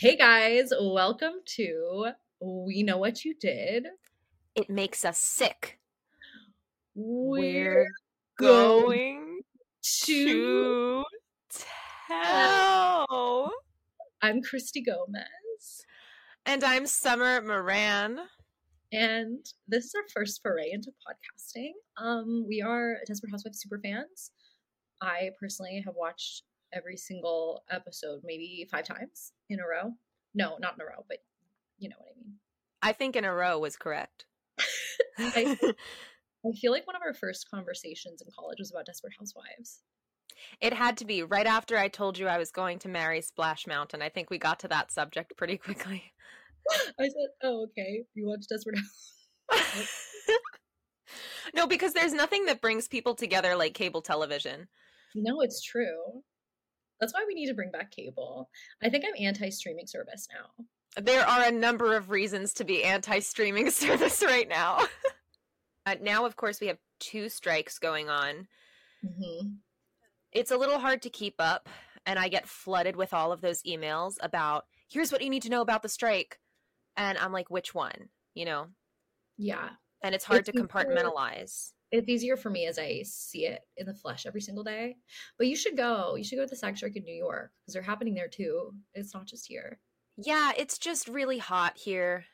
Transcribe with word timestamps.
Hey 0.00 0.16
guys, 0.16 0.72
welcome 0.80 1.42
to 1.56 2.12
We 2.40 2.82
Know 2.82 2.96
What 2.96 3.22
You 3.22 3.34
Did. 3.38 3.86
It 4.54 4.70
makes 4.70 5.04
us 5.04 5.18
sick. 5.18 5.78
We're 6.94 7.86
going 8.38 9.40
to 9.82 11.04
to 11.04 11.04
tell. 12.08 13.52
I'm 14.22 14.40
Christy 14.40 14.80
Gomez, 14.80 15.84
And 16.46 16.64
I'm 16.64 16.86
Summer 16.86 17.42
Moran. 17.42 18.20
and 18.92 19.44
this 19.68 19.84
is 19.84 19.94
our 19.94 20.08
first 20.14 20.40
foray 20.42 20.70
into 20.72 20.92
podcasting. 21.06 21.72
Um, 21.98 22.46
we 22.48 22.62
are 22.62 22.96
Desperate 23.06 23.32
Housewives 23.32 23.60
super 23.60 23.78
fans. 23.84 24.30
I 25.02 25.32
personally 25.38 25.82
have 25.84 25.94
watched 25.94 26.44
every 26.72 26.96
single 26.96 27.64
episode 27.70 28.20
maybe 28.24 28.66
five 28.70 28.84
times 28.84 29.32
in 29.48 29.60
a 29.60 29.66
row. 29.66 29.92
No, 30.34 30.56
not 30.60 30.74
in 30.74 30.82
a 30.82 30.84
row, 30.84 31.04
but 31.08 31.18
you 31.78 31.88
know 31.88 31.96
what 31.98 32.08
I 32.10 32.18
mean. 32.18 32.34
I 32.82 32.92
think 32.92 33.16
in 33.16 33.24
a 33.24 33.32
row 33.34 33.58
was 33.58 33.76
correct. 33.76 34.26
I, 35.18 35.56
I 36.46 36.52
feel 36.52 36.72
like 36.72 36.86
one 36.86 36.96
of 36.96 37.02
our 37.04 37.14
first 37.14 37.50
conversations 37.50 38.22
in 38.22 38.28
college 38.36 38.58
was 38.58 38.70
about 38.70 38.86
Desperate 38.86 39.12
Housewives. 39.18 39.82
it 40.60 40.72
had 40.72 40.96
to 40.98 41.04
be 41.04 41.22
right 41.22 41.46
after 41.46 41.76
I 41.76 41.88
told 41.88 42.18
you 42.18 42.26
I 42.28 42.38
was 42.38 42.50
going 42.50 42.78
to 42.80 42.88
marry 42.88 43.20
Splash 43.20 43.66
Mountain. 43.66 44.02
I 44.02 44.08
think 44.08 44.30
we 44.30 44.38
got 44.38 44.60
to 44.60 44.68
that 44.68 44.90
subject 44.90 45.36
pretty 45.36 45.56
quickly. 45.56 46.12
I 46.98 47.04
said, 47.04 47.28
"Oh, 47.42 47.64
okay. 47.64 48.04
You 48.14 48.26
watch 48.28 48.44
Desperate 48.48 48.78
Housewives." 49.50 50.06
no, 51.54 51.66
because 51.66 51.92
there's 51.92 52.12
nothing 52.12 52.46
that 52.46 52.60
brings 52.60 52.88
people 52.88 53.14
together 53.14 53.56
like 53.56 53.74
cable 53.74 54.02
television. 54.02 54.68
No, 55.14 55.40
it's 55.40 55.62
true. 55.62 56.22
That's 57.00 57.14
why 57.14 57.24
we 57.26 57.34
need 57.34 57.46
to 57.46 57.54
bring 57.54 57.70
back 57.70 57.90
cable. 57.90 58.50
I 58.82 58.90
think 58.90 59.04
I'm 59.06 59.24
anti-streaming 59.24 59.86
service 59.86 60.28
now. 60.32 60.66
There 61.00 61.26
are 61.26 61.44
a 61.44 61.52
number 61.52 61.96
of 61.96 62.10
reasons 62.10 62.52
to 62.54 62.64
be 62.64 62.84
anti 62.84 63.20
streaming 63.20 63.70
service 63.70 64.22
right 64.22 64.48
now. 64.48 64.86
uh, 65.86 65.96
now, 66.00 66.26
of 66.26 66.36
course, 66.36 66.60
we 66.60 66.66
have 66.66 66.78
two 66.98 67.28
strikes 67.28 67.78
going 67.78 68.08
on. 68.08 68.48
Mm-hmm. 69.04 69.48
It's 70.32 70.50
a 70.50 70.56
little 70.56 70.78
hard 70.78 71.02
to 71.02 71.10
keep 71.10 71.34
up, 71.38 71.68
and 72.06 72.18
I 72.18 72.28
get 72.28 72.48
flooded 72.48 72.96
with 72.96 73.14
all 73.14 73.32
of 73.32 73.40
those 73.40 73.62
emails 73.62 74.16
about 74.20 74.66
here's 74.88 75.10
what 75.10 75.22
you 75.22 75.30
need 75.30 75.42
to 75.42 75.50
know 75.50 75.62
about 75.62 75.82
the 75.82 75.88
strike. 75.88 76.38
And 76.96 77.16
I'm 77.18 77.32
like, 77.32 77.50
which 77.50 77.74
one? 77.74 78.10
You 78.34 78.44
know? 78.44 78.66
Yeah, 79.38 79.70
And 80.02 80.14
it's 80.14 80.24
hard 80.24 80.40
It's 80.40 80.50
to 80.50 80.62
compartmentalize. 80.62 81.72
It's 81.92 82.08
easier 82.08 82.36
for 82.36 82.50
me 82.50 82.66
as 82.66 82.78
I 82.78 83.02
see 83.04 83.46
it 83.46 83.62
in 83.76 83.86
the 83.86 83.94
flesh 83.94 84.26
every 84.26 84.40
single 84.40 84.64
day. 84.64 84.96
But 85.38 85.48
you 85.48 85.56
should 85.56 85.76
go. 85.76 86.14
You 86.16 86.24
should 86.24 86.36
go 86.36 86.44
to 86.44 86.50
the 86.50 86.56
SAG 86.56 86.76
strike 86.76 86.96
in 86.96 87.04
New 87.04 87.14
York 87.14 87.52
because 87.60 87.74
they're 87.74 87.82
happening 87.82 88.14
there 88.14 88.28
too. 88.28 88.72
It's 88.94 89.14
not 89.14 89.26
just 89.26 89.46
here. 89.46 89.78
Yeah, 90.16 90.52
it's 90.56 90.78
just 90.78 91.08
really 91.08 91.38
hot 91.38 91.76
here. 91.76 92.24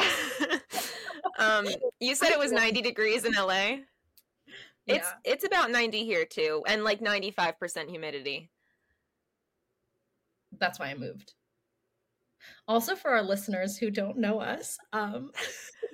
um, 1.38 1.66
you 2.00 2.14
said 2.14 2.30
it 2.30 2.38
was 2.38 2.52
90 2.52 2.82
degrees 2.82 3.24
in 3.24 3.32
LA. 3.32 3.78
It's 4.86 5.06
yeah. 5.06 5.32
it's 5.32 5.44
about 5.44 5.70
90 5.70 6.04
here 6.04 6.24
too, 6.24 6.62
and 6.66 6.84
like 6.84 7.00
95% 7.00 7.88
humidity. 7.88 8.50
That's 10.58 10.78
why 10.78 10.86
I 10.86 10.94
moved. 10.94 11.34
Also, 12.66 12.96
for 12.96 13.10
our 13.10 13.22
listeners 13.22 13.76
who 13.76 13.90
don't 13.90 14.18
know 14.18 14.40
us, 14.40 14.78
um, 14.92 15.30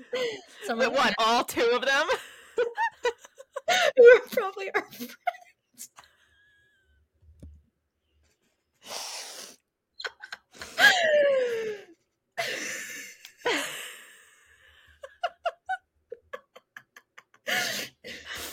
some 0.64 0.78
what, 0.78 1.14
all 1.18 1.44
two 1.44 1.70
of 1.74 1.84
them? 1.84 2.06
Who 2.56 4.04
are 4.04 4.20
probably 4.30 4.70
our 4.74 4.82
friends. 4.82 5.16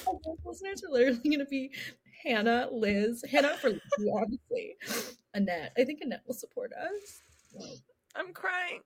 Our 0.07 0.35
listeners 0.45 0.83
are 0.83 0.91
literally 0.91 1.19
going 1.23 1.39
to 1.39 1.45
be 1.45 1.71
Hannah, 2.23 2.69
Liz, 2.71 3.23
Hannah 3.29 3.57
for 3.57 3.71
obviously, 4.13 4.77
Annette. 5.33 5.73
I 5.77 5.83
think 5.83 6.01
Annette 6.01 6.23
will 6.27 6.35
support 6.35 6.71
us. 6.73 7.21
I'm 8.15 8.33
crying. 8.33 8.79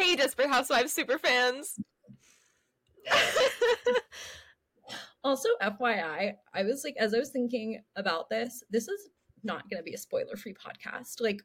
Hey, 0.00 0.16
Desperate 0.16 0.48
Housewives 0.48 0.92
super 0.92 1.18
fans. 1.18 1.78
Also, 5.22 5.50
FYI, 5.60 6.32
I 6.54 6.62
was 6.62 6.82
like, 6.82 6.96
as 6.98 7.12
I 7.12 7.18
was 7.18 7.28
thinking 7.28 7.82
about 7.94 8.30
this, 8.30 8.64
this 8.70 8.88
is 8.88 9.10
not 9.44 9.68
going 9.68 9.76
to 9.76 9.84
be 9.84 9.92
a 9.92 9.98
spoiler 9.98 10.34
free 10.34 10.54
podcast. 10.54 11.20
Like, 11.20 11.42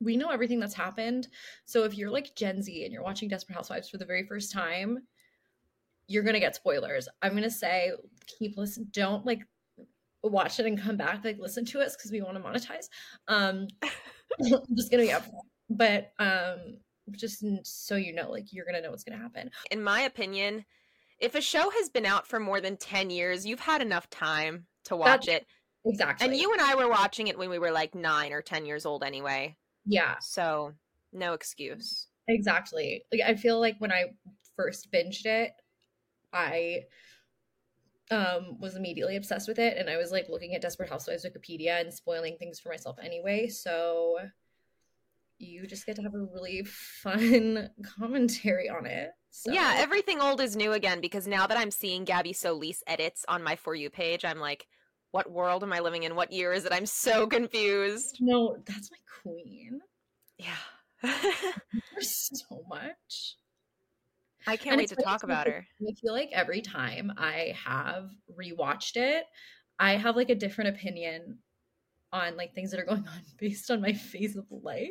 we 0.00 0.16
know 0.16 0.30
everything 0.30 0.58
that's 0.58 0.72
happened. 0.72 1.28
So 1.66 1.84
if 1.84 1.98
you're 1.98 2.10
like 2.10 2.34
Gen 2.34 2.62
Z 2.62 2.84
and 2.84 2.90
you're 2.90 3.02
watching 3.02 3.28
Desperate 3.28 3.56
Housewives 3.56 3.90
for 3.90 3.98
the 3.98 4.06
very 4.06 4.24
first 4.24 4.50
time, 4.50 5.00
you're 6.06 6.22
going 6.22 6.32
to 6.32 6.40
get 6.40 6.56
spoilers. 6.56 7.10
I'm 7.20 7.32
going 7.32 7.42
to 7.42 7.50
say, 7.50 7.92
keep 8.26 8.56
listen, 8.56 8.88
don't 8.90 9.26
like 9.26 9.42
watch 10.22 10.58
it 10.58 10.64
and 10.64 10.80
come 10.80 10.96
back, 10.96 11.22
like 11.26 11.38
listen 11.38 11.66
to 11.66 11.80
us 11.80 11.94
because 11.94 12.10
we 12.10 12.22
want 12.22 12.38
to 12.38 12.42
monetize. 12.42 12.88
Um, 13.28 13.68
I'm 13.82 14.76
just 14.76 14.90
going 14.90 15.02
to 15.02 15.08
be 15.08 15.12
up. 15.12 15.26
But 15.68 16.12
um, 16.18 16.78
just 17.12 17.44
so 17.64 17.96
you 17.96 18.12
know, 18.12 18.30
like, 18.30 18.52
you're 18.52 18.64
to 18.76 18.82
know 18.82 18.90
what's 18.90 19.04
to 19.16 19.22
happen. 19.22 19.50
In 19.70 19.82
my 19.82 20.00
opinion, 20.02 20.64
if 21.18 21.34
a 21.34 21.40
show 21.40 21.70
has 21.70 21.88
been 21.88 22.06
out 22.06 22.26
for 22.26 22.38
more 22.38 22.60
than 22.60 22.76
10 22.76 23.10
years, 23.10 23.46
you've 23.46 23.60
had 23.60 23.82
enough 23.82 24.08
time 24.10 24.66
to 24.84 24.96
watch 24.96 25.28
it. 25.28 25.46
Exactly. 25.84 26.26
And 26.26 26.36
you 26.36 26.52
and 26.52 26.60
I 26.60 26.74
were 26.74 26.88
watching 26.88 27.28
it 27.28 27.38
when 27.38 27.50
we 27.50 27.58
were 27.58 27.70
like 27.70 27.94
9 27.94 28.32
or 28.32 28.42
10 28.42 28.66
years 28.66 28.84
old 28.86 29.02
anyway. 29.02 29.56
yeah. 29.86 30.16
So, 30.20 30.74
no 31.12 31.32
excuse. 31.32 32.08
Exactly. 32.28 33.04
Like 33.10 33.22
I 33.26 33.34
feel 33.34 33.58
like 33.58 33.76
when 33.78 33.90
I 33.90 34.12
first 34.56 34.92
binged 34.92 35.24
it, 35.24 35.52
I 36.32 36.82
um 38.10 38.58
was 38.60 38.76
immediately 38.76 39.16
obsessed 39.16 39.48
with 39.48 39.58
it 39.58 39.76
and 39.76 39.88
I 39.88 39.96
was 39.96 40.12
like 40.12 40.28
looking 40.28 40.54
at 40.54 40.60
Desperate 40.60 40.90
Housewives 40.90 41.26
Wikipedia 41.26 41.80
and 41.80 41.92
spoiling 41.92 42.36
things 42.36 42.60
for 42.60 42.68
myself 42.68 42.98
anyway. 43.02 43.48
So 43.48 44.18
you 45.38 45.66
just 45.66 45.86
get 45.86 45.96
to 45.96 46.02
have 46.02 46.14
a 46.14 46.26
really 46.34 46.64
fun 46.64 47.70
commentary 47.98 48.68
on 48.68 48.86
it. 48.86 49.10
So 49.30 49.52
Yeah, 49.52 49.74
everything 49.76 50.20
old 50.20 50.40
is 50.40 50.56
new 50.56 50.72
again 50.72 51.00
because 51.00 51.26
now 51.26 51.46
that 51.46 51.58
I'm 51.58 51.70
seeing 51.70 52.04
Gabby 52.04 52.32
Solis 52.32 52.82
edits 52.86 53.24
on 53.28 53.42
my 53.42 53.56
For 53.56 53.74
You 53.74 53.90
page, 53.90 54.24
I'm 54.24 54.38
like, 54.40 54.66
what 55.10 55.30
world 55.30 55.62
am 55.62 55.72
I 55.72 55.80
living 55.80 56.02
in? 56.02 56.14
What 56.16 56.32
year 56.32 56.52
is 56.52 56.64
it? 56.64 56.72
I'm 56.72 56.86
so 56.86 57.26
confused. 57.30 58.18
no, 58.20 58.56
that's 58.66 58.90
my 58.90 58.98
queen. 59.22 59.80
Yeah. 60.38 60.54
There's 61.02 62.30
so 62.32 62.64
much. 62.68 63.36
I 64.46 64.56
can't 64.56 64.72
And 64.72 64.78
wait 64.78 64.88
to 64.90 64.96
talk 64.96 65.22
about 65.22 65.46
her. 65.46 65.66
I 65.86 65.92
feel 66.00 66.12
like 66.12 66.30
every 66.32 66.62
time 66.62 67.12
I 67.16 67.54
have 67.64 68.10
rewatched 68.38 68.96
it, 68.96 69.24
I 69.78 69.96
have 69.96 70.16
like 70.16 70.30
a 70.30 70.34
different 70.34 70.70
opinion 70.76 71.38
on 72.12 72.36
like 72.36 72.54
things 72.54 72.70
that 72.70 72.80
are 72.80 72.84
going 72.84 73.06
on 73.06 73.20
based 73.38 73.70
on 73.70 73.80
my 73.80 73.92
phase 73.92 74.36
of 74.36 74.46
life. 74.50 74.88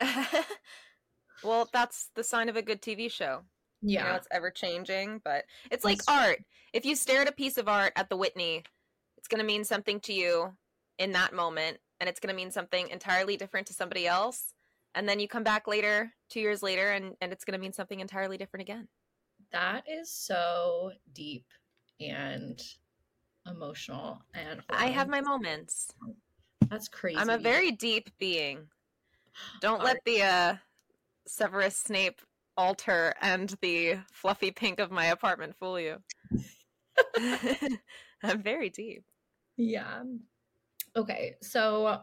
well, 1.44 1.68
that's 1.72 2.10
the 2.14 2.24
sign 2.24 2.48
of 2.48 2.56
a 2.56 2.62
good 2.62 2.82
TV 2.82 3.10
show. 3.10 3.42
You 3.82 3.98
know, 3.98 4.04
Yeah. 4.06 4.16
it's 4.16 4.28
ever 4.30 4.50
changing, 4.50 5.20
but 5.24 5.44
it's 5.70 5.84
like 5.84 6.04
true. 6.04 6.14
art. 6.14 6.44
If 6.72 6.84
you 6.84 6.94
stare 6.94 7.22
at 7.22 7.28
a 7.28 7.32
piece 7.32 7.56
of 7.58 7.68
art 7.68 7.92
at 7.96 8.08
the 8.10 8.16
Whitney, 8.16 8.62
it's 9.16 9.28
going 9.28 9.40
to 9.40 9.46
mean 9.46 9.64
something 9.64 10.00
to 10.00 10.12
you 10.12 10.56
in 10.98 11.12
that 11.12 11.32
moment, 11.34 11.78
and 11.98 12.08
it's 12.08 12.20
going 12.20 12.32
to 12.34 12.36
mean 12.36 12.50
something 12.50 12.88
entirely 12.88 13.36
different 13.36 13.66
to 13.68 13.72
somebody 13.72 14.06
else. 14.06 14.52
And 14.94 15.08
then 15.08 15.20
you 15.20 15.28
come 15.28 15.44
back 15.44 15.66
later, 15.66 16.12
two 16.28 16.40
years 16.40 16.62
later, 16.62 16.90
and, 16.90 17.14
and 17.20 17.32
it's 17.32 17.44
going 17.44 17.52
to 17.52 17.60
mean 17.60 17.72
something 17.72 18.00
entirely 18.00 18.36
different 18.36 18.62
again. 18.62 18.88
That 19.52 19.84
is 19.88 20.12
so 20.12 20.92
deep 21.14 21.46
and 22.00 22.60
emotional 23.46 24.22
and 24.34 24.60
I 24.68 24.86
have 24.88 25.08
my 25.08 25.20
moments. 25.20 25.88
That's 26.68 26.88
crazy. 26.88 27.18
I'm 27.18 27.30
a 27.30 27.38
very 27.38 27.70
deep 27.72 28.10
being. 28.18 28.68
Don't 29.60 29.82
let 29.82 29.98
the 30.04 30.22
uh, 30.22 30.56
Severus 31.26 31.76
Snape 31.76 32.20
altar 32.56 33.14
and 33.20 33.54
the 33.62 33.98
fluffy 34.12 34.50
pink 34.50 34.80
of 34.80 34.90
my 34.90 35.06
apartment 35.06 35.56
fool 35.58 35.80
you. 35.80 35.96
I'm 38.22 38.42
very 38.42 38.70
deep. 38.70 39.04
Yeah. 39.56 40.02
Okay. 40.96 41.36
So 41.42 42.00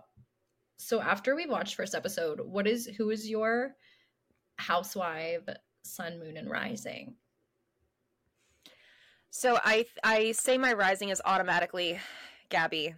so 0.77 1.01
after 1.01 1.35
we 1.35 1.45
watched 1.47 1.75
first 1.75 1.95
episode, 1.95 2.39
what 2.39 2.67
is 2.67 2.85
who 2.85 3.09
is 3.09 3.29
your 3.29 3.75
housewife 4.57 5.43
sun 5.83 6.19
moon 6.19 6.37
and 6.37 6.49
rising? 6.49 7.15
So 9.29 9.59
I 9.63 9.85
I 10.03 10.31
say 10.31 10.57
my 10.57 10.73
rising 10.73 11.09
is 11.09 11.21
automatically 11.25 11.99
Gabby, 12.49 12.95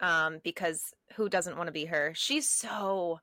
um, 0.00 0.40
because 0.42 0.92
who 1.14 1.28
doesn't 1.28 1.56
want 1.56 1.68
to 1.68 1.72
be 1.72 1.86
her? 1.86 2.12
She's 2.14 2.48
so. 2.48 3.20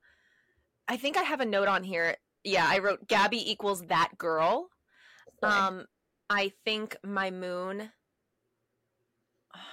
I 0.88 0.98
think 0.98 1.18
I 1.18 1.24
have 1.24 1.42
a 1.42 1.46
note 1.46 1.68
on 1.68 1.84
here. 1.84 2.16
Yeah, 2.44 2.68
I 2.70 2.80
wrote 2.80 3.08
Gabby 3.08 3.52
equals 3.52 3.82
that 3.88 4.12
girl. 4.18 4.70
Um, 5.42 5.86
I 6.30 6.52
think 6.64 6.96
my 7.04 7.32
moon. 7.32 7.92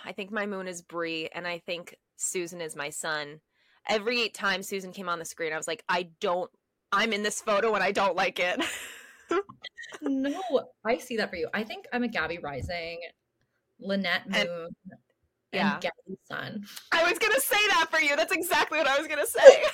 I 0.05 0.13
think 0.13 0.31
my 0.31 0.47
moon 0.47 0.69
is 0.69 0.83
Bree, 0.83 1.29
and 1.35 1.47
I 1.47 1.59
think 1.59 1.97
Susan 2.17 2.61
is 2.61 2.77
my 2.77 2.91
sun. 2.91 3.41
Every 3.89 4.29
time 4.29 4.63
Susan 4.63 4.93
came 4.93 5.09
on 5.09 5.19
the 5.19 5.25
screen, 5.25 5.53
I 5.53 5.57
was 5.57 5.67
like, 5.67 5.85
I 5.89 6.11
don't. 6.21 6.51
I'm 6.93 7.13
in 7.13 7.23
this 7.23 7.41
photo 7.41 7.75
and 7.75 7.83
I 7.83 7.91
don't 7.91 8.15
like 8.15 8.39
it. 8.39 8.63
no, 10.03 10.41
I 10.85 10.99
see 10.99 11.17
that 11.17 11.31
for 11.31 11.37
you. 11.37 11.49
I 11.55 11.65
think 11.65 11.87
I'm 11.93 12.03
a 12.03 12.09
Gabby 12.09 12.39
Rising, 12.39 12.99
Lynette 13.81 14.29
Moon, 14.29 14.37
and, 14.45 14.69
yeah. 15.53 15.73
and 15.75 15.83
Gabby 15.83 16.19
Sun. 16.31 16.65
I 16.93 17.09
was 17.09 17.19
gonna 17.19 17.41
say 17.41 17.57
that 17.69 17.87
for 17.91 17.99
you. 17.99 18.15
That's 18.15 18.33
exactly 18.33 18.79
what 18.79 18.87
I 18.87 18.99
was 18.99 19.09
gonna 19.09 19.27
say. 19.27 19.65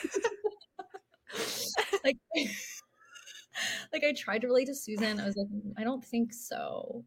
like, 2.05 2.19
like 3.93 4.05
I 4.05 4.13
tried 4.13 4.43
to 4.43 4.47
relate 4.49 4.67
to 4.67 4.75
Susan. 4.75 5.21
I 5.21 5.27
was 5.27 5.37
like, 5.37 5.49
mm, 5.49 5.73
I 5.77 5.85
don't 5.85 6.05
think 6.05 6.33
so. 6.33 7.05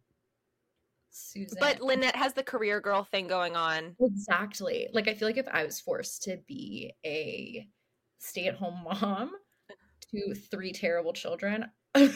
Susan. 1.11 1.57
But 1.59 1.81
Lynette 1.81 2.15
has 2.15 2.33
the 2.33 2.43
career 2.43 2.79
girl 2.79 3.03
thing 3.03 3.27
going 3.27 3.55
on. 3.55 3.95
Exactly. 3.99 4.87
Like 4.93 5.07
I 5.07 5.13
feel 5.13 5.27
like 5.27 5.37
if 5.37 5.47
I 5.51 5.63
was 5.63 5.79
forced 5.79 6.23
to 6.23 6.37
be 6.47 6.93
a 7.05 7.67
stay-at-home 8.19 8.83
mom 8.83 9.31
to 10.11 10.33
three 10.35 10.71
terrible 10.71 11.13
children, 11.13 11.65
I 11.95 12.09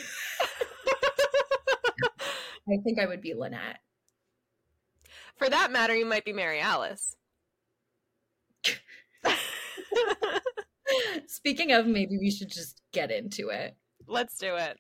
think 2.84 3.00
I 3.00 3.06
would 3.06 3.22
be 3.22 3.34
Lynette. 3.34 3.80
For 5.38 5.50
that 5.50 5.72
matter, 5.72 5.96
you 5.96 6.06
might 6.06 6.26
be 6.26 6.34
Mary 6.34 6.60
Alice. 6.62 7.16
Speaking 11.28 11.72
of, 11.72 11.86
maybe 11.86 12.18
we 12.18 12.32
should 12.32 12.50
just 12.50 12.82
get 12.92 13.12
into 13.12 13.50
it. 13.50 13.76
Let's 14.08 14.38
do 14.38 14.56
it. 14.56 14.78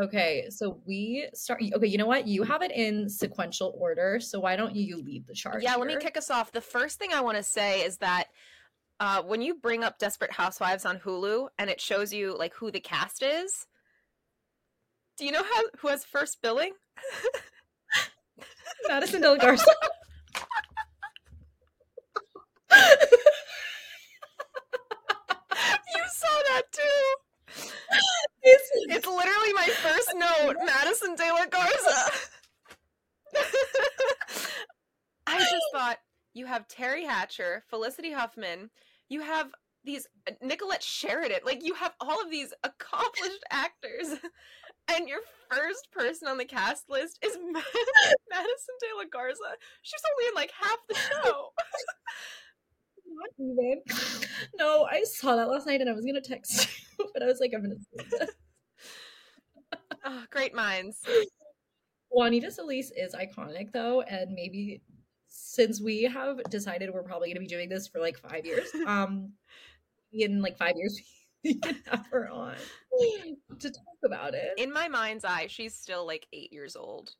Okay, 0.00 0.46
so 0.48 0.80
we 0.86 1.28
start. 1.34 1.62
Okay, 1.74 1.86
you 1.86 1.98
know 1.98 2.06
what? 2.06 2.26
You 2.26 2.44
have 2.44 2.62
it 2.62 2.72
in 2.72 3.08
sequential 3.08 3.74
order, 3.78 4.20
so 4.20 4.40
why 4.40 4.56
don't 4.56 4.74
you, 4.74 5.02
lead 5.02 5.26
the 5.26 5.34
charge? 5.34 5.62
Yeah, 5.62 5.70
here? 5.70 5.80
let 5.80 5.88
me 5.88 5.96
kick 5.98 6.16
us 6.16 6.30
off. 6.30 6.50
The 6.50 6.62
first 6.62 6.98
thing 6.98 7.12
I 7.12 7.20
want 7.20 7.36
to 7.36 7.42
say 7.42 7.82
is 7.82 7.98
that 7.98 8.28
uh, 9.00 9.22
when 9.22 9.42
you 9.42 9.54
bring 9.54 9.84
up 9.84 9.98
Desperate 9.98 10.32
Housewives 10.32 10.86
on 10.86 10.98
Hulu 10.98 11.48
and 11.58 11.68
it 11.68 11.80
shows 11.80 12.12
you 12.12 12.36
like 12.36 12.54
who 12.54 12.70
the 12.70 12.80
cast 12.80 13.22
is, 13.22 13.66
do 15.18 15.26
you 15.26 15.32
know 15.32 15.42
how 15.42 15.62
who 15.78 15.88
has 15.88 16.04
first 16.04 16.40
billing? 16.40 16.72
Madison 18.88 19.20
Del 19.20 19.36
Garza. 19.36 19.70
you 25.94 26.02
saw 26.22 26.42
that 26.54 26.62
too. 26.72 27.68
It's, 28.44 28.70
it's 28.88 29.06
literally 29.06 29.52
my 29.52 29.68
first 29.68 30.10
note, 30.16 30.56
Madison 30.64 31.14
De 31.14 31.32
La 31.32 31.46
Garza. 31.46 32.10
I 35.28 35.38
just 35.38 35.62
thought 35.72 35.98
you 36.34 36.46
have 36.46 36.66
Teri 36.66 37.06
Hatcher, 37.06 37.62
Felicity 37.70 38.10
Huffman, 38.10 38.70
you 39.08 39.20
have 39.20 39.52
these 39.84 40.06
uh, 40.28 40.32
Nicolette 40.42 40.82
Sheridan, 40.82 41.40
like 41.44 41.64
you 41.64 41.74
have 41.74 41.92
all 42.00 42.20
of 42.20 42.30
these 42.30 42.52
accomplished 42.64 43.44
actors, 43.50 44.18
and 44.88 45.08
your 45.08 45.20
first 45.50 45.90
person 45.92 46.28
on 46.28 46.38
the 46.38 46.44
cast 46.44 46.88
list 46.88 47.18
is 47.22 47.36
Madison 47.36 48.74
De 48.80 48.96
La 48.96 49.04
Garza. 49.10 49.40
She's 49.82 50.02
only 50.12 50.28
in 50.28 50.34
like 50.34 50.52
half 50.58 50.78
the 50.88 50.94
show. 50.94 51.50
Not 53.14 53.30
even. 53.38 53.82
No, 54.58 54.84
I 54.84 55.04
saw 55.04 55.36
that 55.36 55.48
last 55.48 55.66
night 55.66 55.80
and 55.80 55.90
I 55.90 55.92
was 55.92 56.04
gonna 56.04 56.20
text 56.20 56.68
you, 56.98 57.08
but 57.12 57.22
I 57.22 57.26
was 57.26 57.40
like, 57.40 57.52
I'm 57.54 57.62
gonna 57.62 57.76
oh, 60.04 60.24
great 60.30 60.54
minds. 60.54 61.02
Juanita 62.10 62.50
Solis 62.50 62.90
is 62.96 63.14
iconic 63.14 63.72
though, 63.72 64.02
and 64.02 64.32
maybe 64.32 64.82
since 65.28 65.80
we 65.80 66.02
have 66.02 66.42
decided 66.50 66.92
we're 66.92 67.02
probably 67.02 67.30
gonna 67.30 67.40
be 67.40 67.46
doing 67.46 67.68
this 67.68 67.88
for 67.88 68.00
like 68.00 68.18
five 68.18 68.44
years, 68.44 68.68
um, 68.86 69.32
in 70.12 70.42
like 70.42 70.56
five 70.56 70.76
years 70.76 71.00
we 71.44 71.54
can 71.54 71.76
have 71.90 72.06
her 72.10 72.28
on 72.28 72.54
to 73.58 73.70
talk 73.70 73.84
about 74.04 74.34
it. 74.34 74.50
In 74.58 74.72
my 74.72 74.88
mind's 74.88 75.24
eye, 75.24 75.46
she's 75.48 75.74
still 75.74 76.06
like 76.06 76.26
eight 76.32 76.52
years 76.52 76.76
old. 76.76 77.14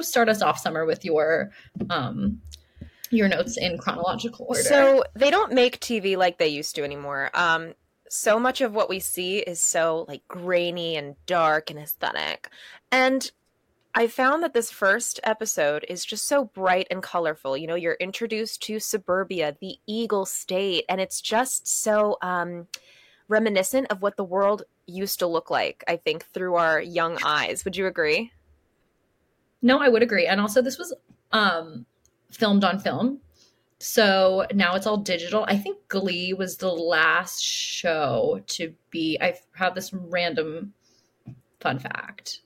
Start 0.00 0.28
us 0.28 0.42
off 0.42 0.58
summer 0.58 0.84
with 0.86 1.04
your 1.04 1.50
um 1.90 2.40
your 3.10 3.28
notes 3.28 3.56
in 3.56 3.78
chronological 3.78 4.46
order. 4.48 4.62
So 4.62 5.04
they 5.14 5.30
don't 5.30 5.52
make 5.52 5.80
TV 5.80 6.16
like 6.16 6.38
they 6.38 6.48
used 6.48 6.74
to 6.76 6.84
anymore. 6.84 7.30
Um, 7.34 7.74
so 8.10 8.38
much 8.38 8.60
of 8.60 8.74
what 8.74 8.88
we 8.88 9.00
see 9.00 9.38
is 9.38 9.60
so 9.60 10.04
like 10.08 10.26
grainy 10.28 10.96
and 10.96 11.16
dark 11.26 11.70
and 11.70 11.78
aesthetic. 11.78 12.48
And 12.90 13.30
I 13.94 14.06
found 14.06 14.42
that 14.42 14.54
this 14.54 14.70
first 14.70 15.18
episode 15.24 15.84
is 15.88 16.04
just 16.04 16.26
so 16.26 16.44
bright 16.44 16.86
and 16.90 17.02
colorful. 17.02 17.56
You 17.56 17.66
know, 17.66 17.74
you're 17.74 17.94
introduced 17.94 18.62
to 18.64 18.78
suburbia, 18.78 19.56
the 19.60 19.76
Eagle 19.86 20.24
State, 20.24 20.84
and 20.88 21.00
it's 21.00 21.20
just 21.20 21.66
so 21.66 22.16
um, 22.22 22.68
reminiscent 23.28 23.88
of 23.90 24.02
what 24.02 24.16
the 24.16 24.24
world 24.24 24.62
used 24.86 25.18
to 25.18 25.26
look 25.26 25.50
like, 25.50 25.84
I 25.88 25.96
think, 25.96 26.24
through 26.26 26.54
our 26.54 26.80
young 26.80 27.18
eyes. 27.24 27.64
Would 27.64 27.76
you 27.76 27.86
agree? 27.86 28.32
No, 29.62 29.80
I 29.80 29.88
would 29.88 30.02
agree. 30.02 30.26
And 30.26 30.40
also, 30.40 30.62
this 30.62 30.78
was 30.78 30.94
um, 31.32 31.84
filmed 32.30 32.64
on 32.64 32.78
film. 32.78 33.20
So 33.80 34.44
now 34.52 34.74
it's 34.74 34.86
all 34.86 34.96
digital. 34.96 35.44
I 35.46 35.56
think 35.56 35.86
Glee 35.88 36.32
was 36.32 36.56
the 36.56 36.72
last 36.72 37.42
show 37.42 38.42
to 38.48 38.74
be. 38.90 39.18
I 39.20 39.34
have 39.54 39.74
this 39.74 39.92
random 39.92 40.74
fun 41.60 41.78
fact. 41.78 42.40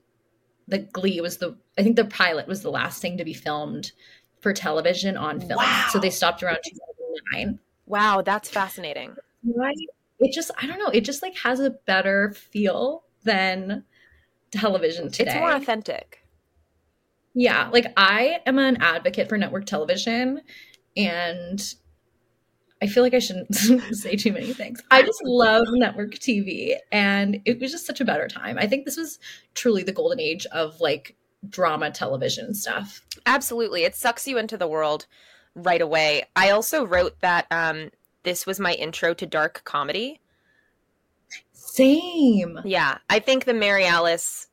That 0.69 0.93
Glee 0.93 1.21
was 1.21 1.39
the. 1.39 1.57
I 1.79 1.83
think 1.83 1.97
the 1.97 2.05
pilot 2.05 2.47
was 2.47 2.63
the 2.63 2.71
last 2.71 3.01
thing 3.01 3.17
to 3.17 3.25
be 3.25 3.33
filmed 3.33 3.93
for 4.41 4.53
television 4.53 5.17
on 5.17 5.41
film. 5.41 5.57
Wow. 5.57 5.87
So 5.91 5.99
they 5.99 6.11
stopped 6.11 6.43
around 6.43 6.59
2009. 6.65 7.59
Wow, 7.87 8.23
that's 8.23 8.51
fascinating. 8.51 9.17
Right? 9.45 9.77
It 10.21 10.35
just. 10.35 10.51
I 10.61 10.67
don't 10.67 10.79
know. 10.79 10.89
It 10.89 11.01
just 11.01 11.23
like 11.23 11.37
has 11.39 11.61
a 11.61 11.71
better 11.71 12.33
feel 12.33 13.05
than 13.25 13.85
television 14.51 15.11
today. 15.11 15.31
It's 15.31 15.41
more 15.41 15.53
authentic. 15.53 16.22
Yeah, 17.35 17.69
like 17.73 17.87
I 17.97 18.41
am 18.47 18.59
an 18.59 18.83
advocate 18.83 19.29
for 19.29 19.39
network 19.39 19.67
television 19.67 20.43
and 20.97 21.75
I 22.83 22.87
feel 22.87 23.03
like 23.03 23.15
I 23.15 23.21
shouldn't 23.21 23.55
say 23.93 24.17
too 24.17 24.33
many 24.33 24.53
things. 24.53 24.83
I 24.91 25.03
just 25.03 25.23
love 25.25 25.65
network 25.71 26.15
TV 26.15 26.77
and 26.91 27.41
it 27.45 27.61
was 27.61 27.71
just 27.71 27.87
such 27.87 28.01
a 28.01 28.05
better 28.05 28.29
time. 28.29 28.59
I 28.59 28.67
think 28.67 28.85
this 28.85 28.97
was 28.97 29.19
truly 29.55 29.83
the 29.83 29.93
golden 29.93 30.21
age 30.21 30.47
of 30.47 30.81
like 30.81 31.17
drama 31.49 31.91
television 31.91 32.55
stuff. 32.55 33.07
Absolutely. 33.25 33.85
It 33.85 33.95
sucks 33.95 34.27
you 34.27 34.37
into 34.37 34.57
the 34.57 34.67
world 34.67 35.07
right 35.55 35.81
away. 35.81 36.25
I 36.35 36.51
also 36.51 36.85
wrote 36.85 37.21
that 37.21 37.47
um 37.51 37.91
this 38.25 38.47
was 38.47 38.61
my 38.61 38.75
intro 38.75 39.15
to 39.15 39.27
dark 39.27 39.63
comedy. 39.65 40.21
Same. 41.53 42.61
Yeah, 42.65 42.99
I 43.09 43.19
think 43.21 43.45
the 43.45 43.55
Mary 43.55 43.87
Alice 43.87 44.49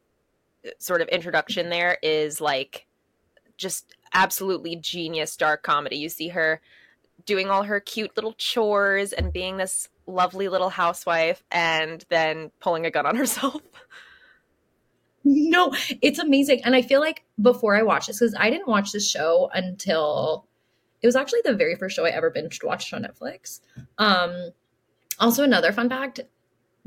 sort 0.77 1.01
of 1.01 1.07
introduction 1.09 1.69
there 1.69 1.97
is 2.01 2.41
like 2.41 2.85
just 3.57 3.95
absolutely 4.13 4.75
genius 4.75 5.35
dark 5.35 5.63
comedy. 5.63 5.97
You 5.97 6.09
see 6.09 6.29
her 6.29 6.61
doing 7.25 7.49
all 7.49 7.63
her 7.63 7.79
cute 7.79 8.15
little 8.15 8.33
chores 8.33 9.13
and 9.13 9.31
being 9.31 9.57
this 9.57 9.89
lovely 10.07 10.47
little 10.47 10.69
housewife 10.69 11.43
and 11.51 12.03
then 12.09 12.51
pulling 12.59 12.85
a 12.85 12.91
gun 12.91 13.05
on 13.05 13.15
herself. 13.17 13.61
No, 15.23 15.73
it's 16.01 16.17
amazing. 16.17 16.61
And 16.63 16.75
I 16.75 16.81
feel 16.81 17.01
like 17.01 17.23
before 17.41 17.75
I 17.75 17.83
watched 17.83 18.07
this, 18.07 18.19
because 18.19 18.35
I 18.37 18.49
didn't 18.49 18.67
watch 18.67 18.91
this 18.91 19.09
show 19.09 19.49
until 19.53 20.47
it 21.01 21.07
was 21.07 21.15
actually 21.15 21.41
the 21.43 21.53
very 21.53 21.75
first 21.75 21.95
show 21.95 22.05
I 22.05 22.09
ever 22.09 22.29
binge 22.29 22.59
watched 22.63 22.93
on 22.93 23.03
Netflix. 23.03 23.59
Um, 23.97 24.51
also, 25.19 25.43
another 25.43 25.71
fun 25.71 25.89
fact 25.89 26.21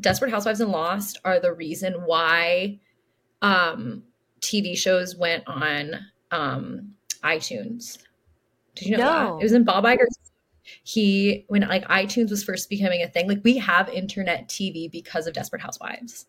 Desperate 0.00 0.30
Housewives 0.30 0.60
and 0.60 0.72
Lost 0.72 1.20
are 1.24 1.38
the 1.38 1.52
reason 1.52 1.92
why 2.04 2.80
um, 3.42 4.04
TV 4.40 4.76
shows 4.76 5.16
went 5.16 5.44
on 5.46 5.96
um, 6.30 6.94
iTunes. 7.22 7.98
Did 8.74 8.88
you 8.88 8.96
know 8.96 9.04
no. 9.04 9.34
that? 9.34 9.40
It 9.40 9.44
was 9.44 9.52
in 9.52 9.64
Bob 9.64 9.84
Iger's. 9.84 10.18
He 10.84 11.44
when 11.48 11.62
like 11.62 11.86
iTunes 11.88 12.30
was 12.30 12.42
first 12.44 12.70
becoming 12.70 13.02
a 13.02 13.08
thing. 13.08 13.28
Like 13.28 13.40
we 13.44 13.58
have 13.58 13.88
internet 13.88 14.48
TV 14.48 14.90
because 14.90 15.26
of 15.26 15.34
Desperate 15.34 15.60
Housewives, 15.60 16.26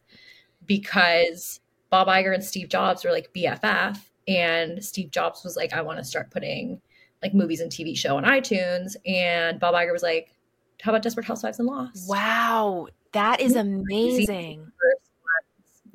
because 0.65 1.59
Bob 1.89 2.07
Iger 2.07 2.33
and 2.33 2.43
Steve 2.43 2.67
Jobs 2.67 3.05
were 3.05 3.11
like 3.11 3.31
BFF, 3.33 3.97
and 4.27 4.83
Steve 4.83 5.11
Jobs 5.11 5.43
was 5.43 5.55
like, 5.55 5.73
I 5.73 5.81
want 5.81 5.99
to 5.99 6.03
start 6.03 6.31
putting 6.31 6.81
like 7.21 7.33
movies 7.33 7.61
and 7.61 7.71
TV 7.71 7.95
show 7.95 8.17
on 8.17 8.23
iTunes, 8.23 8.95
and 9.05 9.59
Bob 9.59 9.75
Iger 9.75 9.93
was 9.93 10.03
like, 10.03 10.33
How 10.81 10.91
about 10.91 11.03
Desperate 11.03 11.27
Housewives 11.27 11.59
and 11.59 11.67
Lost? 11.67 12.09
Wow, 12.09 12.87
that 13.13 13.39
is 13.39 13.55
amazing. 13.55 14.71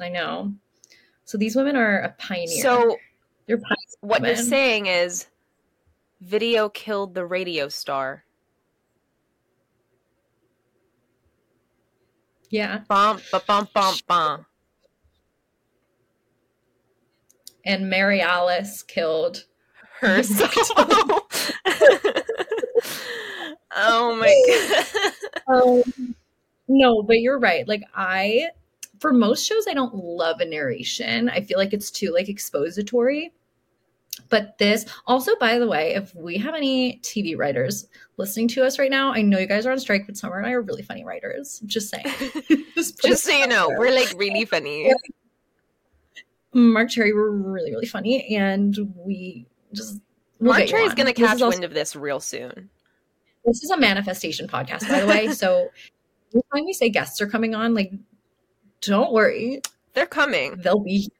I 0.00 0.08
know. 0.08 0.54
So 1.28 1.36
these 1.36 1.54
women 1.54 1.76
are 1.76 1.98
a 1.98 2.08
pioneer. 2.16 2.62
So 2.62 2.96
they're 3.46 3.60
what 4.00 4.22
women. 4.22 4.34
you're 4.34 4.46
saying 4.46 4.86
is 4.86 5.26
video 6.22 6.70
killed 6.70 7.12
the 7.12 7.26
radio 7.26 7.68
star. 7.68 8.24
Yeah. 12.48 12.78
Bump, 12.88 13.20
bump, 13.30 13.74
bump, 13.74 14.06
bump. 14.06 14.46
And 17.62 17.90
Mary 17.90 18.22
Alice 18.22 18.82
killed 18.82 19.44
her 20.00 20.22
so 20.22 20.46
oh 23.76 24.16
my 24.16 24.82
god 25.46 25.62
um, 25.62 26.14
no, 26.68 27.02
but 27.02 27.20
you're 27.20 27.38
right. 27.38 27.68
Like 27.68 27.82
I 27.94 28.48
for 28.98 29.12
most 29.12 29.46
shows 29.46 29.66
I 29.68 29.74
don't 29.74 29.94
love 29.94 30.40
a 30.40 30.44
narration. 30.44 31.28
I 31.28 31.40
feel 31.40 31.58
like 31.58 31.72
it's 31.72 31.90
too 31.90 32.12
like 32.12 32.28
expository. 32.28 33.32
But 34.30 34.58
this 34.58 34.84
also, 35.06 35.36
by 35.36 35.58
the 35.58 35.66
way, 35.66 35.94
if 35.94 36.14
we 36.14 36.38
have 36.38 36.54
any 36.54 36.98
TV 37.02 37.38
writers 37.38 37.86
listening 38.16 38.48
to 38.48 38.64
us 38.64 38.78
right 38.78 38.90
now, 38.90 39.12
I 39.12 39.22
know 39.22 39.38
you 39.38 39.46
guys 39.46 39.64
are 39.64 39.70
on 39.70 39.78
strike, 39.78 40.06
but 40.06 40.16
Summer 40.16 40.38
and 40.38 40.46
I 40.46 40.52
are 40.52 40.62
really 40.62 40.82
funny 40.82 41.04
writers. 41.04 41.60
Just 41.66 41.90
saying. 41.90 42.14
just, 42.74 43.00
just 43.00 43.24
so 43.24 43.32
you 43.32 43.46
know, 43.46 43.68
there. 43.68 43.78
we're 43.78 43.92
like 43.92 44.12
really 44.16 44.44
funny. 44.44 44.92
Marc 46.52 46.90
Cherry 46.90 47.12
were 47.12 47.30
really, 47.30 47.70
really 47.70 47.86
funny, 47.86 48.36
and 48.36 48.76
we 48.96 49.46
just 49.72 50.00
we'll 50.40 50.54
Marc 50.54 50.66
Cherry's 50.66 50.94
gonna 50.94 51.12
catch 51.12 51.42
also, 51.42 51.50
wind 51.50 51.64
of 51.64 51.74
this 51.74 51.94
real 51.94 52.20
soon. 52.20 52.70
This 53.44 53.62
is 53.62 53.70
a 53.70 53.76
manifestation 53.76 54.48
podcast, 54.48 54.88
by 54.88 55.00
the 55.00 55.06
way. 55.06 55.28
so 55.32 55.68
when 56.50 56.64
we 56.64 56.72
say 56.72 56.88
guests 56.88 57.20
are 57.20 57.28
coming 57.28 57.54
on, 57.54 57.74
like 57.74 57.92
don't 58.80 59.12
worry. 59.12 59.60
They're 59.94 60.06
coming. 60.06 60.56
They'll 60.58 60.80
be 60.80 60.98
here. 60.98 61.10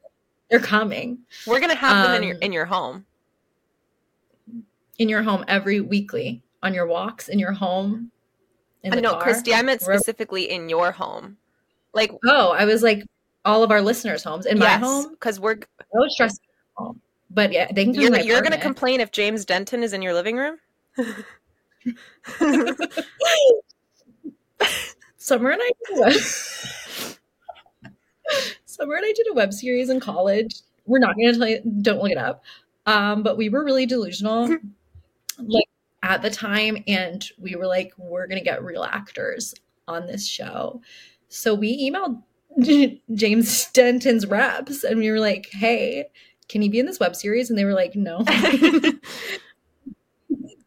They're 0.50 0.60
coming. 0.60 1.18
We're 1.46 1.60
gonna 1.60 1.74
have 1.74 2.06
them 2.06 2.22
in 2.22 2.22
your 2.22 2.36
um, 2.36 2.42
in 2.42 2.52
your 2.52 2.66
home. 2.66 3.06
In 4.98 5.08
your 5.08 5.22
home 5.22 5.44
every 5.48 5.80
weekly. 5.80 6.42
On 6.62 6.74
your 6.74 6.86
walks, 6.86 7.28
in 7.28 7.38
your 7.38 7.52
home. 7.52 8.10
In 8.82 8.94
I 8.94 9.00
know, 9.00 9.12
car. 9.12 9.22
Christy, 9.22 9.54
I 9.54 9.62
meant 9.62 9.80
specifically 9.80 10.50
in 10.50 10.68
your 10.68 10.92
home. 10.92 11.36
Like 11.92 12.12
Oh, 12.24 12.50
I 12.52 12.64
was 12.64 12.82
like 12.82 13.04
all 13.44 13.62
of 13.62 13.70
our 13.70 13.80
listeners' 13.80 14.24
homes. 14.24 14.46
In 14.46 14.56
yes, 14.56 14.80
my 14.80 14.86
home. 14.86 15.10
Because 15.10 15.38
we're 15.38 15.56
no 15.94 16.08
stress. 16.08 16.38
But 17.30 17.52
yeah, 17.52 17.70
they 17.72 17.84
can 17.84 17.94
You're, 17.94 18.18
you're 18.20 18.40
gonna 18.40 18.58
complain 18.58 19.00
if 19.00 19.12
James 19.12 19.44
Denton 19.44 19.82
is 19.82 19.92
in 19.92 20.00
your 20.02 20.14
living 20.14 20.36
room? 20.36 20.58
Summer 25.16 25.50
and 25.50 25.60
I 25.62 25.70
Summer 28.66 28.94
and 28.94 29.04
I 29.04 29.12
did 29.12 29.26
a 29.30 29.34
web 29.34 29.52
series 29.52 29.90
in 29.90 30.00
college. 30.00 30.54
We're 30.86 30.98
not 30.98 31.16
going 31.16 31.32
to 31.32 31.38
tell 31.38 31.48
you, 31.48 31.60
don't 31.82 32.02
look 32.02 32.12
it 32.12 32.18
up. 32.18 32.44
Um, 32.86 33.22
but 33.22 33.36
we 33.36 33.48
were 33.48 33.64
really 33.64 33.86
delusional, 33.86 34.48
like 35.38 35.68
at 36.02 36.22
the 36.22 36.30
time, 36.30 36.82
and 36.86 37.28
we 37.38 37.54
were 37.54 37.66
like, 37.66 37.92
we're 37.98 38.26
going 38.26 38.38
to 38.38 38.44
get 38.44 38.64
real 38.64 38.84
actors 38.84 39.54
on 39.86 40.06
this 40.06 40.26
show. 40.26 40.80
So 41.28 41.54
we 41.54 41.90
emailed 41.90 42.22
James 43.14 43.70
Denton's 43.72 44.26
reps, 44.26 44.84
and 44.84 44.98
we 44.98 45.10
were 45.10 45.20
like, 45.20 45.48
hey, 45.52 46.06
can 46.48 46.62
he 46.62 46.68
be 46.68 46.78
in 46.78 46.86
this 46.86 46.98
web 46.98 47.14
series? 47.14 47.50
And 47.50 47.58
they 47.58 47.64
were 47.64 47.74
like, 47.74 47.94
no. 47.94 48.24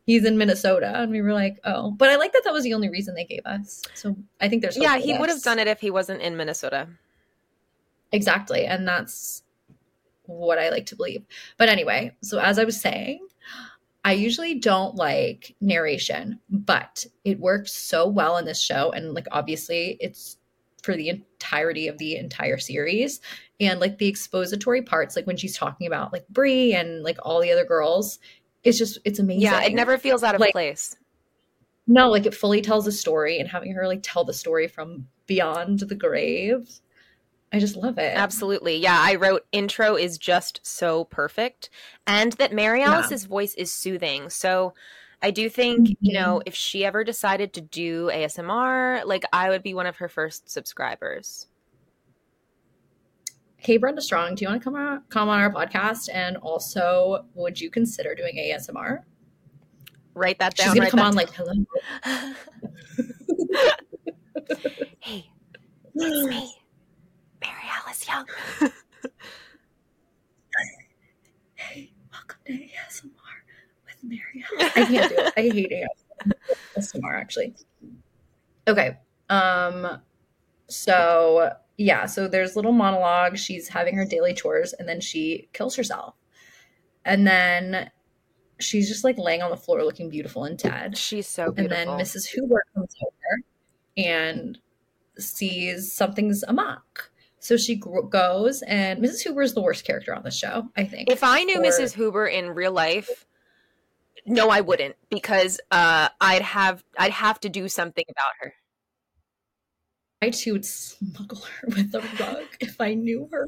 He's 0.05 0.25
in 0.25 0.37
Minnesota. 0.37 0.93
And 1.01 1.11
we 1.11 1.21
were 1.21 1.33
like, 1.33 1.59
oh. 1.63 1.91
But 1.91 2.09
I 2.09 2.17
like 2.17 2.33
that 2.33 2.43
that 2.43 2.53
was 2.53 2.63
the 2.63 2.73
only 2.73 2.89
reason 2.89 3.15
they 3.15 3.25
gave 3.25 3.45
us. 3.45 3.81
So 3.93 4.15
I 4.39 4.49
think 4.49 4.61
there's 4.61 4.77
Yeah, 4.77 4.97
he 4.97 5.17
would 5.17 5.29
have 5.29 5.41
done 5.41 5.57
it 5.57 5.67
if 5.67 5.79
he 5.79 5.89
wasn't 5.89 6.21
in 6.21 6.37
Minnesota. 6.37 6.87
Exactly. 8.11 8.65
And 8.65 8.87
that's 8.87 9.43
what 10.23 10.59
I 10.59 10.69
like 10.69 10.85
to 10.87 10.95
believe. 10.95 11.23
But 11.57 11.69
anyway, 11.69 12.15
so 12.21 12.39
as 12.39 12.59
I 12.59 12.63
was 12.63 12.79
saying, 12.79 13.25
I 14.03 14.13
usually 14.13 14.55
don't 14.55 14.95
like 14.95 15.55
narration, 15.61 16.39
but 16.49 17.05
it 17.23 17.39
works 17.39 17.71
so 17.71 18.07
well 18.07 18.37
in 18.37 18.45
this 18.45 18.59
show. 18.59 18.91
And 18.91 19.13
like, 19.13 19.27
obviously, 19.31 19.97
it's 19.99 20.37
for 20.81 20.95
the 20.95 21.09
entirety 21.09 21.87
of 21.87 21.99
the 21.99 22.15
entire 22.15 22.57
series. 22.57 23.21
And 23.59 23.79
like 23.79 23.99
the 23.99 24.07
expository 24.07 24.81
parts, 24.81 25.15
like 25.15 25.27
when 25.27 25.37
she's 25.37 25.55
talking 25.55 25.85
about 25.85 26.11
like 26.11 26.27
Bree 26.29 26.73
and 26.73 27.03
like 27.03 27.17
all 27.21 27.41
the 27.41 27.51
other 27.51 27.65
girls, 27.65 28.17
it's 28.63 28.77
just, 28.77 28.97
it's 29.05 29.19
amazing. 29.19 29.43
Yeah, 29.43 29.61
it 29.61 29.73
never 29.73 29.97
feels 29.99 30.23
out 30.23 30.33
of 30.33 30.41
like, 30.41 30.53
place. 30.53 30.95
No, 31.85 32.09
like 32.09 32.25
it 32.25 32.33
fully 32.33 32.61
tells 32.61 32.87
a 32.87 32.91
story 32.91 33.39
and 33.39 33.47
having 33.47 33.73
her 33.73 33.87
like 33.87 34.01
tell 34.01 34.23
the 34.23 34.33
story 34.33 34.67
from 34.67 35.07
beyond 35.27 35.79
the 35.79 35.95
grave 35.95 36.67
I 37.53 37.59
just 37.59 37.75
love 37.75 37.97
it. 37.97 38.15
Absolutely. 38.15 38.77
Yeah, 38.77 38.97
I 38.97 39.15
wrote 39.15 39.45
intro 39.51 39.95
is 39.95 40.17
just 40.17 40.61
so 40.63 41.03
perfect 41.05 41.69
and 42.07 42.31
that 42.33 42.53
Mary 42.53 42.81
Alice's 42.81 43.23
yeah. 43.23 43.29
voice 43.29 43.53
is 43.55 43.71
soothing. 43.71 44.29
So 44.29 44.73
I 45.21 45.31
do 45.31 45.49
think, 45.49 45.89
mm-hmm. 45.89 46.05
you 46.05 46.13
know, 46.13 46.41
if 46.45 46.55
she 46.55 46.85
ever 46.85 47.03
decided 47.03 47.51
to 47.53 47.61
do 47.61 48.07
ASMR, 48.07 49.05
like 49.05 49.23
I 49.33 49.49
would 49.49 49.63
be 49.63 49.73
one 49.73 49.85
of 49.85 49.97
her 49.97 50.07
first 50.07 50.49
subscribers. 50.49 51.47
Hey 53.57 53.77
Brenda 53.77 54.01
Strong, 54.01 54.35
do 54.35 54.45
you 54.45 54.49
want 54.49 54.61
to 54.61 54.63
come 54.63 54.75
on 54.75 55.03
come 55.09 55.29
on 55.29 55.39
our 55.39 55.51
podcast 55.51 56.09
and 56.11 56.37
also 56.37 57.25
would 57.35 57.61
you 57.61 57.69
consider 57.69 58.15
doing 58.15 58.35
ASMR? 58.35 58.99
Write 60.15 60.39
that 60.39 60.55
down. 60.55 60.67
She's 60.67 60.73
gonna 60.73 60.89
come 60.89 61.01
on 61.01 61.11
down. 61.11 61.15
like 61.15 61.31
hello. 61.31 61.53
hey, 64.99 65.29
it's 65.93 66.27
me. 66.27 66.55
Mary 67.41 67.53
Alice 67.83 68.07
Young. 68.07 68.25
hey, 71.55 71.91
welcome 72.11 72.39
to 72.45 72.53
ASMR 72.53 73.09
with 73.85 74.03
Mary 74.03 74.45
Alice. 74.59 74.71
I 74.75 74.85
can't 74.85 75.09
do 75.09 75.15
it. 75.17 75.33
I 75.37 75.41
hate 75.41 75.87
ASMR 76.77 77.19
actually. 77.19 77.55
Okay. 78.67 78.97
Um 79.29 80.01
so 80.67 81.53
yeah, 81.77 82.05
so 82.05 82.27
there's 82.27 82.55
little 82.55 82.73
monologue. 82.73 83.37
She's 83.37 83.67
having 83.67 83.95
her 83.95 84.05
daily 84.05 84.33
chores 84.33 84.73
and 84.73 84.87
then 84.87 85.01
she 85.01 85.49
kills 85.53 85.75
herself. 85.75 86.15
And 87.05 87.25
then 87.25 87.89
she's 88.59 88.87
just 88.87 89.03
like 89.03 89.17
laying 89.17 89.41
on 89.41 89.49
the 89.49 89.57
floor 89.57 89.83
looking 89.83 90.09
beautiful 90.09 90.43
and 90.43 90.57
dead. 90.57 90.95
She's 90.97 91.27
so 91.27 91.51
beautiful. 91.51 91.77
And 91.77 91.89
then 91.89 92.05
Mrs. 92.05 92.27
Huber 92.27 92.63
comes 92.75 92.95
over 93.01 93.43
and 93.97 94.59
sees 95.17 95.91
something's 95.91 96.43
amok. 96.43 97.10
So 97.41 97.57
she 97.57 97.75
gr- 97.75 98.01
goes, 98.01 98.61
and 98.61 99.03
Mrs. 99.03 99.23
Huber 99.23 99.41
is 99.41 99.55
the 99.55 99.61
worst 99.61 99.83
character 99.83 100.13
on 100.13 100.21
the 100.21 100.29
show, 100.29 100.69
I 100.77 100.83
think. 100.83 101.09
If 101.09 101.23
I 101.23 101.43
knew 101.43 101.59
or... 101.59 101.63
Mrs. 101.63 101.93
Huber 101.95 102.27
in 102.27 102.51
real 102.51 102.71
life, 102.71 103.25
no, 104.27 104.49
I 104.49 104.61
wouldn't, 104.61 104.95
because 105.09 105.59
uh, 105.71 106.09
I'd 106.21 106.43
have 106.43 106.83
I'd 106.99 107.11
have 107.11 107.39
to 107.39 107.49
do 107.49 107.67
something 107.67 108.05
about 108.07 108.33
her. 108.41 108.53
I 110.21 110.29
too 110.29 110.53
would 110.53 110.65
smuggle 110.65 111.39
her 111.39 111.67
with 111.75 111.95
a 111.95 112.01
rug 112.23 112.45
if 112.59 112.79
I 112.79 112.93
knew 112.93 113.27
her. 113.31 113.47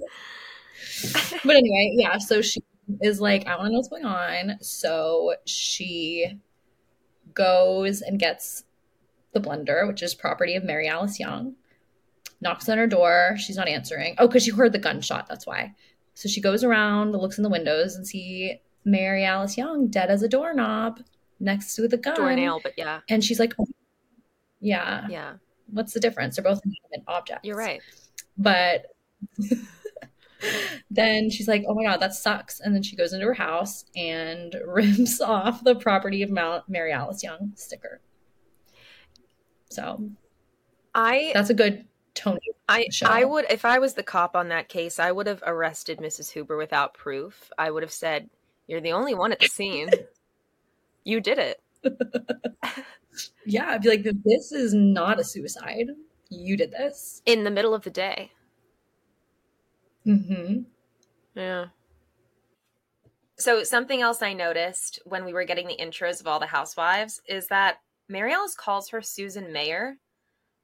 but 1.45 1.55
anyway, 1.55 1.91
yeah. 1.93 2.17
So 2.17 2.41
she 2.41 2.61
is 2.99 3.21
like, 3.21 3.45
I 3.45 3.55
want 3.57 3.67
to 3.67 3.71
know 3.73 3.77
what's 3.77 3.89
going 3.89 4.05
on. 4.05 4.57
So 4.59 5.35
she 5.45 6.39
goes 7.35 8.01
and 8.01 8.19
gets 8.19 8.63
the 9.33 9.39
blender, 9.39 9.87
which 9.87 10.01
is 10.01 10.15
property 10.15 10.55
of 10.55 10.63
Mary 10.63 10.87
Alice 10.87 11.19
Young 11.19 11.57
knocks 12.43 12.69
on 12.69 12.77
her 12.77 12.87
door. 12.87 13.35
She's 13.37 13.57
not 13.57 13.67
answering. 13.67 14.15
Oh, 14.19 14.27
because 14.27 14.43
she 14.43 14.51
heard 14.51 14.73
the 14.73 14.79
gunshot. 14.79 15.27
That's 15.27 15.47
why. 15.47 15.73
So 16.13 16.29
she 16.29 16.41
goes 16.41 16.63
around, 16.63 17.13
looks 17.13 17.37
in 17.37 17.43
the 17.43 17.49
windows, 17.49 17.95
and 17.95 18.05
see 18.05 18.61
Mary 18.85 19.25
Alice 19.25 19.57
Young 19.57 19.87
dead 19.87 20.11
as 20.11 20.21
a 20.21 20.27
doorknob 20.27 20.99
next 21.39 21.75
to 21.75 21.87
the 21.87 21.97
gun. 21.97 22.15
Doornail, 22.15 22.59
but 22.61 22.73
yeah. 22.77 22.99
And 23.09 23.23
she's 23.23 23.39
like, 23.39 23.53
oh, 23.59 23.65
yeah. 24.59 25.07
Yeah. 25.09 25.33
What's 25.71 25.93
the 25.93 25.99
difference? 25.99 26.35
They're 26.35 26.43
both 26.43 26.61
inanimate 26.63 27.07
objects. 27.07 27.47
You're 27.47 27.57
right. 27.57 27.81
But 28.37 28.85
then 30.91 31.29
she's 31.29 31.47
like, 31.47 31.63
oh 31.67 31.73
my 31.73 31.83
God, 31.83 31.99
that 31.99 32.13
sucks. 32.13 32.59
And 32.59 32.75
then 32.75 32.83
she 32.83 32.95
goes 32.95 33.13
into 33.13 33.25
her 33.25 33.33
house 33.33 33.85
and 33.95 34.55
rips 34.65 35.21
off 35.21 35.63
the 35.63 35.75
property 35.75 36.21
of 36.21 36.29
Mary 36.67 36.91
Alice 36.91 37.23
Young 37.23 37.53
sticker. 37.55 38.01
So 39.69 40.09
I 40.93 41.31
that's 41.33 41.49
a 41.49 41.55
good 41.55 41.85
Tony. 42.13 42.39
I 42.69 42.87
I 43.05 43.25
would 43.25 43.45
if 43.49 43.65
I 43.65 43.79
was 43.79 43.93
the 43.93 44.03
cop 44.03 44.35
on 44.35 44.49
that 44.49 44.69
case, 44.69 44.99
I 44.99 45.11
would 45.11 45.27
have 45.27 45.43
arrested 45.45 45.99
Mrs. 45.99 46.31
Huber 46.31 46.57
without 46.57 46.93
proof. 46.93 47.51
I 47.57 47.71
would 47.71 47.83
have 47.83 47.91
said, 47.91 48.29
"You're 48.67 48.81
the 48.81 48.93
only 48.93 49.13
one 49.13 49.31
at 49.31 49.39
the 49.39 49.47
scene. 49.47 49.89
you 51.03 51.19
did 51.19 51.39
it." 51.39 51.61
yeah, 53.45 53.69
I'd 53.69 53.81
be 53.81 53.89
like, 53.89 54.03
"This 54.23 54.51
is 54.51 54.73
not 54.73 55.19
a 55.19 55.23
suicide. 55.23 55.87
You 56.29 56.57
did 56.57 56.71
this 56.71 57.21
in 57.25 57.43
the 57.43 57.51
middle 57.51 57.73
of 57.73 57.83
the 57.83 57.89
day." 57.89 58.31
Hmm. 60.03 60.63
Yeah. 61.35 61.67
So 63.37 63.63
something 63.63 64.01
else 64.01 64.21
I 64.21 64.33
noticed 64.33 64.99
when 65.05 65.25
we 65.25 65.33
were 65.33 65.43
getting 65.43 65.67
the 65.67 65.77
intros 65.77 66.21
of 66.21 66.27
all 66.27 66.39
the 66.39 66.45
housewives 66.45 67.21
is 67.27 67.47
that 67.47 67.77
Mary 68.07 68.31
Alice 68.31 68.55
calls 68.55 68.89
her 68.89 69.01
Susan 69.01 69.51
Mayer 69.51 69.97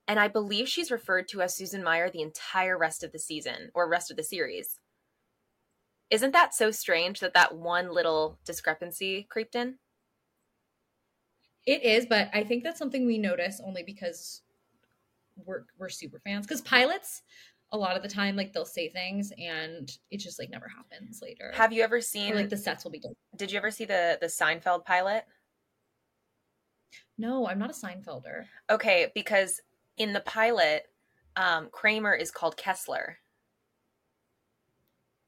and 0.09 0.19
I 0.19 0.27
believe 0.27 0.67
she's 0.67 0.89
referred 0.89 1.27
to 1.29 1.41
as 1.41 1.55
Susan 1.55 1.83
Meyer 1.83 2.09
the 2.09 2.23
entire 2.23 2.77
rest 2.77 3.03
of 3.03 3.11
the 3.11 3.19
season 3.19 3.69
or 3.75 3.87
rest 3.87 4.09
of 4.09 4.17
the 4.17 4.23
series. 4.23 4.79
Isn't 6.09 6.33
that 6.33 6.55
so 6.55 6.71
strange 6.71 7.19
that 7.19 7.35
that 7.35 7.55
one 7.55 7.93
little 7.93 8.39
discrepancy 8.43 9.27
creeped 9.29 9.53
in? 9.53 9.75
It 11.67 11.83
is, 11.83 12.07
but 12.07 12.31
I 12.33 12.43
think 12.43 12.63
that's 12.63 12.79
something 12.79 13.05
we 13.05 13.19
notice 13.19 13.61
only 13.63 13.83
because 13.83 14.41
we're 15.45 15.65
we're 15.77 15.89
super 15.89 16.19
fans. 16.23 16.47
Because 16.47 16.61
pilots, 16.61 17.21
a 17.71 17.77
lot 17.77 17.95
of 17.95 18.01
the 18.01 18.09
time 18.09 18.35
like 18.35 18.51
they'll 18.51 18.65
say 18.65 18.89
things 18.89 19.31
and 19.37 19.95
it 20.09 20.17
just 20.17 20.39
like 20.39 20.49
never 20.49 20.67
happens 20.75 21.21
later. 21.21 21.51
Have 21.53 21.71
you 21.71 21.83
ever 21.83 22.01
seen 22.01 22.33
or, 22.33 22.37
like 22.37 22.49
the 22.49 22.57
sets 22.57 22.83
will 22.83 22.91
be 22.91 22.99
done. 22.99 23.13
Did 23.35 23.51
you 23.51 23.59
ever 23.59 23.69
see 23.69 23.85
the 23.85 24.17
the 24.19 24.27
Seinfeld 24.27 24.85
pilot? 24.85 25.25
No, 27.19 27.47
I'm 27.47 27.59
not 27.59 27.69
a 27.69 27.73
Seinfelder. 27.73 28.45
Okay, 28.71 29.11
because 29.13 29.61
in 29.99 30.13
the 30.13 30.21
pilot, 30.21 30.87
um, 31.35 31.69
Kramer 31.71 32.15
is 32.15 32.31
called 32.31 32.57
Kessler. 32.57 33.19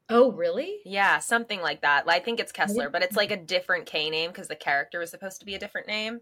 Oh, 0.08 0.32
really? 0.32 0.80
Yeah, 0.84 1.20
something 1.20 1.60
like 1.62 1.82
that. 1.82 2.04
I 2.08 2.18
think 2.18 2.40
it's 2.40 2.52
Kessler, 2.52 2.90
but 2.90 3.02
it's 3.02 3.16
like 3.16 3.30
a 3.30 3.36
different 3.36 3.86
K 3.86 4.10
name 4.10 4.30
because 4.30 4.48
the 4.48 4.56
character 4.56 5.00
is 5.00 5.10
supposed 5.10 5.40
to 5.40 5.46
be 5.46 5.54
a 5.54 5.58
different 5.58 5.86
name. 5.86 6.20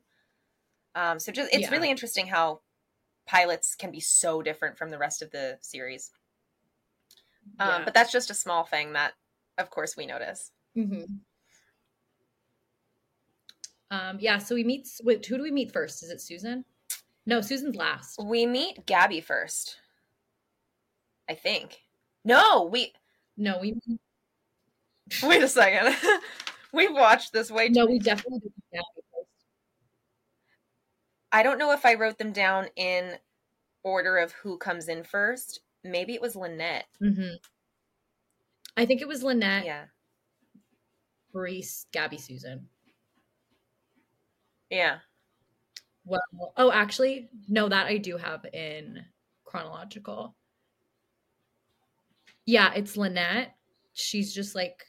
Um, 0.95 1.19
so 1.19 1.33
just 1.33 1.53
it's 1.53 1.63
Yeah. 1.63 1.71
really 1.71 1.91
interesting 1.91 2.27
how 2.27 2.61
pilots 3.27 3.75
can 3.75 3.91
be 3.91 4.01
so 4.01 4.43
different 4.43 4.77
from 4.79 4.91
the 4.91 4.99
rest 4.99 5.23
of 5.23 5.31
the 5.31 5.59
series. 5.61 6.11
Um, 7.59 7.69
Yeah. 7.69 7.85
But 7.85 7.95
that's 7.95 8.13
just 8.13 8.31
a 8.31 8.35
small 8.35 8.65
thing 8.65 8.93
that, 8.93 9.15
of 9.59 9.71
course, 9.71 9.97
we 9.97 10.07
notice. 10.07 10.53
hmm 10.75 11.05
Um, 13.91 14.19
yeah, 14.21 14.39
so 14.39 14.55
we 14.55 14.63
meet. 14.65 14.89
Wait, 15.03 15.25
who 15.27 15.37
do 15.37 15.43
we 15.43 15.51
meet 15.51 15.73
first? 15.73 16.03
Is 16.03 16.11
it 16.11 16.21
Susan? 16.21 16.65
No, 17.31 17.41
Susan's 17.41 17.77
last. 17.77 18.19
We 18.21 18.45
meet 18.45 18.87
Gabby 18.87 19.21
first. 19.21 19.77
I 21.29 21.35
think. 21.35 21.79
No, 22.25 22.65
we 22.65 22.93
No, 23.37 23.61
we 23.61 23.77
wait 25.23 25.41
a 25.41 25.47
second. 25.47 25.97
We've 26.73 26.93
watched 26.93 27.33
this 27.33 27.49
way 27.49 27.69
too. 27.69 27.75
no, 27.75 27.87
we 27.87 28.01
definitely 28.01 28.41
did 28.41 28.53
Gabby 28.73 28.85
first. 29.15 29.29
I 31.31 31.45
don't 31.45 31.59
know 31.59 31.71
if 31.71 31.87
I 31.87 31.95
wrote 31.95 32.19
them 32.19 32.33
down 32.33 32.67
in 32.75 33.13
order 33.85 34.19
of 34.19 34.33
who 34.33 34.59
comes 34.59 34.89
in 34.89 35.05
first. 35.05 35.61
Maybe 35.85 36.15
it 36.15 36.21
was 36.21 36.35
Lynette. 36.35 36.87
Mm-hmm. 37.01 37.37
I 38.77 38.87
think 38.87 39.03
it 39.03 39.09
was 39.09 39.23
Lynette, 39.23 39.65
Yeah. 39.65 39.85
Reese, 41.33 41.87
Gabby, 41.93 42.19
Susan. 42.19 42.67
Yeah. 44.69 44.99
Well, 46.11 46.53
oh, 46.57 46.73
actually, 46.73 47.29
no, 47.49 47.69
that 47.69 47.87
I 47.87 47.97
do 47.97 48.17
have 48.17 48.45
in 48.53 49.05
chronological. 49.45 50.35
Yeah, 52.47 52.73
it's 52.75 52.97
Lynette. 52.97 53.55
She's 53.93 54.35
just 54.35 54.57
like 54.57 54.85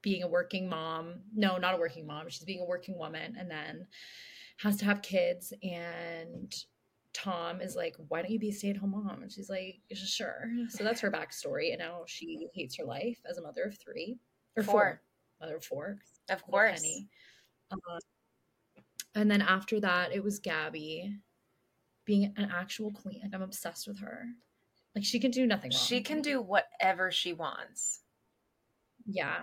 being 0.00 0.22
a 0.22 0.28
working 0.28 0.68
mom. 0.68 1.22
No, 1.34 1.56
not 1.56 1.74
a 1.74 1.78
working 1.78 2.06
mom. 2.06 2.28
She's 2.28 2.44
being 2.44 2.60
a 2.60 2.64
working 2.64 2.96
woman 2.96 3.34
and 3.36 3.50
then 3.50 3.86
has 4.58 4.76
to 4.76 4.84
have 4.84 5.02
kids. 5.02 5.52
And 5.64 6.54
Tom 7.12 7.60
is 7.60 7.74
like, 7.74 7.96
Why 8.06 8.22
don't 8.22 8.30
you 8.30 8.38
be 8.38 8.50
a 8.50 8.52
stay 8.52 8.70
at 8.70 8.76
home 8.76 8.92
mom? 8.92 9.22
And 9.22 9.32
she's 9.32 9.50
like, 9.50 9.80
Sure. 9.92 10.48
So 10.68 10.84
that's 10.84 11.00
her 11.00 11.10
backstory. 11.10 11.70
And 11.70 11.80
now 11.80 12.02
she 12.06 12.46
hates 12.54 12.76
her 12.76 12.84
life 12.84 13.18
as 13.28 13.38
a 13.38 13.42
mother 13.42 13.64
of 13.64 13.76
three 13.76 14.18
or 14.56 14.62
four. 14.62 14.72
Four. 14.72 15.02
Mother 15.40 15.56
of 15.56 15.64
four. 15.64 15.98
Of 16.30 16.44
course. 16.44 16.86
Um, 17.72 17.80
and 19.18 19.28
then 19.28 19.42
after 19.42 19.80
that, 19.80 20.12
it 20.12 20.22
was 20.22 20.38
Gabby 20.38 21.12
being 22.04 22.32
an 22.36 22.50
actual 22.54 22.92
queen. 22.92 23.20
Like 23.22 23.34
I'm 23.34 23.42
obsessed 23.42 23.88
with 23.88 23.98
her. 23.98 24.26
Like 24.94 25.04
she 25.04 25.18
can 25.18 25.32
do 25.32 25.44
nothing 25.44 25.72
wrong. 25.72 25.80
She 25.80 26.00
can 26.02 26.22
do 26.22 26.40
whatever 26.40 27.10
she 27.10 27.32
wants. 27.32 28.00
Yeah. 29.04 29.42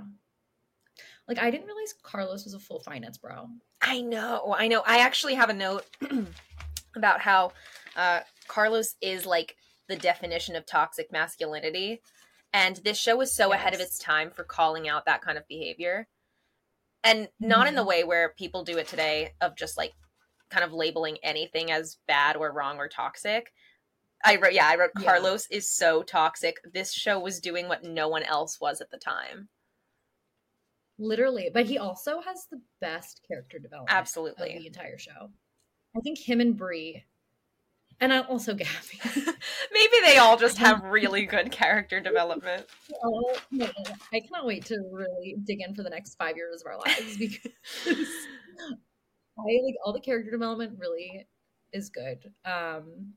Like 1.27 1.39
I 1.39 1.51
didn't 1.51 1.67
realize 1.67 1.93
Carlos 2.03 2.45
was 2.45 2.53
a 2.53 2.59
full 2.59 2.79
finance 2.79 3.17
bro. 3.17 3.47
I 3.81 3.99
know. 3.99 4.55
I 4.57 4.69
know. 4.69 4.81
I 4.85 4.99
actually 4.99 5.35
have 5.35 5.49
a 5.49 5.53
note 5.53 5.85
about 6.95 7.19
how 7.19 7.51
uh, 7.97 8.21
Carlos 8.47 8.95
is 9.01 9.25
like 9.25 9.57
the 9.89 9.97
definition 9.97 10.55
of 10.55 10.65
toxic 10.65 11.11
masculinity. 11.11 12.01
And 12.53 12.77
this 12.77 12.97
show 12.97 13.17
was 13.17 13.35
so 13.35 13.51
ahead 13.51 13.73
of 13.73 13.81
its 13.81 13.99
time 13.99 14.31
for 14.31 14.45
calling 14.45 14.87
out 14.87 15.05
that 15.05 15.21
kind 15.21 15.37
of 15.37 15.45
behavior. 15.49 16.07
And 17.05 17.29
not 17.39 17.67
in 17.67 17.75
the 17.75 17.81
mm-hmm. 17.81 17.89
way 17.89 18.03
where 18.03 18.33
people 18.37 18.63
do 18.63 18.77
it 18.77 18.87
today 18.87 19.33
of 19.39 19.55
just 19.55 19.77
like 19.77 19.93
kind 20.49 20.63
of 20.63 20.73
labeling 20.73 21.17
anything 21.23 21.71
as 21.71 21.97
bad 22.07 22.35
or 22.35 22.51
wrong 22.51 22.77
or 22.77 22.87
toxic. 22.87 23.51
I 24.23 24.37
wrote, 24.37 24.53
yeah, 24.53 24.67
I 24.67 24.75
wrote 24.75 24.91
Yeah. 24.99 25.05
Carlos 25.05 25.47
is 25.51 25.69
so 25.69 26.01
toxic. 26.01 26.57
This 26.73 26.91
show 26.91 27.19
was 27.19 27.39
doing 27.39 27.67
what 27.67 27.83
no 27.83 28.07
one 28.07 28.23
else 28.23 28.59
was 28.59 28.81
at 28.81 28.89
the 28.89 28.97
time. 28.97 29.49
Literally. 30.97 31.51
But 31.53 31.65
he 31.65 31.77
also 31.77 32.21
has 32.21 32.47
the 32.49 32.61
best 32.81 33.21
character 33.27 33.59
development 33.59 33.91
of 33.91 33.97
Absolutely. 33.97 34.57
the 34.57 34.67
entire 34.67 34.97
show. 34.97 35.29
I 35.95 35.99
think 36.01 36.17
him 36.17 36.41
and 36.41 36.57
Bree. 36.57 37.03
And 38.01 38.11
I'm 38.11 38.25
also 38.27 38.53
Gabby. 38.53 38.99
Maybe 39.71 39.93
they 40.05 40.17
all 40.17 40.37
just 40.37 40.57
have 40.57 40.83
really 40.85 41.25
good 41.25 41.51
character 41.51 41.99
development. 41.99 42.65
oh, 43.03 43.37
I 44.13 44.19
cannot 44.19 44.45
wait 44.45 44.65
to 44.65 44.77
really 44.91 45.37
dig 45.45 45.61
in 45.61 45.73
for 45.73 45.83
the 45.83 45.89
next 45.89 46.15
five 46.15 46.35
years 46.35 46.61
of 46.61 46.67
our 46.67 46.77
lives 46.77 47.17
because 47.19 47.51
I 49.37 49.59
like 49.63 49.75
all 49.83 49.93
the 49.93 50.01
character 50.01 50.31
development 50.31 50.77
really 50.79 51.27
is 51.71 51.89
good. 51.89 52.31
Um, 52.43 53.13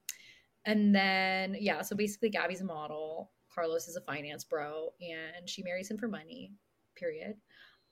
and 0.65 0.95
then 0.95 1.57
yeah, 1.59 1.83
so 1.83 1.97
basically 1.97 2.31
Gabby's 2.31 2.61
a 2.61 2.65
model, 2.65 3.33
Carlos 3.53 3.89
is 3.89 3.97
a 3.97 4.01
finance 4.03 4.45
bro, 4.45 4.93
and 5.01 5.49
she 5.49 5.63
marries 5.63 5.91
him 5.91 5.99
for 5.99 6.09
money. 6.09 6.53
Period. 6.97 7.35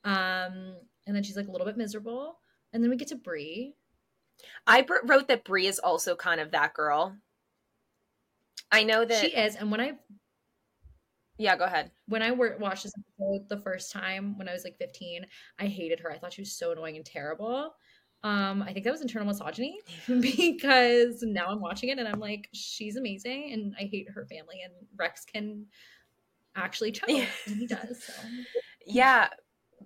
Um, 0.04 0.76
and 1.06 1.14
then 1.14 1.22
she's 1.22 1.36
like 1.36 1.48
a 1.48 1.50
little 1.50 1.66
bit 1.66 1.76
miserable, 1.76 2.38
and 2.72 2.82
then 2.82 2.90
we 2.90 2.96
get 2.96 3.08
to 3.08 3.16
Bree. 3.16 3.74
I 4.66 4.86
wrote 5.04 5.28
that 5.28 5.44
Bree 5.44 5.66
is 5.66 5.78
also 5.78 6.16
kind 6.16 6.40
of 6.40 6.50
that 6.52 6.74
girl. 6.74 7.16
I 8.72 8.82
know 8.84 9.04
that. 9.04 9.20
She 9.24 9.28
is, 9.34 9.56
and 9.56 9.70
when 9.70 9.80
I 9.80 9.92
yeah, 11.38 11.56
go 11.56 11.64
ahead. 11.64 11.90
when 12.08 12.22
I 12.22 12.30
wor- 12.32 12.56
watched 12.58 12.84
this 12.84 12.94
episode 12.98 13.48
the 13.48 13.58
first 13.62 13.92
time 13.92 14.38
when 14.38 14.48
I 14.48 14.52
was 14.52 14.64
like 14.64 14.78
15, 14.78 15.26
I 15.58 15.66
hated 15.66 16.00
her. 16.00 16.10
I 16.10 16.18
thought 16.18 16.32
she 16.32 16.40
was 16.42 16.52
so 16.56 16.72
annoying 16.72 16.96
and 16.96 17.04
terrible. 17.04 17.74
Um, 18.24 18.62
I 18.62 18.72
think 18.72 18.84
that 18.84 18.90
was 18.90 19.02
internal 19.02 19.26
misogyny 19.28 19.78
because 20.20 21.22
now 21.22 21.46
I'm 21.48 21.60
watching 21.60 21.90
it 21.90 21.98
and 21.98 22.08
I'm 22.08 22.18
like, 22.20 22.48
she's 22.52 22.96
amazing, 22.96 23.52
and 23.52 23.74
I 23.78 23.84
hate 23.84 24.08
her 24.10 24.26
family. 24.26 24.62
And 24.64 24.72
Rex 24.98 25.24
can 25.24 25.66
actually 26.56 26.92
choke, 26.92 27.08
Yeah. 27.10 27.26
and 27.46 27.56
he 27.58 27.66
does. 27.66 28.02
So. 28.04 28.12
Yeah, 28.86 29.28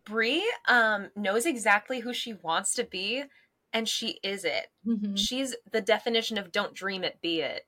Bree 0.04 0.48
um 0.68 1.10
knows 1.16 1.46
exactly 1.46 2.00
who 2.00 2.14
she 2.14 2.34
wants 2.34 2.74
to 2.74 2.84
be, 2.84 3.24
and 3.72 3.88
she 3.88 4.20
is 4.22 4.44
it. 4.44 4.68
Mhm. 4.85 5.28
She's 5.28 5.56
the 5.70 5.80
definition 5.80 6.38
of 6.38 6.52
"don't 6.52 6.74
dream 6.74 7.04
it, 7.04 7.20
be 7.20 7.40
it." 7.42 7.66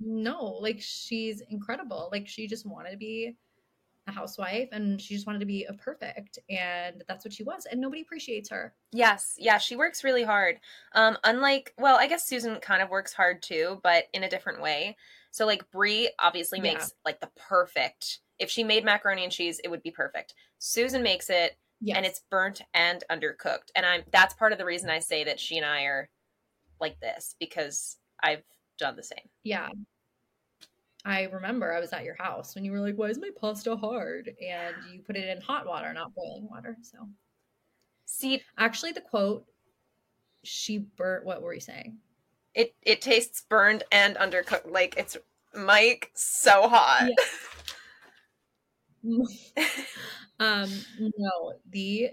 No, 0.00 0.44
like 0.44 0.80
she's 0.80 1.40
incredible. 1.42 2.08
Like 2.12 2.26
she 2.28 2.46
just 2.46 2.66
wanted 2.66 2.90
to 2.92 2.96
be 2.96 3.36
a 4.08 4.12
housewife, 4.12 4.70
and 4.72 5.00
she 5.00 5.14
just 5.14 5.26
wanted 5.26 5.40
to 5.40 5.46
be 5.46 5.64
a 5.66 5.74
perfect, 5.74 6.38
and 6.50 7.04
that's 7.08 7.24
what 7.24 7.34
she 7.34 7.44
was. 7.44 7.66
And 7.66 7.80
nobody 7.80 8.02
appreciates 8.02 8.50
her. 8.50 8.76
Yes, 8.94 9.36
yeah, 9.38 9.56
she 9.56 9.74
works 9.74 10.04
really 10.04 10.22
hard. 10.22 10.60
Um, 10.92 11.16
unlike, 11.24 11.72
well, 11.78 11.96
I 11.96 12.06
guess 12.06 12.26
Susan 12.28 12.60
kind 12.60 12.82
of 12.82 12.90
works 12.90 13.14
hard 13.14 13.42
too, 13.42 13.80
but 13.82 14.04
in 14.12 14.22
a 14.22 14.28
different 14.28 14.60
way. 14.60 14.96
So, 15.30 15.46
like, 15.46 15.70
Bree 15.70 16.12
obviously 16.18 16.60
Yeah. 16.60 16.60
makes 16.60 16.92
like 17.04 17.20
the 17.20 17.30
perfect. 17.36 18.20
If 18.38 18.50
she 18.50 18.64
made 18.64 18.84
macaroni 18.84 19.22
and 19.24 19.32
cheese, 19.32 19.60
it 19.64 19.68
would 19.70 19.82
be 19.82 19.90
perfect. 19.90 20.34
Susan 20.58 21.02
makes 21.02 21.30
it, 21.30 21.56
Yes. 21.84 21.96
and 21.96 22.06
it's 22.06 22.20
burnt 22.30 22.62
and 22.74 23.02
undercooked, 23.10 23.70
and 23.74 23.84
I'm 23.84 24.02
that's 24.12 24.34
part 24.34 24.52
of 24.52 24.58
the 24.58 24.64
reason 24.64 24.88
I 24.90 25.00
say 25.00 25.24
that 25.24 25.40
she 25.40 25.56
and 25.56 25.66
I 25.66 25.82
are 25.84 26.08
like 26.80 27.00
this 27.00 27.34
because 27.40 27.96
I've 28.22 28.42
done 28.78 28.96
the 28.96 29.02
same. 29.02 29.28
Yeah. 29.42 29.68
I 31.04 31.24
remember 31.24 31.72
I 31.74 31.80
was 31.80 31.92
at 31.92 32.04
your 32.04 32.14
house 32.14 32.54
when 32.54 32.64
you 32.64 32.70
were 32.70 32.78
like, 32.80 32.94
Why 32.96 33.08
is 33.08 33.18
my 33.18 33.30
pasta 33.40 33.76
hard? 33.76 34.30
And 34.40 34.76
you 34.92 35.00
put 35.00 35.16
it 35.16 35.28
in 35.28 35.40
hot 35.40 35.66
water, 35.66 35.92
not 35.92 36.14
boiling 36.14 36.48
water. 36.48 36.76
So 36.82 36.98
See, 38.04 38.42
actually 38.58 38.92
the 38.92 39.00
quote, 39.00 39.44
she 40.44 40.78
burnt 40.78 41.24
what 41.24 41.42
were 41.42 41.54
you 41.54 41.60
saying? 41.60 41.98
it 42.54 42.74
it 42.82 43.00
tastes 43.00 43.42
burned 43.48 43.82
and 43.90 44.16
undercooked. 44.16 44.70
Like 44.70 44.96
it's 44.96 45.16
Mike 45.54 46.10
so 46.14 46.68
hot. 46.68 47.08
um, 50.42 50.70
no, 50.98 51.54
the 51.70 52.10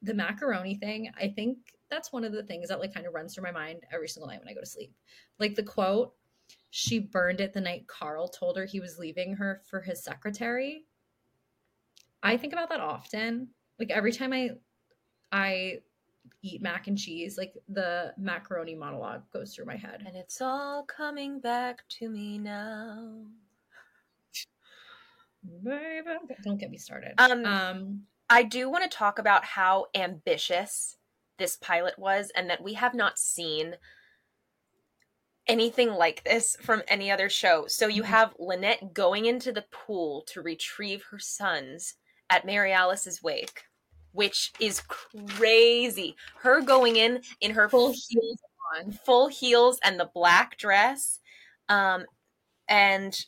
the 0.00 0.14
macaroni 0.14 0.74
thing, 0.76 1.10
I 1.20 1.28
think 1.28 1.58
that's 1.90 2.12
one 2.12 2.24
of 2.24 2.32
the 2.32 2.42
things 2.42 2.68
that 2.68 2.80
like 2.80 2.94
kind 2.94 3.06
of 3.06 3.12
runs 3.12 3.34
through 3.34 3.44
my 3.44 3.50
mind 3.50 3.82
every 3.92 4.08
single 4.08 4.28
night 4.28 4.38
when 4.38 4.48
I 4.48 4.54
go 4.54 4.60
to 4.60 4.66
sleep. 4.66 4.94
Like 5.38 5.54
the 5.54 5.62
quote, 5.62 6.14
she 6.70 6.98
burned 6.98 7.40
it 7.40 7.52
the 7.52 7.60
night 7.60 7.86
Carl 7.86 8.28
told 8.28 8.56
her 8.56 8.64
he 8.64 8.80
was 8.80 8.98
leaving 8.98 9.34
her 9.34 9.60
for 9.68 9.82
his 9.82 10.02
secretary. 10.02 10.86
I 12.22 12.36
think 12.38 12.54
about 12.54 12.70
that 12.70 12.80
often. 12.80 13.48
Like 13.78 13.90
every 13.90 14.12
time 14.12 14.32
I 14.32 14.50
I 15.30 15.80
eat 16.42 16.62
mac 16.62 16.86
and 16.86 16.96
cheese, 16.96 17.36
like 17.36 17.54
the 17.68 18.14
macaroni 18.16 18.74
monologue 18.76 19.22
goes 19.30 19.54
through 19.54 19.66
my 19.66 19.76
head. 19.76 20.04
and 20.06 20.16
it's 20.16 20.40
all 20.40 20.84
coming 20.84 21.38
back 21.38 21.86
to 21.88 22.08
me 22.08 22.38
now. 22.38 23.26
Baby, 25.44 26.10
Don't 26.42 26.58
get 26.58 26.70
me 26.70 26.78
started. 26.78 27.14
Um, 27.18 27.44
um 27.44 28.02
I 28.30 28.42
do 28.42 28.68
want 28.68 28.90
to 28.90 28.94
talk 28.96 29.18
about 29.18 29.44
how 29.44 29.86
ambitious 29.94 30.96
this 31.38 31.56
pilot 31.56 31.98
was 31.98 32.30
and 32.36 32.50
that 32.50 32.62
we 32.62 32.74
have 32.74 32.94
not 32.94 33.18
seen 33.18 33.76
anything 35.46 35.90
like 35.90 36.22
this 36.24 36.56
from 36.60 36.82
any 36.88 37.10
other 37.10 37.30
show. 37.30 37.66
So 37.68 37.86
you 37.86 38.02
Mhm. 38.02 38.06
have 38.06 38.34
Lynette 38.38 38.92
going 38.92 39.24
into 39.26 39.52
the 39.52 39.62
pool 39.70 40.22
to 40.28 40.42
retrieve 40.42 41.04
her 41.04 41.18
sons 41.18 41.94
at 42.28 42.44
Mary 42.44 42.72
Alice's 42.72 43.22
wake, 43.22 43.64
which 44.12 44.52
is 44.60 44.82
crazy. 44.82 46.16
Her 46.40 46.60
going 46.60 46.96
in 46.96 47.22
in 47.40 47.52
her 47.52 47.68
Full 47.70 47.92
heels 47.92 48.38
on. 48.76 48.92
full 48.92 49.28
heels 49.28 49.78
and 49.82 49.98
the 49.98 50.10
black 50.12 50.58
dress. 50.58 51.20
Um, 51.70 52.04
and 52.68 53.18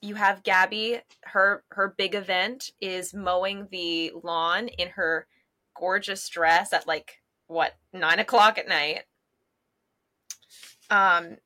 you 0.00 0.14
have 0.14 0.42
Gabby. 0.42 1.00
Her 1.24 1.64
her 1.70 1.94
big 1.96 2.14
event 2.14 2.70
is 2.80 3.14
mowing 3.14 3.68
the 3.70 4.12
lawn 4.22 4.68
in 4.68 4.88
her 4.90 5.26
gorgeous 5.76 6.28
dress 6.28 6.72
at 6.72 6.86
like 6.86 7.20
what 7.46 7.74
nine 7.92 8.18
o'clock 8.18 8.58
at 8.58 8.68
night. 8.68 9.02
Um, 10.90 11.36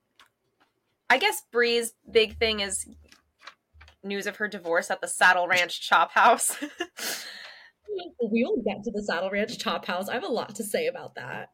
I 1.11 1.19
guess 1.19 1.43
Bree's 1.51 1.95
big 2.11 2.39
thing 2.39 2.61
is 2.61 2.87
news 4.05 4.27
of 4.27 4.37
her 4.37 4.49
divorce 4.49 4.91
at 4.91 5.01
the 5.01 5.09
Saddle 5.09 5.47
Ranch 5.49 5.81
Chop 5.81 6.13
House. 6.13 6.57
We 8.31 8.45
will 8.45 8.63
get 8.65 8.83
to 8.85 8.91
the 8.91 9.03
Saddle 9.03 9.31
Ranch 9.31 9.59
Chop 9.59 9.85
House. 9.85 10.09
I 10.09 10.15
have 10.15 10.25
a 10.25 10.29
lot 10.29 10.55
to 10.57 10.65
say 10.65 10.87
about 10.87 11.15
that. 11.17 11.51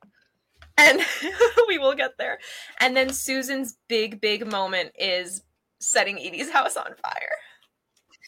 and 0.77 1.01
we 1.69 1.79
will 1.79 1.95
get 1.95 2.13
there. 2.19 2.39
And 2.79 2.97
then 2.97 3.13
Susan's 3.13 3.77
big, 3.89 4.21
big 4.21 4.47
moment 4.47 4.93
is 4.99 5.43
setting 5.81 6.19
Edie's 6.19 6.51
house 6.51 6.77
on 6.77 6.95
fire. 7.03 7.37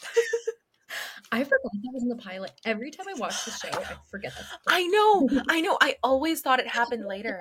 I 1.32 1.44
forgot 1.44 1.60
that 1.62 1.90
was 1.92 2.02
in 2.02 2.08
the 2.08 2.16
pilot. 2.16 2.52
Every 2.64 2.90
time 2.90 3.06
I 3.08 3.14
watch 3.18 3.44
the 3.44 3.52
show, 3.52 3.68
I 3.68 3.94
forget 4.10 4.32
that. 4.34 4.44
I 4.66 4.86
know, 4.86 5.28
I 5.48 5.60
know. 5.60 5.78
I 5.80 5.96
always 6.02 6.40
thought 6.40 6.60
it 6.60 6.68
happened 6.68 7.06
later. 7.06 7.40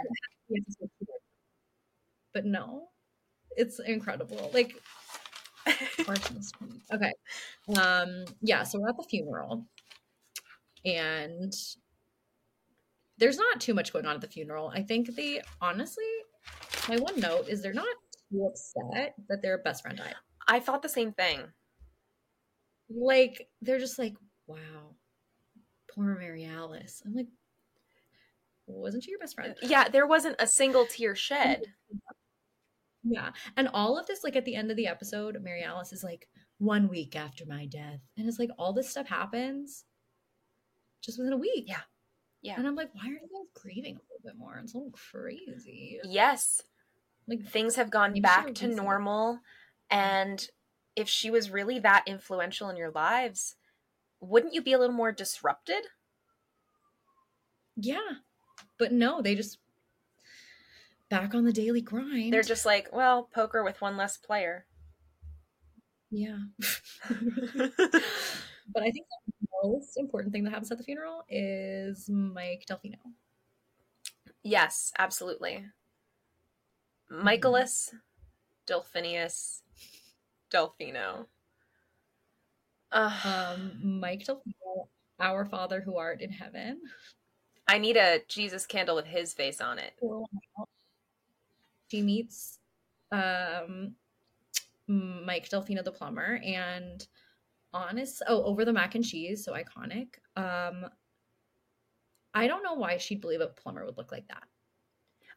But 2.32 2.46
no, 2.46 2.90
it's 3.58 3.80
incredible. 3.80 4.52
Like, 4.54 4.76
okay. 6.94 7.14
Um, 7.82 8.26
yeah, 8.40 8.62
so 8.62 8.80
we're 8.80 8.90
at 8.90 8.98
the 8.98 9.04
funeral. 9.10 9.66
And 10.86 11.52
there's 13.18 13.38
not 13.38 13.60
too 13.60 13.74
much 13.74 13.92
going 13.92 14.06
on 14.06 14.14
at 14.14 14.22
the 14.22 14.28
funeral. 14.28 14.72
I 14.74 14.84
think 14.84 15.16
they 15.16 15.42
honestly, 15.60 16.06
my 16.88 16.98
one 16.98 17.20
note 17.20 17.50
is 17.50 17.64
they're 17.64 17.74
not 17.74 17.88
upset 18.34 19.16
that 19.28 19.42
their 19.42 19.58
best 19.58 19.82
friend 19.82 19.98
died. 19.98 20.16
I 20.48 20.60
thought 20.60 20.82
the 20.82 20.90
same 20.90 21.12
thing. 21.12 21.42
Like, 22.90 23.50
they're 23.62 23.80
just 23.80 24.00
like, 24.00 24.16
wow, 24.48 24.96
poor 25.94 26.18
Mary 26.20 26.46
Alice. 26.46 27.02
I'm 27.06 27.14
like, 27.14 27.28
wasn't 28.68 29.04
she 29.04 29.12
your 29.12 29.20
best 29.20 29.36
friend? 29.36 29.56
Yeah, 29.62 29.90
there 29.90 30.08
wasn't 30.08 30.36
a 30.40 30.48
single 30.48 30.86
tear 30.86 31.16
shed. 31.16 31.64
Yeah. 33.04 33.32
And 33.58 33.68
all 33.74 33.98
of 33.98 34.08
this, 34.08 34.24
like 34.24 34.36
at 34.36 34.46
the 34.46 34.56
end 34.56 34.72
of 34.72 34.78
the 34.78 34.88
episode, 34.88 35.38
Mary 35.42 35.64
Alice 35.64 35.94
is 35.94 36.04
like, 36.04 36.28
one 36.62 36.90
week 36.90 37.16
after 37.16 37.46
my 37.46 37.66
death. 37.66 38.02
And 38.18 38.28
it's 38.28 38.38
like 38.38 38.50
all 38.60 38.74
this 38.74 38.90
stuff 38.90 39.08
happens 39.08 39.86
just 41.02 41.18
within 41.18 41.32
a 41.32 41.38
week. 41.38 41.64
Yeah. 41.68 41.84
Yeah. 42.42 42.56
And 42.58 42.68
I'm 42.68 42.76
like, 42.76 42.94
why 42.94 43.08
are 43.08 43.14
you 43.14 43.20
guys 43.20 43.48
grieving 43.54 43.96
a 43.96 44.00
little 44.00 44.22
bit 44.26 44.38
more? 44.38 44.60
It's 44.62 44.74
a 44.74 44.78
little 44.78 44.92
crazy. 44.92 46.00
Yes, 46.04 46.62
Like 47.30 47.46
things 47.46 47.76
have 47.76 47.92
gone 47.92 48.20
back 48.22 48.56
to 48.56 48.68
normal. 48.68 49.40
And 49.92 50.46
if 50.96 51.08
she 51.08 51.30
was 51.30 51.52
really 51.52 51.80
that 51.80 52.04
influential 52.08 52.70
in 52.70 52.76
your 52.76 52.92
lives, 52.92 53.56
wouldn't 54.20 54.54
you 54.54 54.62
be 54.62 54.74
a 54.74 54.80
little 54.80 54.96
more 54.96 55.12
disrupted? 55.12 55.86
yeah. 57.82 58.16
But 58.78 58.92
no, 58.92 59.22
they 59.22 59.36
just 59.36 59.60
back 61.10 61.34
on 61.34 61.46
the 61.46 61.54
daily 61.54 61.82
grind. 61.82 62.34
They're 62.34 62.44
just 62.44 62.66
like, 62.66 62.90
well, 62.92 63.30
poker 63.34 63.64
with 63.64 63.82
one 63.82 63.98
less 63.98 64.18
player. 64.18 64.66
Yeah. 66.12 66.40
but 67.10 68.84
I 68.84 68.92
think 68.92 69.06
the 69.42 69.48
most 69.64 69.98
important 69.98 70.34
thing 70.34 70.44
that 70.44 70.52
happens 70.52 70.72
at 70.72 70.78
the 70.78 70.84
funeral 70.84 71.24
is 71.30 72.10
Mike 72.10 72.66
Delfino. 72.70 72.98
Yes, 74.44 74.94
absolutely. 74.98 75.66
Michaelis, 77.10 77.94
Delphinius, 78.66 79.64
Delfino. 80.52 81.26
Ugh, 82.92 83.26
Um, 83.26 84.00
Mike 84.00 84.26
Delfino, 84.26 84.88
our 85.20 85.46
Father 85.46 85.82
who 85.82 85.98
art 85.98 86.22
in 86.22 86.32
heaven. 86.32 86.82
I 87.68 87.78
need 87.78 87.98
a 87.98 88.22
Jesus 88.28 88.66
candle 88.66 88.96
with 88.96 89.06
his 89.06 89.34
face 89.34 89.62
on 89.62 89.78
it. 89.80 89.94
She 91.92 92.02
meets 92.02 92.60
um 93.12 93.96
Mike 94.88 95.50
Delfino 95.50 95.84
the 95.84 95.92
plumber 95.92 96.40
and 96.44 97.08
honest 97.74 98.24
oh 98.28 98.44
over 98.44 98.66
the 98.66 98.74
mac 98.74 98.96
and 98.96 99.06
cheese 99.06 99.44
so 99.44 99.54
iconic 99.54 100.16
um 100.36 100.86
I 102.34 102.48
don't 102.48 102.64
know 102.64 102.74
why 102.74 102.98
she'd 102.98 103.22
believe 103.22 103.42
a 103.42 103.48
plumber 103.48 103.86
would 103.86 103.98
look 103.98 104.12
like 104.12 104.28
that 104.28 104.44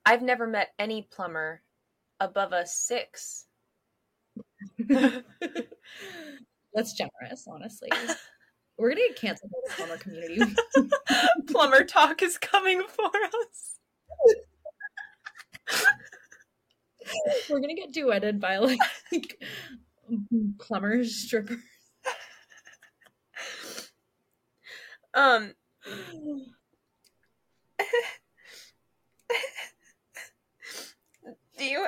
I've 0.04 0.22
never 0.22 0.46
met 0.46 0.72
any 0.78 1.08
plumber 1.10 1.62
above 2.20 2.52
a 2.52 2.66
six. 2.66 3.46
that's 6.74 6.94
generous 6.94 7.46
honestly 7.46 7.90
we're 8.78 8.88
gonna 8.88 9.00
get 9.08 9.16
canceled 9.16 9.50
by 9.50 9.58
the 9.66 9.74
plumber 9.74 9.98
community 9.98 10.40
plumber 11.48 11.84
talk 11.84 12.22
is 12.22 12.38
coming 12.38 12.82
for 12.88 13.10
us. 13.42 13.76
we're 17.50 17.60
gonna 17.60 17.74
get 17.74 17.92
duetted 17.92 18.40
by 18.40 18.56
like 18.58 18.78
plumbers 20.58 21.14
strippers 21.14 21.58
Um, 25.14 25.52
do 31.62 31.68
you 31.68 31.86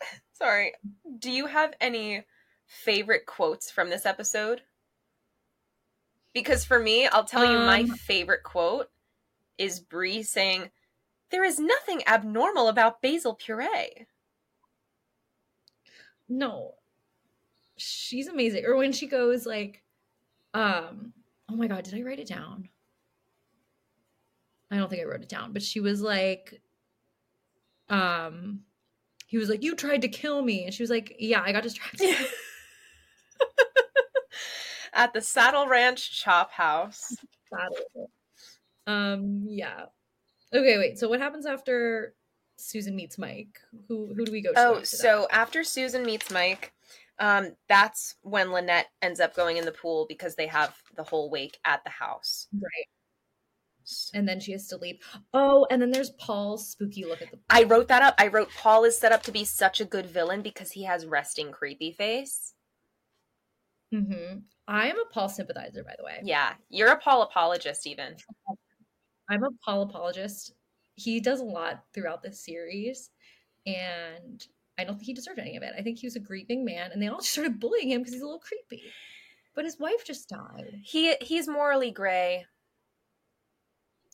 sorry, 0.32 0.72
do 1.18 1.30
you 1.30 1.46
have 1.46 1.74
any 1.80 2.24
favorite 2.66 3.26
quotes 3.26 3.70
from 3.70 3.90
this 3.90 4.06
episode? 4.06 4.62
Because 6.32 6.64
for 6.64 6.78
me, 6.78 7.06
I'll 7.06 7.24
tell 7.24 7.44
you 7.44 7.58
my 7.58 7.80
Um, 7.80 7.88
favorite 7.88 8.42
quote 8.42 8.90
is 9.58 9.80
Bree 9.80 10.22
saying, 10.22 10.70
"There 11.30 11.44
is 11.44 11.58
nothing 11.58 12.02
abnormal 12.06 12.68
about 12.68 13.02
basil 13.02 13.34
puree." 13.34 14.06
No. 16.28 16.76
She's 17.76 18.28
amazing. 18.28 18.64
Or 18.64 18.76
when 18.76 18.92
she 18.92 19.06
goes 19.06 19.44
like, 19.44 19.82
um, 20.54 21.12
oh 21.50 21.56
my 21.56 21.66
god, 21.66 21.84
did 21.84 21.94
I 21.94 22.02
write 22.02 22.20
it 22.20 22.28
down? 22.28 22.70
I 24.70 24.78
don't 24.78 24.88
think 24.88 25.02
I 25.02 25.04
wrote 25.04 25.20
it 25.20 25.28
down, 25.28 25.52
but 25.52 25.62
she 25.62 25.80
was 25.80 26.00
like, 26.00 26.62
um, 27.90 28.60
he 29.32 29.38
was 29.38 29.48
like, 29.48 29.62
You 29.62 29.74
tried 29.74 30.02
to 30.02 30.08
kill 30.08 30.42
me. 30.42 30.64
And 30.66 30.74
she 30.74 30.82
was 30.82 30.90
like, 30.90 31.16
Yeah, 31.18 31.42
I 31.42 31.52
got 31.52 31.62
distracted. 31.62 32.14
At 34.92 35.14
the 35.14 35.22
Saddle 35.22 35.66
Ranch 35.66 36.20
Chop 36.20 36.52
House. 36.52 37.16
Battle. 37.50 38.10
Um, 38.86 39.44
yeah. 39.48 39.86
Okay, 40.54 40.76
wait. 40.76 40.98
So 40.98 41.08
what 41.08 41.18
happens 41.18 41.46
after 41.46 42.14
Susan 42.58 42.94
meets 42.94 43.16
Mike? 43.16 43.58
Who 43.88 44.12
who 44.14 44.26
do 44.26 44.32
we 44.32 44.42
go 44.42 44.52
to? 44.52 44.58
Oh, 44.58 44.74
after 44.74 44.84
so 44.84 45.26
after 45.30 45.64
Susan 45.64 46.04
meets 46.04 46.30
Mike, 46.30 46.74
um, 47.18 47.56
that's 47.70 48.16
when 48.20 48.52
Lynette 48.52 48.90
ends 49.00 49.18
up 49.18 49.34
going 49.34 49.56
in 49.56 49.64
the 49.64 49.72
pool 49.72 50.04
because 50.10 50.34
they 50.34 50.46
have 50.48 50.76
the 50.94 51.04
whole 51.04 51.30
wake 51.30 51.58
at 51.64 51.82
the 51.84 51.90
house. 51.90 52.48
right? 52.52 52.86
And 54.14 54.28
then 54.28 54.40
she 54.40 54.52
has 54.52 54.66
to 54.68 54.76
leave. 54.76 54.98
Oh, 55.32 55.66
and 55.70 55.80
then 55.80 55.90
there's 55.90 56.10
Paul's 56.10 56.68
spooky 56.68 57.04
look 57.04 57.22
at 57.22 57.30
the 57.30 57.38
I 57.50 57.64
wrote 57.64 57.88
that 57.88 58.02
up. 58.02 58.14
I 58.18 58.28
wrote 58.28 58.50
Paul 58.56 58.84
is 58.84 58.98
set 58.98 59.12
up 59.12 59.22
to 59.24 59.32
be 59.32 59.44
such 59.44 59.80
a 59.80 59.84
good 59.84 60.06
villain 60.06 60.42
because 60.42 60.72
he 60.72 60.84
has 60.84 61.06
resting 61.06 61.52
creepy 61.52 61.92
face. 61.92 62.54
Mm-hmm. 63.92 64.38
I 64.68 64.88
am 64.88 64.98
a 64.98 65.12
Paul 65.12 65.28
sympathizer, 65.28 65.84
by 65.84 65.94
the 65.98 66.04
way. 66.04 66.20
Yeah, 66.22 66.54
you're 66.70 66.92
a 66.92 66.98
Paul 66.98 67.22
apologist, 67.22 67.86
even. 67.86 68.16
I'm 69.28 69.44
a 69.44 69.50
Paul 69.64 69.82
apologist. 69.82 70.54
He 70.94 71.20
does 71.20 71.40
a 71.40 71.44
lot 71.44 71.84
throughout 71.92 72.22
this 72.22 72.44
series, 72.44 73.10
and 73.66 74.46
I 74.78 74.84
don't 74.84 74.94
think 74.94 75.06
he 75.06 75.14
deserved 75.14 75.38
any 75.38 75.56
of 75.56 75.62
it. 75.62 75.72
I 75.76 75.82
think 75.82 75.98
he 75.98 76.06
was 76.06 76.16
a 76.16 76.20
grieving 76.20 76.64
man, 76.64 76.92
and 76.92 77.02
they 77.02 77.08
all 77.08 77.18
just 77.20 77.32
started 77.32 77.60
bullying 77.60 77.90
him 77.90 78.00
because 78.00 78.14
he's 78.14 78.22
a 78.22 78.26
little 78.26 78.40
creepy. 78.40 78.82
But 79.54 79.64
his 79.64 79.78
wife 79.78 80.04
just 80.04 80.28
died. 80.28 80.80
He 80.82 81.14
he's 81.20 81.46
morally 81.46 81.90
gray. 81.90 82.46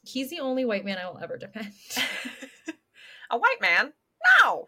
He's 0.09 0.31
the 0.31 0.41
only 0.41 0.65
white 0.65 0.85
man 0.87 0.97
I 0.99 1.07
will 1.09 1.19
ever 1.23 1.37
defend. 1.37 1.71
a 3.31 3.37
white 3.39 3.61
man? 3.61 3.93
No. 4.43 4.67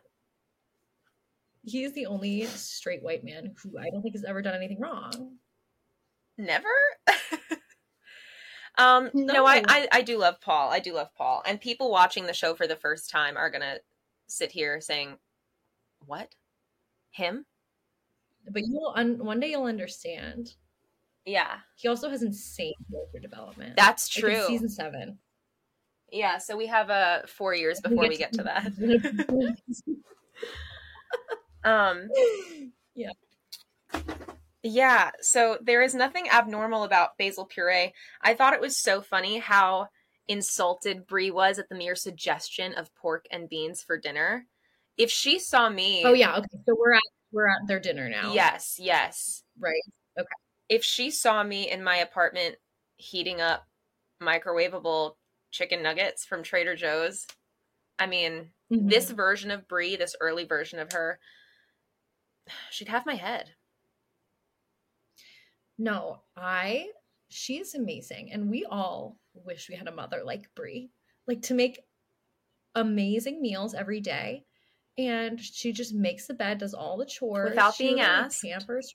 He's 1.64 1.92
the 1.94 2.06
only 2.06 2.44
straight 2.46 3.02
white 3.02 3.24
man 3.24 3.54
who 3.62 3.78
I 3.78 3.88
don't 3.90 4.02
think 4.02 4.14
has 4.14 4.24
ever 4.24 4.42
done 4.42 4.54
anything 4.54 4.80
wrong. 4.80 5.36
Never. 6.36 6.68
um 8.78 9.10
no, 9.14 9.46
I, 9.46 9.60
No. 9.60 9.66
I 9.68 9.88
I 9.92 10.02
do 10.02 10.18
love 10.18 10.40
Paul. 10.42 10.70
I 10.70 10.78
do 10.78 10.92
love 10.92 11.08
Paul. 11.14 11.42
And 11.46 11.58
people 11.60 11.90
watching 11.90 12.26
the 12.26 12.34
show 12.34 12.54
for 12.54 12.66
the 12.66 12.76
first 12.76 13.08
time 13.10 13.36
are 13.36 13.50
gonna 13.50 13.76
sit 14.26 14.52
here 14.52 14.80
saying, 14.80 15.16
What? 16.06 16.34
Him? 17.12 17.46
But 18.50 18.62
you'll 18.66 18.92
un- 18.94 19.24
one 19.24 19.40
day 19.40 19.50
you'll 19.50 19.64
understand. 19.64 20.54
Yeah. 21.24 21.58
He 21.76 21.88
also 21.88 22.08
has 22.10 22.22
insane 22.22 22.74
character 22.90 23.20
development. 23.20 23.76
That's 23.76 24.14
Like, 24.16 24.24
in 24.24 24.30
true. 24.38 24.46
season 24.46 24.68
seven. 24.68 25.18
Yeah, 26.12 26.38
so 26.38 26.56
we 26.56 26.66
have 26.66 26.90
uh 26.90 27.22
4 27.26 27.54
years 27.54 27.80
before 27.80 28.08
we 28.08 28.16
get 28.16 28.32
to 28.34 28.42
that. 28.44 29.56
Um 31.62 32.08
Yeah. 32.94 33.12
Yeah, 34.62 35.10
so 35.20 35.58
there 35.62 35.82
is 35.82 35.94
nothing 35.94 36.28
abnormal 36.30 36.84
about 36.84 37.16
basil 37.18 37.46
puree. 37.46 37.92
I 38.22 38.34
thought 38.34 38.54
it 38.54 38.60
was 38.60 38.76
so 38.76 39.00
funny 39.00 39.38
how 39.38 39.88
insulted 40.28 41.06
Bree 41.06 41.30
was 41.30 41.58
at 41.58 41.68
the 41.68 41.74
mere 41.74 41.94
suggestion 41.96 42.74
of 42.74 42.94
pork 42.94 43.26
and 43.30 43.48
beans 43.48 43.82
for 43.82 43.98
dinner. 43.98 44.46
If 44.96 45.10
she 45.10 45.38
saw 45.38 45.68
me 45.68 46.02
oh 46.04 46.12
yeah. 46.12 46.36
Okay. 46.36 46.48
So 46.66 46.76
we're 46.78 46.94
at 46.94 47.02
we're 47.32 47.48
at 47.48 47.66
their 47.66 47.80
dinner 47.80 48.08
now. 48.08 48.32
Yes, 48.32 48.76
yes. 48.78 49.42
Right. 49.58 49.82
Okay. 50.18 50.28
If 50.68 50.84
she 50.84 51.10
saw 51.10 51.42
me 51.42 51.70
in 51.70 51.82
my 51.82 51.96
apartment 51.96 52.56
heating 52.96 53.40
up 53.40 53.66
microwavable 54.22 55.14
chicken 55.50 55.82
nuggets 55.82 56.24
from 56.24 56.42
Trader 56.42 56.76
Joe's, 56.76 57.26
I 57.98 58.06
mean, 58.06 58.52
Mhm. 58.70 58.88
this 58.88 59.10
version 59.10 59.50
of 59.50 59.68
Bree, 59.68 59.96
this 59.96 60.16
early 60.20 60.44
version 60.44 60.78
of 60.78 60.92
her, 60.92 61.20
she'd 62.70 62.88
have 62.88 63.06
my 63.06 63.14
head. 63.14 63.54
No, 65.78 66.22
I 66.36 66.90
she's 67.28 67.74
amazing 67.74 68.32
and 68.32 68.50
we 68.50 68.64
all 68.64 69.16
wish 69.34 69.68
we 69.68 69.76
had 69.76 69.88
a 69.88 69.92
mother 69.94 70.22
like 70.24 70.52
Bree. 70.54 70.90
Like 71.26 71.42
to 71.42 71.54
make 71.54 71.80
amazing 72.74 73.40
meals 73.40 73.74
every 73.74 74.00
day 74.00 74.44
and 74.98 75.40
she 75.40 75.72
just 75.72 75.94
makes 75.94 76.26
the 76.26 76.34
bed, 76.34 76.58
does 76.58 76.74
all 76.74 76.96
the 76.96 77.06
chores 77.06 77.50
Without 77.50 77.78
being 77.78 78.00
asked. 78.00 78.42
Pampers 78.42 78.92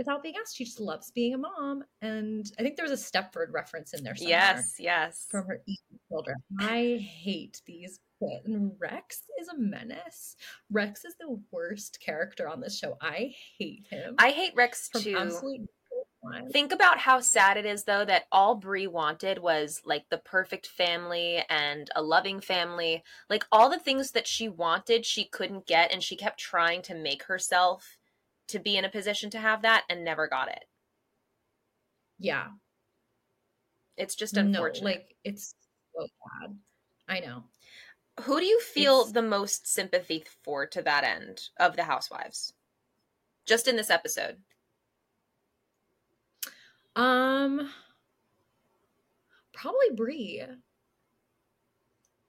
without 0.00 0.22
being 0.22 0.34
asked. 0.40 0.56
She 0.56 0.64
just 0.64 0.80
loves 0.80 1.10
being 1.10 1.34
a 1.34 1.38
mom 1.38 1.84
and 2.00 2.50
I 2.58 2.62
think 2.62 2.76
there 2.76 2.88
was 2.88 2.98
a 2.98 3.04
Stepford 3.04 3.52
reference 3.52 3.92
in 3.92 4.02
there 4.02 4.16
somewhere 4.16 4.38
Yes, 4.38 4.76
yes. 4.78 5.26
from 5.30 5.46
her 5.46 5.60
children. 6.08 6.36
I 6.58 7.06
hate 7.06 7.60
these. 7.66 8.00
And 8.46 8.72
Rex 8.78 9.22
is 9.38 9.48
a 9.48 9.58
menace. 9.58 10.36
Rex 10.70 11.04
is 11.04 11.16
the 11.20 11.38
worst 11.50 11.98
character 12.00 12.48
on 12.48 12.60
this 12.60 12.78
show. 12.78 12.96
I 13.02 13.34
hate 13.58 13.86
him. 13.90 14.14
I 14.18 14.30
hate 14.30 14.52
Rex 14.56 14.88
too. 14.88 15.32
Think 16.50 16.72
about 16.72 16.98
how 16.98 17.20
sad 17.20 17.56
it 17.58 17.66
is 17.66 17.84
though 17.84 18.04
that 18.04 18.24
all 18.32 18.54
Bree 18.54 18.86
wanted 18.86 19.38
was 19.38 19.80
like 19.84 20.04
the 20.10 20.18
perfect 20.18 20.66
family 20.66 21.42
and 21.50 21.90
a 21.94 22.02
loving 22.02 22.40
family. 22.40 23.02
Like 23.28 23.44
all 23.52 23.68
the 23.68 23.78
things 23.78 24.12
that 24.12 24.26
she 24.26 24.48
wanted, 24.48 25.04
she 25.04 25.24
couldn't 25.24 25.66
get 25.66 25.92
and 25.92 26.02
she 26.02 26.16
kept 26.16 26.38
trying 26.38 26.82
to 26.82 26.94
make 26.94 27.24
herself 27.24 27.96
to 28.50 28.58
be 28.58 28.76
in 28.76 28.84
a 28.84 28.88
position 28.90 29.30
to 29.30 29.38
have 29.38 29.62
that 29.62 29.84
and 29.90 30.04
never 30.04 30.28
got 30.28 30.48
it. 30.48 30.64
Yeah. 32.18 32.48
It's 33.96 34.14
just 34.14 34.34
No, 34.34 34.42
unfortunate. 34.42 34.84
like 34.84 35.16
it's 35.24 35.54
so 35.94 36.06
bad. 36.40 36.56
I 37.08 37.20
know. 37.20 37.44
Who 38.22 38.38
do 38.40 38.46
you 38.46 38.60
feel 38.60 39.00
it's- 39.00 39.12
the 39.12 39.22
most 39.22 39.66
sympathy 39.66 40.24
for 40.42 40.66
to 40.66 40.82
that 40.82 41.04
end 41.04 41.48
of 41.58 41.76
the 41.76 41.84
housewives? 41.84 42.52
Just 43.46 43.66
in 43.68 43.76
this 43.76 43.90
episode. 43.90 44.36
Um 46.96 47.70
probably 49.52 49.90
Bree 49.94 50.42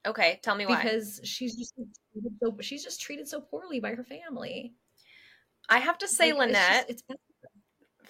Okay, 0.04 0.40
tell 0.42 0.56
me 0.56 0.66
why. 0.66 0.82
because 0.82 1.20
she's 1.24 1.54
just 1.56 1.74
so 2.40 2.56
she's 2.60 2.82
just 2.82 3.00
treated 3.00 3.28
so 3.28 3.40
poorly 3.40 3.78
by 3.80 3.94
her 3.94 4.04
family. 4.04 4.74
I 5.72 5.78
have 5.78 5.98
to 5.98 6.08
say 6.08 6.32
Like, 6.32 6.50
it's 6.50 6.58
just- 6.58 6.70
Lynette 6.70 6.90
it's, 6.90 7.02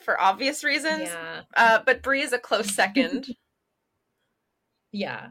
for 0.04 0.20
obvious 0.20 0.64
reasons. 0.64 1.02
yeah. 1.08 1.42
Uh, 1.56 1.78
but 1.86 2.02
Bree 2.02 2.22
is 2.22 2.32
a 2.32 2.38
close 2.38 2.74
second. 2.74 3.26
Yeah. 4.94 5.28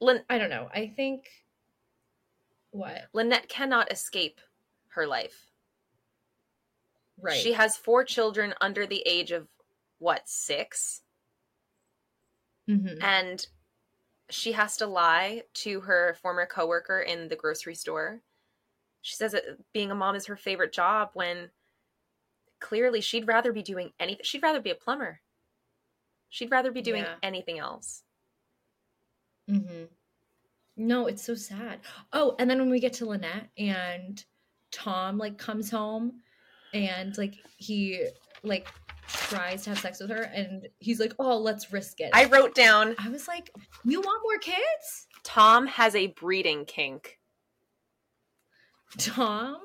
Lyn- 0.00 0.24
I 0.30 0.38
don't 0.38 0.48
know. 0.48 0.70
I 0.74 0.86
think 0.96 1.26
what? 2.70 3.08
Lynette 3.12 3.46
cannot 3.50 3.92
escape 3.92 4.40
her 4.94 5.06
life. 5.06 5.50
Right. 7.20 7.36
She 7.38 7.52
has 7.52 7.76
four 7.76 8.04
children 8.04 8.54
under 8.62 8.86
the 8.86 9.02
age 9.04 9.32
of 9.32 9.48
what, 9.98 10.22
six? 10.30 11.02
Mhm. 12.66 13.02
And 13.02 13.46
she 14.30 14.52
has 14.52 14.78
to 14.78 14.86
lie 14.86 15.42
to 15.54 15.80
her 15.82 16.16
former 16.22 16.46
coworker 16.46 17.00
in 17.00 17.28
the 17.28 17.36
grocery 17.36 17.74
store. 17.74 18.22
She 19.02 19.14
says 19.16 19.32
that 19.32 19.44
being 19.72 19.90
a 19.90 19.94
mom 19.94 20.14
is 20.14 20.26
her 20.26 20.36
favorite 20.36 20.72
job 20.72 21.10
when 21.14 21.50
clearly 22.60 23.00
she'd 23.00 23.26
rather 23.26 23.52
be 23.52 23.62
doing 23.62 23.92
anything. 23.98 24.24
She'd 24.24 24.42
rather 24.42 24.60
be 24.60 24.70
a 24.70 24.74
plumber. 24.76 25.20
She'd 26.30 26.50
rather 26.50 26.70
be 26.70 26.80
doing 26.82 27.02
Yeah. 27.02 27.14
anything 27.22 27.58
else. 27.58 28.04
Mm-hmm. 29.50 29.84
No, 30.76 31.06
it's 31.06 31.22
so 31.22 31.34
sad. 31.34 31.80
Oh, 32.12 32.34
and 32.38 32.48
then 32.48 32.58
when 32.58 32.70
we 32.70 32.80
get 32.80 32.94
to 32.94 33.06
Lynette 33.06 33.48
and 33.58 34.24
Tom 34.70 35.18
like 35.18 35.36
comes 35.36 35.70
home 35.70 36.22
and 36.72 37.16
like 37.18 37.34
he 37.58 38.06
like 38.42 38.68
tries 39.06 39.64
to 39.64 39.70
have 39.70 39.78
sex 39.80 40.00
with 40.00 40.10
her 40.10 40.22
and 40.22 40.68
he's 40.78 40.98
like, 41.00 41.12
"Oh, 41.18 41.36
let's 41.36 41.72
risk 41.72 42.00
it." 42.00 42.10
I 42.14 42.24
wrote 42.26 42.54
down 42.54 42.94
I 42.98 43.10
was 43.10 43.28
like, 43.28 43.50
"You 43.84 44.00
want 44.00 44.22
more 44.22 44.38
kids?" 44.38 45.08
Tom 45.24 45.66
has 45.66 45.94
a 45.94 46.06
breeding 46.08 46.64
kink. 46.64 47.18
Tom 48.98 49.58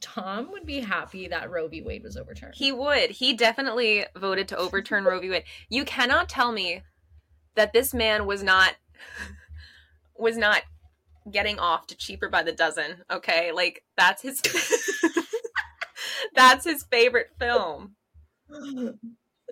Tom 0.00 0.50
would 0.52 0.64
be 0.64 0.80
happy 0.80 1.28
that 1.28 1.50
Roe 1.50 1.68
v. 1.68 1.82
Wade 1.82 2.02
was 2.02 2.16
overturned. 2.16 2.54
He 2.54 2.72
would. 2.72 3.10
He 3.10 3.34
definitely 3.34 4.06
voted 4.16 4.48
to 4.48 4.56
overturn 4.56 5.04
Roe 5.04 5.20
v. 5.20 5.30
Wade. 5.30 5.44
You 5.68 5.84
cannot 5.84 6.28
tell 6.28 6.52
me 6.52 6.82
that 7.54 7.72
this 7.72 7.92
man 7.92 8.26
was 8.26 8.42
not 8.42 8.74
was 10.16 10.36
not 10.36 10.62
getting 11.30 11.58
off 11.58 11.86
to 11.88 11.96
cheaper 11.96 12.28
by 12.28 12.42
the 12.42 12.52
dozen. 12.52 13.04
Okay, 13.10 13.52
like 13.52 13.82
that's 13.96 14.22
his 14.22 14.40
that's 16.34 16.64
his 16.64 16.84
favorite 16.84 17.30
film. 17.38 17.96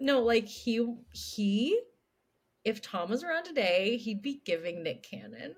no, 0.01 0.21
like 0.21 0.47
he 0.47 0.95
he 1.13 1.81
if 2.65 2.83
Tom 2.83 3.11
was 3.11 3.25
around 3.25 3.45
today, 3.45 3.97
he'd 3.97 4.23
be 4.23 4.41
giving 4.45 4.83
Nick 4.83 5.03
Cannon. 5.03 5.55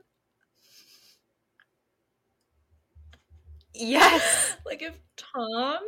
Yes. 3.74 4.56
like 4.66 4.82
if 4.82 4.98
Tom, 5.16 5.80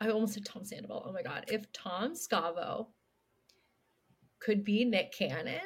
I 0.00 0.08
almost 0.10 0.34
said 0.34 0.44
Tom 0.44 0.64
Sandoval. 0.64 1.04
Oh 1.06 1.12
my 1.12 1.22
god, 1.22 1.44
if 1.48 1.70
Tom 1.72 2.12
Scavo 2.14 2.88
could 4.40 4.64
be 4.64 4.84
Nick 4.84 5.12
Cannon, 5.12 5.60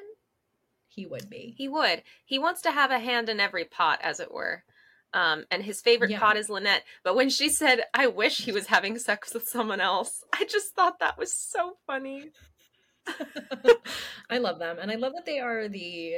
he 0.89 1.07
would 1.07 1.29
be. 1.31 1.55
He 1.57 1.69
would. 1.69 2.03
He 2.25 2.39
wants 2.39 2.63
to 2.63 2.71
have 2.71 2.91
a 2.91 2.99
hand 2.99 3.29
in 3.29 3.41
every 3.41 3.65
pot, 3.65 3.99
as 4.03 4.21
it 4.21 4.33
were. 4.33 4.65
Um, 5.15 5.45
and 5.51 5.63
his 5.63 5.81
favorite 5.81 6.11
Yeah. 6.11 6.19
pot 6.21 6.37
is 6.37 6.51
Lynette. 6.51 6.85
But 7.03 7.17
when 7.17 7.31
she 7.31 7.49
said, 7.49 7.85
I 7.95 8.07
wish 8.09 8.39
he 8.39 8.53
was 8.53 8.67
having 8.67 8.99
sex 8.99 9.33
with 9.33 9.49
someone 9.49 9.81
else, 9.81 10.23
I 10.35 10.45
just 10.45 10.75
thought 10.75 10.99
that 10.99 11.17
was 11.17 11.33
so 11.33 11.77
funny. 11.87 12.33
I 14.31 14.39
love 14.39 14.59
them, 14.59 14.79
and 14.81 14.91
I 14.91 14.97
love 14.97 15.13
that 15.15 15.25
they 15.27 15.39
are 15.39 15.69
the 15.69 16.17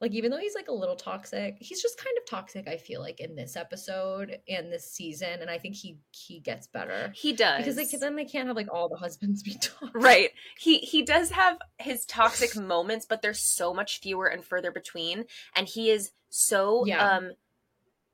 like. 0.00 0.12
Even 0.12 0.30
though 0.30 0.38
he's 0.38 0.54
like 0.54 0.68
a 0.68 0.72
little 0.72 0.96
toxic, 0.96 1.56
he's 1.60 1.80
just 1.82 1.98
kind 1.98 2.16
of 2.18 2.24
toxic. 2.28 2.66
I 2.68 2.76
feel 2.76 3.00
like 3.00 3.20
in 3.20 3.34
this 3.36 3.56
episode 3.56 4.38
and 4.48 4.72
this 4.72 4.90
season, 4.90 5.40
and 5.40 5.50
I 5.50 5.58
think 5.58 5.74
he 5.76 5.98
he 6.12 6.40
gets 6.40 6.66
better 6.66 7.12
He 7.14 7.32
does. 7.32 7.58
because 7.58 7.76
like 7.76 7.90
can, 7.90 8.00
then 8.00 8.16
they 8.16 8.24
can't 8.24 8.46
have 8.46 8.56
like 8.56 8.72
all 8.72 8.88
the 8.88 8.96
husbands 8.96 9.42
be 9.42 9.52
toxic. 9.60 9.90
Right. 9.94 10.30
He 10.58 10.78
he 10.78 11.02
does 11.02 11.30
have 11.30 11.58
his 11.78 12.04
toxic 12.06 12.56
moments, 12.56 13.06
but 13.06 13.22
there's 13.22 13.40
so 13.40 13.72
much 13.74 14.00
fewer 14.00 14.26
and 14.26 14.44
further 14.44 14.70
between. 14.72 15.24
And 15.54 15.66
he 15.68 15.90
is 15.90 16.12
so 16.28 16.84
Yeah. 16.86 17.06
um 17.16 17.32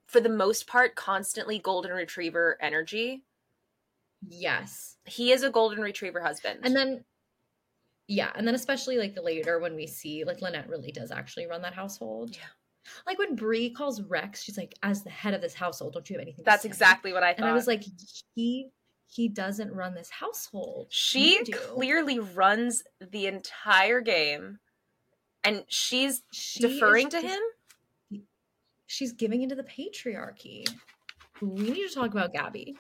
for 0.06 0.20
the 0.20 0.28
most 0.28 0.66
part 0.66 0.94
constantly 0.94 1.58
golden 1.58 1.90
retriever 1.92 2.56
energy. 2.60 3.24
Yes, 4.28 4.96
He 5.04 5.30
is 5.32 5.42
a 5.42 5.50
golden 5.50 5.80
retriever 5.80 6.20
husband. 6.20 6.60
and 6.64 6.74
then 6.74 7.04
yeah, 8.08 8.30
and 8.34 8.46
then 8.46 8.54
especially 8.54 8.98
like 8.98 9.16
later 9.22 9.58
when 9.58 9.74
we 9.74 9.86
see 9.86 10.24
like 10.24 10.40
Lynette 10.40 10.68
really 10.68 10.92
does 10.92 11.10
actually 11.10 11.46
run 11.46 11.62
that 11.62 11.74
household. 11.74 12.30
Yeah. 12.32 12.44
Like 13.04 13.18
when 13.18 13.34
Bree 13.34 13.70
calls 13.70 14.00
Rex, 14.02 14.42
she's 14.42 14.56
like, 14.56 14.74
"As 14.82 15.02
the 15.02 15.10
head 15.10 15.34
of 15.34 15.40
this 15.40 15.54
household, 15.54 15.92
don't 15.92 16.08
you 16.08 16.14
have 16.14 16.22
anything?" 16.22 16.44
to 16.44 16.50
that's 16.50 16.62
say?" 16.62 16.68
exactly 16.68 17.12
what 17.12 17.24
I 17.24 17.32
thought. 17.32 17.40
And 17.40 17.46
I 17.46 17.52
was 17.52 17.66
like, 17.66 17.82
he 18.34 18.68
he 19.08 19.28
doesn't 19.28 19.72
run 19.72 19.94
this 19.94 20.10
household. 20.10 20.88
she 20.90 21.44
clearly 21.44 22.18
runs 22.18 22.82
the 23.00 23.26
entire 23.26 24.00
game 24.00 24.58
and 25.44 25.64
she's 25.68 26.22
She 26.32 26.60
deferring 26.60 27.06
is 27.06 27.14
to 27.14 27.20
him. 27.20 27.40
She's 28.86 29.12
giving 29.12 29.42
into 29.42 29.54
the 29.54 29.64
patriarchy. 29.64 30.68
We 31.40 31.70
need 31.70 31.88
to 31.88 31.94
talk 31.94 32.12
about 32.12 32.32
Gabby. 32.32 32.76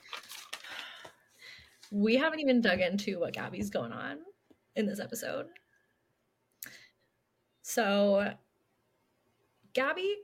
We 1.90 2.16
haven't 2.16 2.40
even 2.40 2.60
dug 2.60 2.80
into 2.80 3.20
what 3.20 3.32
Gabby's 3.32 3.70
going 3.70 3.92
on 3.92 4.18
in 4.76 4.86
this 4.86 5.00
episode. 5.00 5.46
So, 7.62 8.32
Gabby 9.74 10.14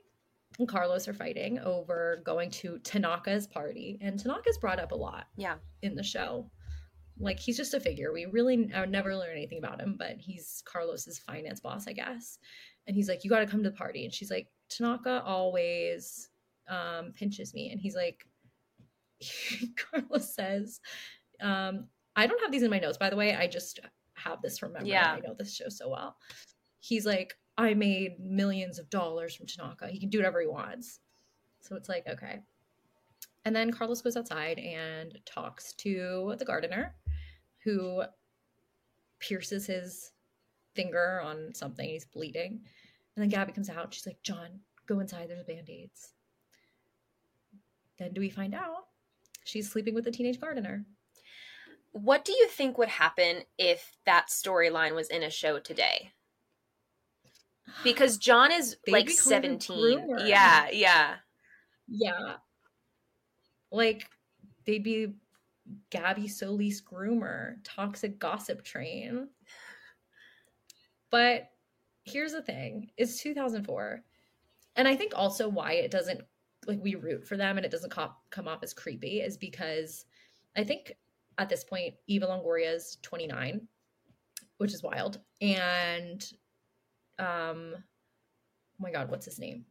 and 0.59 0.67
Carlos 0.67 1.07
are 1.07 1.13
fighting 1.13 1.59
over 1.59 2.21
going 2.25 2.49
to 2.51 2.79
Tanaka's 2.79 3.47
party. 3.47 3.97
And 4.01 4.19
Tanaka's 4.19 4.57
brought 4.57 4.79
up 4.79 4.91
a 4.91 4.95
lot 4.95 5.25
Yeah. 5.35 5.55
in 5.81 5.95
the 5.95 6.03
show. 6.03 6.49
Like 7.19 7.39
he's 7.39 7.57
just 7.57 7.73
a 7.75 7.79
figure. 7.79 8.11
We 8.11 8.25
really 8.25 8.71
I 8.73 8.85
never 8.85 9.15
learn 9.15 9.29
anything 9.31 9.59
about 9.59 9.79
him, 9.79 9.95
but 9.99 10.17
he's 10.17 10.63
Carlos's 10.65 11.19
finance 11.19 11.59
boss, 11.59 11.87
I 11.87 11.93
guess. 11.93 12.39
And 12.87 12.95
he's 12.95 13.07
like, 13.07 13.23
"You 13.23 13.29
got 13.29 13.39
to 13.39 13.45
come 13.45 13.61
to 13.63 13.69
the 13.69 13.75
party." 13.75 14.03
And 14.05 14.13
she's 14.13 14.31
like, 14.31 14.47
"Tanaka 14.69 15.21
always 15.23 16.29
um, 16.67 17.13
pinches 17.13 17.53
me." 17.53 17.69
And 17.71 17.79
he's 17.79 17.95
like, 17.95 18.25
Carlos 19.77 20.33
says, 20.33 20.81
um, 21.39 21.87
"I 22.15 22.25
don't 22.25 22.41
have 22.41 22.51
these 22.51 22.63
in 22.63 22.71
my 22.71 22.79
notes, 22.79 22.97
by 22.97 23.11
the 23.11 23.15
way. 23.15 23.35
I 23.35 23.45
just 23.45 23.79
have 24.23 24.41
this 24.41 24.61
memory. 24.61 24.89
Yeah. 24.89 25.13
I 25.13 25.19
know 25.19 25.35
this 25.37 25.55
show 25.55 25.69
so 25.69 25.89
well." 25.89 26.17
He's 26.79 27.05
like, 27.05 27.37
"I 27.57 27.73
made 27.73 28.19
millions 28.19 28.79
of 28.79 28.89
dollars 28.89 29.35
from 29.35 29.47
Tanaka. 29.47 29.87
He 29.87 29.99
can 29.99 30.09
do 30.09 30.17
whatever 30.17 30.41
he 30.41 30.47
wants." 30.47 30.99
So 31.63 31.75
it's 31.77 31.89
like, 31.89 32.05
okay. 32.07 32.41
And 33.45 33.55
then 33.55 33.71
Carlos 33.71 34.01
goes 34.01 34.17
outside 34.17 34.59
and 34.59 35.17
talks 35.25 35.73
to 35.75 36.35
the 36.37 36.45
gardener 36.45 36.95
who 37.63 38.03
pierces 39.19 39.65
his 39.65 40.11
finger 40.75 41.21
on 41.23 41.53
something. 41.53 41.87
He's 41.87 42.05
bleeding. 42.05 42.61
And 43.15 43.23
then 43.23 43.29
Gabby 43.29 43.53
comes 43.53 43.69
out. 43.69 43.93
She's 43.93 44.05
like, 44.05 44.21
John, 44.23 44.59
go 44.87 44.99
inside. 44.99 45.29
There's 45.29 45.43
band 45.43 45.69
aids. 45.69 46.13
Then 47.97 48.13
do 48.13 48.21
we 48.21 48.29
find 48.29 48.53
out 48.53 48.87
she's 49.45 49.71
sleeping 49.71 49.93
with 49.93 50.03
the 50.03 50.11
teenage 50.11 50.39
gardener? 50.41 50.85
What 51.93 52.25
do 52.25 52.33
you 52.33 52.47
think 52.47 52.77
would 52.77 52.89
happen 52.89 53.43
if 53.57 53.97
that 54.05 54.27
storyline 54.29 54.95
was 54.95 55.09
in 55.09 55.23
a 55.23 55.29
show 55.29 55.59
today? 55.59 56.11
Because 57.83 58.17
John 58.17 58.51
is 58.51 58.77
like 58.87 59.05
be 59.05 59.15
calling 59.15 59.43
him 59.43 59.59
17. 59.59 60.17
Yeah, 60.25 60.69
yeah. 60.71 61.15
Yeah. 61.87 62.35
Like, 63.71 64.09
they'd 64.65 64.83
be 64.83 65.13
Gabby 65.89 66.27
Solis 66.27 66.81
groomer, 66.81 67.55
toxic 67.63 68.19
gossip 68.19 68.63
train. 68.63 69.29
But 71.09 71.49
here's 72.05 72.31
the 72.31 72.41
thing 72.41 72.89
it's 72.97 73.21
2004. 73.21 74.03
And 74.75 74.87
I 74.87 74.95
think 74.95 75.13
also 75.15 75.47
why 75.47 75.73
it 75.73 75.91
doesn't, 75.91 76.21
like, 76.65 76.79
we 76.81 76.95
root 76.95 77.27
for 77.27 77.37
them 77.37 77.57
and 77.57 77.65
it 77.65 77.71
doesn't 77.71 77.91
co- 77.91 78.15
come 78.31 78.47
off 78.47 78.63
as 78.63 78.73
creepy 78.73 79.21
is 79.21 79.37
because 79.37 80.05
I 80.55 80.63
think 80.63 80.95
at 81.37 81.49
this 81.49 81.63
point, 81.63 81.95
Eva 82.07 82.27
Longoria 82.27 82.73
is 82.75 82.97
29, 83.01 83.67
which 84.57 84.73
is 84.73 84.83
wild. 84.83 85.19
And, 85.41 86.23
um, 87.19 87.75
oh 87.75 88.79
my 88.79 88.91
God, 88.91 89.09
what's 89.09 89.25
his 89.25 89.39
name? 89.39 89.65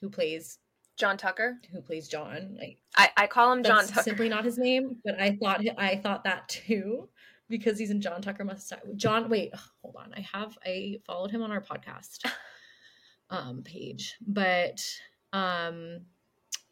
Who 0.00 0.08
plays 0.08 0.58
John 1.00 1.16
Tucker. 1.16 1.58
who 1.72 1.80
plays 1.80 2.08
John. 2.08 2.56
Like 2.60 2.76
I, 2.94 3.08
I 3.16 3.26
call 3.26 3.50
him 3.54 3.64
John 3.64 3.86
Tucker. 3.86 4.02
simply 4.02 4.28
not 4.28 4.44
his 4.44 4.58
name, 4.58 4.96
but 5.02 5.18
I 5.18 5.38
thought 5.40 5.62
I 5.78 5.96
thought 5.96 6.24
that 6.24 6.46
too 6.48 7.08
because 7.48 7.78
he's 7.78 7.90
in 7.90 8.02
John 8.02 8.20
Tucker 8.20 8.44
Must 8.44 8.68
Die. 8.68 8.76
John, 8.96 9.30
wait, 9.30 9.54
hold 9.82 9.96
on. 9.96 10.12
I 10.14 10.20
have 10.32 10.58
I 10.64 11.00
followed 11.06 11.30
him 11.30 11.42
on 11.42 11.50
our 11.50 11.62
podcast 11.62 12.30
um 13.30 13.62
page, 13.62 14.14
but 14.26 14.84
um 15.32 16.02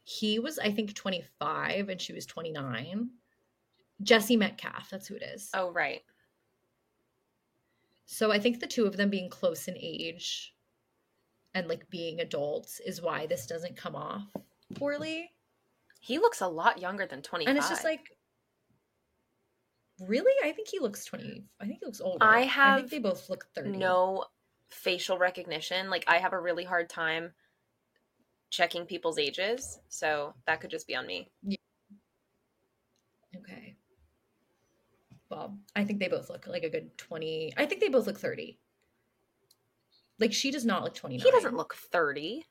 he 0.05 0.39
was 0.39 0.59
I 0.59 0.73
think 0.73 0.95
25 0.95 1.89
and 1.89 2.01
she 2.01 2.13
was 2.13 2.27
29. 2.27 3.09
Jesse 4.03 4.37
Metcalfe, 4.37 4.89
that's 4.91 5.09
who 5.09 5.15
it 5.17 5.23
is. 5.23 5.51
Oh, 5.55 5.71
right. 5.73 6.03
So 8.07 8.33
I 8.33 8.39
think 8.39 8.61
the 8.61 8.67
two 8.67 8.87
of 8.87 8.97
them 8.97 9.11
being 9.11 9.29
close 9.29 9.69
in 9.69 9.77
age 9.77 10.55
and 11.55 11.69
like 11.69 11.91
being 11.91 12.21
adults 12.21 12.81
is 12.81 13.03
why 13.03 13.27
this 13.27 13.47
doesn't 13.47 13.77
come 13.77 13.95
off 13.95 14.23
poorly. 14.75 15.31
He 16.01 16.19
looks 16.19 16.41
a 16.41 16.49
lot 16.49 16.81
younger 16.81 17.07
than 17.07 17.23
25. 17.23 17.49
And 17.49 17.59
it's 17.59 17.69
just 17.69 17.85
like, 17.85 18.09
really? 20.07 20.33
I 20.43 20.53
think 20.53 20.69
he 20.69 20.79
looks 20.79 21.05
20. 21.05 21.45
I 21.61 21.67
think 21.67 21.81
he 21.81 21.87
looks 21.87 22.01
older. 22.01 22.25
I 22.25 22.43
have 22.43 22.75
I 22.75 22.79
think 22.79 22.91
they 22.91 22.99
both 22.99 23.29
look 23.29 23.47
30. 23.55 23.71
no 23.73 24.25
facial 24.71 25.19
recognition. 25.19 25.91
Like, 25.91 26.05
I 26.07 26.19
have 26.19 26.33
a 26.33 26.41
really 26.41 26.65
hard 26.65 26.89
time 26.89 27.33
checking 28.51 28.87
people's 28.87 29.19
ages. 29.19 29.81
So 29.89 30.35
that 30.47 30.61
could 30.61 30.71
just 30.71 30.87
be 30.87 30.95
on 30.95 31.07
me. 31.07 31.29
Well, 35.31 35.59
I 35.77 35.85
think 35.85 36.01
they 36.01 36.09
both 36.09 36.31
look 36.31 36.47
like 36.47 36.63
a 36.63 36.71
good 36.71 36.97
20. 36.97 37.53
I 37.57 37.67
think 37.67 37.81
they 37.81 37.89
both 37.89 38.07
look 38.07 38.19
30. 38.19 38.59
Like 40.19 40.33
she 40.33 40.51
does 40.51 40.65
not 40.65 40.83
look 40.83 40.95
29. 40.95 41.25
He 41.25 41.31
doesn't 41.31 41.57
look 41.57 41.75
30. 41.75 42.45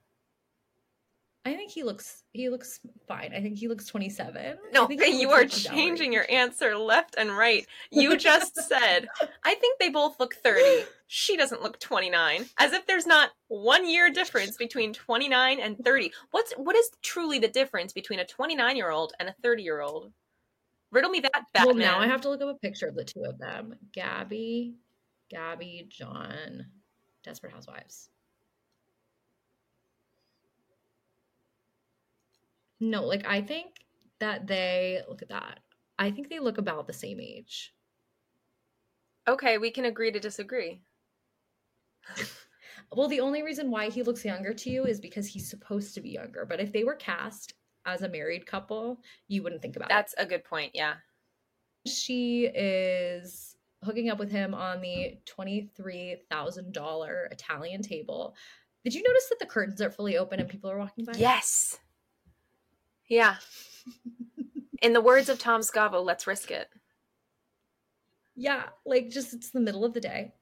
I 1.47 1.55
think 1.55 1.71
he 1.71 1.83
looks 1.83 2.23
he 2.33 2.49
looks 2.49 2.81
fine. 3.07 3.33
I 3.33 3.41
think 3.41 3.57
he 3.57 3.69
looks 3.69 3.85
27. 3.85 4.35
I 4.35 4.55
No, 4.73 4.89
you 4.89 5.31
are 5.31 5.45
changing 5.45 6.11
your 6.11 6.29
answer 6.29 6.77
left 6.77 7.15
and 7.17 7.35
right. 7.35 7.65
You 7.89 8.17
just 8.17 8.55
said, 8.67 9.07
I 9.45 9.55
think 9.55 9.79
they 9.79 9.87
both 9.87 10.19
look 10.19 10.35
30. 10.35 10.85
She 11.07 11.37
doesn't 11.37 11.63
look 11.63 11.79
29. 11.79 12.45
As 12.59 12.73
if 12.73 12.85
there's 12.85 13.07
not 13.07 13.31
one 13.47 13.89
year 13.89 14.11
difference 14.11 14.57
between 14.57 14.91
29 14.91 15.61
and 15.61 15.77
30. 15.77 16.11
What's 16.31 16.51
what 16.53 16.75
is 16.75 16.89
truly 17.01 17.39
the 17.39 17.47
difference 17.47 17.93
between 17.93 18.19
a 18.19 18.25
29-year-old 18.25 19.13
and 19.17 19.29
a 19.29 19.35
30-year-old? 19.41 20.11
Riddle 20.91 21.11
me 21.11 21.19
that, 21.21 21.45
Well, 21.55 21.75
now 21.75 21.99
I 21.99 22.07
have 22.07 22.21
to 22.21 22.29
look 22.29 22.41
up 22.41 22.49
a 22.49 22.55
picture 22.55 22.87
of 22.87 22.95
the 22.95 23.03
two 23.03 23.23
of 23.25 23.37
them. 23.37 23.75
Gabby, 23.91 24.75
Gabby, 25.29 25.87
John, 25.89 26.65
Desperate 27.23 27.51
Housewives. 27.51 28.09
No, 32.79 33.03
like 33.03 33.25
I 33.27 33.41
think 33.41 33.73
that 34.19 34.47
they 34.47 35.01
look 35.09 35.21
at 35.21 35.29
that. 35.29 35.59
I 35.99 36.11
think 36.11 36.29
they 36.29 36.39
look 36.39 36.57
about 36.57 36.87
the 36.87 36.93
same 36.93 37.19
age. 37.19 37.73
Okay, 39.27 39.57
we 39.57 39.71
can 39.71 39.85
agree 39.85 40.11
to 40.11 40.19
disagree. 40.19 40.81
Well, 42.95 43.09
the 43.09 43.19
only 43.19 43.43
reason 43.43 43.69
why 43.69 43.89
he 43.89 44.03
looks 44.03 44.23
younger 44.23 44.53
to 44.53 44.69
you 44.69 44.85
is 44.85 45.01
because 45.01 45.27
he's 45.27 45.49
supposed 45.49 45.93
to 45.95 46.01
be 46.01 46.11
younger. 46.11 46.45
But 46.45 46.61
if 46.61 46.71
they 46.71 46.83
were 46.83 46.95
cast 46.95 47.53
as 47.87 48.03
a 48.03 48.09
married 48.09 48.45
couple, 48.45 48.99
you 49.27 49.41
wouldn't 49.41 49.61
think 49.61 49.75
about 49.75 49.89
That's 49.89 50.13
a 50.17 50.25
good 50.25 50.43
point. 50.43 50.71
Yeah. 50.75 50.95
She 51.87 52.49
is 52.53 53.55
hooking 53.83 54.09
up 54.09 54.19
with 54.19 54.29
him 54.29 54.53
on 54.53 54.81
the 54.81 55.17
$23,000 55.25 57.31
Italian 57.31 57.81
table. 57.81 58.35
Did 58.83 58.93
you 58.93 59.01
notice 59.01 59.29
that 59.29 59.39
the 59.39 59.45
curtains 59.45 59.81
are 59.81 59.89
fully 59.89 60.17
open 60.17 60.39
and 60.39 60.49
people 60.49 60.69
are 60.69 60.77
walking 60.77 61.05
by? 61.05 61.13
Yes. 61.17 61.79
Yeah. 63.07 63.37
In 64.81 64.93
the 64.93 65.01
words 65.01 65.29
of 65.29 65.39
Tom 65.39 65.61
Scavo, 65.61 66.03
let's 66.03 66.27
risk 66.27 66.51
it. 66.51 66.67
Yeah, 68.35 68.63
like 68.85 69.09
just 69.09 69.33
it's 69.33 69.49
the 69.49 69.59
middle 69.59 69.83
of 69.83 69.93
the 69.93 70.01
day. 70.01 70.33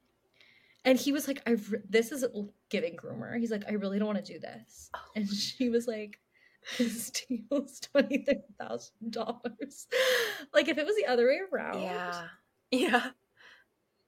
And 0.83 0.99
he 0.99 1.13
was 1.13 1.27
like, 1.27 1.41
I 1.47 1.51
re- 1.51 1.81
this 1.89 2.11
is 2.11 2.25
giving 2.69 2.95
groomer. 2.95 3.39
He's 3.39 3.51
like, 3.51 3.63
I 3.67 3.73
really 3.73 3.97
don't 3.97 4.07
want 4.07 4.23
to 4.23 4.33
do 4.33 4.39
this. 4.39 4.89
Oh. 4.93 4.99
And 5.15 5.29
she 5.29 5.69
was 5.69 5.87
like, 5.87 6.19
this 6.77 7.11
deal's 7.11 7.79
twenty 7.79 8.23
three 8.23 8.43
thousand 8.59 9.11
dollars. 9.11 9.87
Like 10.53 10.67
if 10.67 10.77
it 10.77 10.85
was 10.85 10.95
the 10.95 11.05
other 11.05 11.27
way 11.27 11.39
around. 11.51 11.81
Yeah. 11.81 12.23
Yeah. 12.71 13.07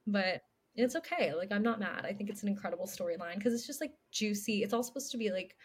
But 0.05 0.41
it's 0.75 0.95
okay. 0.95 1.33
Like 1.33 1.51
I'm 1.51 1.63
not 1.63 1.79
mad. 1.79 2.05
I 2.05 2.13
think 2.13 2.29
it's 2.29 2.43
an 2.43 2.49
incredible 2.49 2.85
storyline 2.85 3.35
because 3.35 3.53
it's 3.53 3.67
just 3.67 3.81
like 3.81 3.93
juicy. 4.11 4.63
It's 4.63 4.73
all 4.73 4.83
supposed 4.83 5.11
to 5.11 5.17
be 5.17 5.31
like 5.31 5.55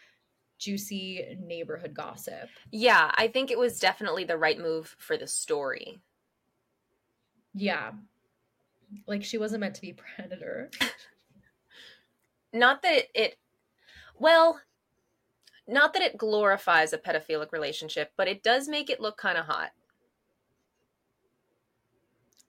juicy 0.57 1.37
neighborhood 1.39 1.93
gossip. 1.93 2.49
Yeah, 2.71 3.11
I 3.15 3.27
think 3.27 3.51
it 3.51 3.59
was 3.59 3.79
definitely 3.79 4.23
the 4.23 4.37
right 4.37 4.59
move 4.59 4.95
for 4.99 5.17
the 5.17 5.27
story. 5.27 5.99
Yeah. 7.53 7.91
Like 9.07 9.23
she 9.23 9.37
wasn't 9.37 9.61
meant 9.61 9.75
to 9.75 9.81
be 9.81 9.93
predator. 10.15 10.71
Not 12.51 12.81
that 12.83 12.95
it, 12.95 13.09
it 13.15 13.37
well, 14.19 14.59
not 15.67 15.93
that 15.93 16.01
it 16.01 16.17
glorifies 16.17 16.93
a 16.93 16.97
pedophilic 16.97 17.51
relationship, 17.51 18.11
but 18.17 18.27
it 18.27 18.43
does 18.43 18.67
make 18.67 18.89
it 18.89 18.99
look 18.99 19.17
kind 19.17 19.37
of 19.37 19.45
hot. 19.45 19.71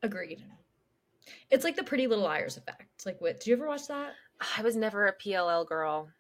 Agreed. 0.03 0.45
It's 1.51 1.65
like 1.65 1.77
the 1.77 1.85
Pretty 1.85 2.07
Little 2.07 2.25
Liars 2.25 2.57
effect. 2.57 3.07
Like, 3.07 3.21
what? 3.21 3.41
Did 3.41 3.47
you 3.47 3.55
ever 3.55 3.67
watch 3.67 3.87
that? 3.89 4.13
I 4.57 4.63
was 4.63 4.77
never 4.77 5.07
a 5.07 5.17
PLL 5.17 5.67
girl. 5.67 6.11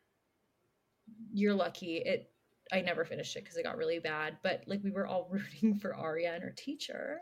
You're 1.32 1.54
lucky. 1.54 1.96
It. 1.96 2.30
I 2.72 2.80
never 2.80 3.04
finished 3.04 3.36
it 3.36 3.44
because 3.44 3.56
it 3.56 3.64
got 3.64 3.76
really 3.76 3.98
bad. 3.98 4.38
But 4.42 4.62
like, 4.66 4.80
we 4.82 4.90
were 4.90 5.06
all 5.06 5.28
rooting 5.30 5.74
for 5.78 5.94
Aria 5.94 6.32
and 6.32 6.42
her 6.42 6.54
teacher, 6.56 7.18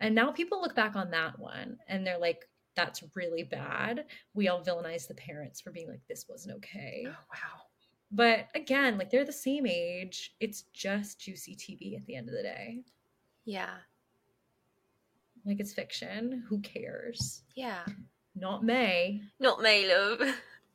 and 0.00 0.14
now 0.14 0.32
people 0.32 0.60
look 0.60 0.74
back 0.74 0.96
on 0.96 1.10
that 1.10 1.38
one 1.38 1.78
and 1.86 2.06
they're 2.06 2.18
like, 2.18 2.48
"That's 2.74 3.04
really 3.14 3.44
bad." 3.44 4.06
We 4.34 4.48
all 4.48 4.64
villainize 4.64 5.06
the 5.06 5.14
parents 5.14 5.60
for 5.60 5.70
being 5.70 5.88
like, 5.88 6.00
"This 6.08 6.26
wasn't 6.28 6.56
okay." 6.56 7.04
Oh, 7.06 7.10
wow. 7.10 7.59
But 8.10 8.48
again, 8.54 8.98
like 8.98 9.10
they're 9.10 9.24
the 9.24 9.32
same 9.32 9.66
age. 9.66 10.34
It's 10.40 10.62
just 10.72 11.20
juicy 11.20 11.54
TV 11.56 11.96
at 11.96 12.04
the 12.06 12.16
end 12.16 12.28
of 12.28 12.34
the 12.34 12.42
day. 12.42 12.82
Yeah. 13.44 13.70
Like 15.46 15.60
it's 15.60 15.72
fiction. 15.72 16.44
Who 16.48 16.58
cares? 16.60 17.42
Yeah. 17.54 17.84
Not 18.34 18.64
May. 18.64 19.22
Not 19.38 19.62
May, 19.62 19.88
love. 19.88 20.20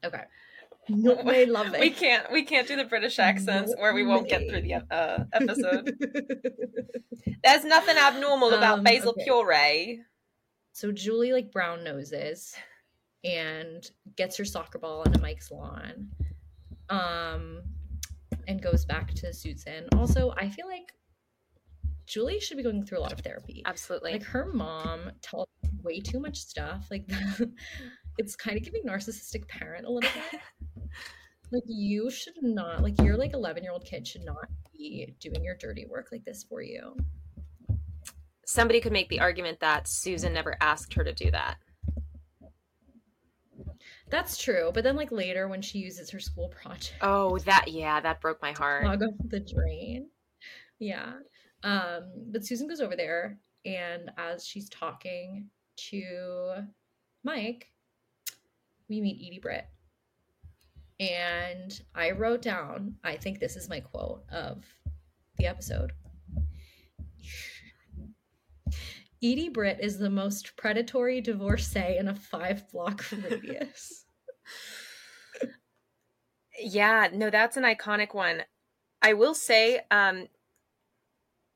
Okay. 0.04 0.24
No 0.88 1.16
way, 1.16 1.46
love 1.48 1.74
it. 1.74 1.80
We 1.82 1.90
can't 1.90 2.32
we 2.32 2.44
can't 2.44 2.68
do 2.68 2.76
the 2.76 2.84
British 2.86 3.18
accents 3.18 3.74
No 3.76 3.82
or 3.84 3.94
we 3.94 4.06
won't 4.06 4.30
get 4.30 4.48
through 4.48 4.62
the 4.62 4.76
uh, 4.92 5.24
episode. 5.34 5.98
There's 7.44 7.66
nothing 7.66 7.98
abnormal 7.98 8.54
about 8.54 8.80
Um, 8.80 8.84
basil 8.84 9.10
okay. 9.12 9.24
puree. 9.24 10.02
so 10.74 10.92
Julie 10.92 11.34
like 11.34 11.52
brown 11.52 11.84
noses 11.84 12.56
and 13.24 13.84
gets 14.16 14.38
her 14.38 14.46
soccer 14.46 14.78
ball 14.78 15.02
onto 15.06 15.20
Mike's 15.22 15.50
lawn. 15.50 16.10
Um 16.90 17.62
and 18.48 18.62
goes 18.62 18.86
back 18.86 19.14
to 19.16 19.34
Susan. 19.34 19.88
Also, 19.96 20.34
I 20.38 20.50
feel 20.50 20.68
like 20.68 20.94
Julie 22.06 22.40
should 22.40 22.58
be 22.58 22.64
going 22.64 22.86
through 22.86 23.00
a 23.00 23.02
lot 23.02 23.14
of 23.14 23.20
therapy. 23.20 23.64
Absolutely. 23.66 24.14
Like 24.14 24.24
her 24.24 24.46
mom 24.54 25.12
tells 25.22 25.48
way 25.84 26.00
too 26.00 26.20
much 26.20 26.38
stuff. 26.38 26.88
Like 26.92 27.10
it's 28.18 28.36
kind 28.36 28.58
of 28.58 28.64
giving 28.64 28.84
narcissistic 28.84 29.48
parent 29.48 29.86
a 29.86 29.92
little 29.92 30.10
bit. 30.32 30.42
like 31.52 31.64
you 31.68 32.10
should 32.10 32.36
not 32.42 32.82
like 32.84 33.00
your 33.02 33.18
like 33.18 33.34
11 33.34 33.64
year 33.64 33.72
old 33.72 33.86
kid 33.86 34.08
should 34.08 34.26
not 34.26 34.48
be 34.74 35.16
doing 35.20 35.44
your 35.44 35.56
dirty 35.56 35.86
work 35.86 36.10
like 36.12 36.26
this 36.26 36.44
for 36.44 36.62
you. 36.62 36.96
Somebody 38.46 38.80
could 38.80 38.92
make 38.92 39.10
the 39.10 39.20
argument 39.20 39.60
that 39.62 39.88
Susan 39.88 40.34
never 40.34 40.56
asked 40.62 40.94
her 40.94 41.04
to 41.04 41.14
do 41.14 41.32
that. 41.32 41.58
That's 44.10 44.38
true. 44.38 44.72
But 44.74 44.84
then 44.84 44.96
like 44.96 45.12
later 45.12 45.48
when 45.48 45.62
she 45.62 45.80
uses 45.80 46.10
her 46.12 46.20
school 46.20 46.50
project 46.50 46.96
Oh, 47.02 47.38
that 47.40 47.66
yeah, 47.68 48.00
that 48.02 48.22
broke 48.22 48.42
my 48.42 48.52
heart. 48.52 48.84
clog 48.84 49.04
up 49.04 49.10
the 49.30 49.40
drain. 49.40 50.10
Yeah. 50.80 51.14
Um, 51.64 52.04
but 52.32 52.46
Susan 52.46 52.68
goes 52.68 52.82
over 52.82 52.96
there 52.96 53.40
and 53.66 54.12
as 54.18 54.46
she's 54.46 54.70
talking 54.70 55.50
to 55.90 56.68
Mike, 57.24 57.72
we 58.88 59.02
meet 59.02 59.26
Edie 59.26 59.40
Britt. 59.40 59.66
And 61.00 61.82
I 61.96 62.12
wrote 62.12 62.42
down, 62.42 62.96
I 63.04 63.16
think 63.18 63.40
this 63.40 63.56
is 63.56 63.68
my 63.70 63.80
quote 63.80 64.24
of 64.32 64.64
the 65.38 65.48
episode. 65.48 65.92
Edie 69.26 69.50
Britt 69.50 69.80
is 69.80 69.98
the 69.98 70.12
most 70.12 70.56
predatory 70.56 71.20
divorcee 71.20 71.98
in 71.98 72.08
a 72.08 72.14
five 72.14 72.70
block 72.72 73.04
radius. 73.24 74.06
Yeah, 76.60 77.08
no, 77.12 77.32
that's 77.32 77.58
an 77.58 77.64
iconic 77.64 78.14
one. 78.14 78.44
I 79.02 79.14
will 79.14 79.34
say, 79.34 79.82
um, 79.90 80.28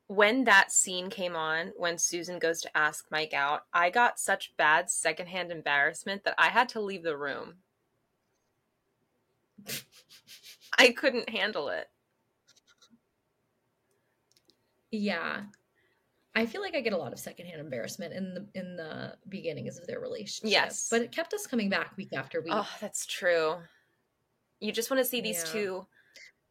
when 0.07 0.45
that 0.45 0.71
scene 0.71 1.11
came 1.11 1.35
on, 1.35 1.73
when 1.77 1.99
Susan 1.99 2.39
goes 2.39 2.59
to 2.61 2.75
ask 2.75 3.05
Mike 3.11 3.35
out, 3.35 3.65
I 3.71 3.91
got 3.91 4.19
such 4.19 4.57
bad 4.57 4.89
secondhand 4.89 5.51
embarrassment 5.51 6.23
that 6.23 6.33
I 6.39 6.47
had 6.47 6.69
to 6.69 6.81
leave 6.81 7.03
the 7.03 7.17
room. 7.17 7.57
I 10.79 10.89
couldn't 10.89 11.29
handle 11.29 11.69
it. 11.69 11.87
Yeah. 14.89 15.41
I 16.39 16.45
feel 16.45 16.61
like 16.61 16.75
I 16.75 16.81
get 16.81 16.93
a 16.93 16.97
lot 16.97 17.11
of 17.13 17.19
secondhand 17.19 17.59
embarrassment 17.59 18.13
in 18.13 18.33
the 18.33 18.47
in 18.59 18.75
the 18.75 19.15
beginnings 19.27 19.77
of 19.77 19.85
their 19.87 19.99
relationship. 19.99 20.51
Yes. 20.51 20.87
But 20.89 21.01
it 21.01 21.11
kept 21.11 21.33
us 21.33 21.45
coming 21.45 21.69
back 21.69 21.95
week 21.97 22.13
after 22.13 22.41
week. 22.41 22.53
Oh, 22.55 22.69
that's 22.79 23.05
true. 23.05 23.57
You 24.59 24.71
just 24.71 24.89
want 24.89 24.99
to 24.99 25.05
see 25.05 25.21
these 25.21 25.43
Yeah. 25.45 25.51
two 25.51 25.87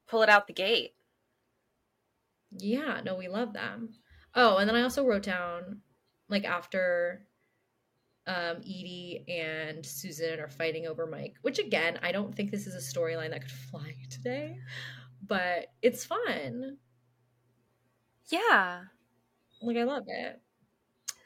pull 0.06 0.22
it 0.22 0.28
out 0.28 0.46
the 0.46 0.52
gate. 0.52 0.94
Yeah, 2.56 3.00
no, 3.04 3.14
we 3.16 3.28
love 3.28 3.52
them. 3.52 3.90
Oh, 4.34 4.56
and 4.58 4.68
then 4.68 4.76
I 4.76 4.82
also 4.82 5.04
wrote 5.04 5.22
down 5.22 5.80
like 6.28 6.44
after 6.44 7.26
um 8.26 8.58
Edie 8.58 9.24
and 9.28 9.84
Susan 9.84 10.38
are 10.38 10.48
fighting 10.50 10.86
over 10.86 11.06
Mike, 11.06 11.36
which 11.42 11.58
again, 11.58 11.98
I 12.02 12.12
don't 12.12 12.34
think 12.34 12.50
this 12.50 12.66
is 12.66 12.74
a 12.74 12.94
storyline 12.98 13.30
that 13.30 13.40
could 13.42 13.50
fly 13.70 13.94
today, 14.10 14.58
but 15.26 15.68
it's 15.82 16.04
fun. 16.04 16.76
Yeah. 18.30 18.82
Like 19.60 19.76
I 19.76 19.84
love 19.84 20.04
it. 20.06 20.40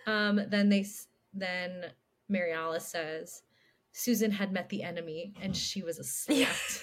Um 0.07 0.41
then 0.49 0.69
they 0.69 0.81
s- 0.81 1.09
then 1.35 1.87
Mary 2.29 2.53
Alice 2.53 2.87
says 2.87 3.43
Susan 3.93 4.31
had 4.31 4.53
met 4.53 4.69
the 4.69 4.83
enemy 4.83 5.35
and 5.43 5.55
she 5.57 5.83
was 5.83 5.99
a 5.99 6.03
slut. 6.33 6.83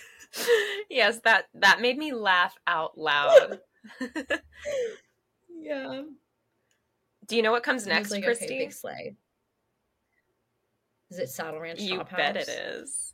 yes, 0.89 1.19
that 1.23 1.45
that 1.55 1.81
made 1.81 1.97
me 1.97 2.13
laugh 2.13 2.55
out 2.67 2.97
loud. 2.97 3.59
yeah. 5.49 6.01
Do 7.27 7.35
you 7.35 7.41
know 7.43 7.51
what 7.51 7.63
comes 7.63 7.85
next, 7.85 8.11
like, 8.11 8.23
Christy? 8.23 8.45
Okay, 8.45 8.57
big 8.59 8.73
sleigh. 8.73 9.15
Is 11.11 11.19
it 11.19 11.29
Saddle 11.29 11.59
Ranch 11.59 11.79
Chop 11.87 12.09
House? 12.09 12.11
you 12.11 12.17
bet 12.17 12.35
House? 12.37 12.47
it 12.47 12.51
is. 12.51 13.13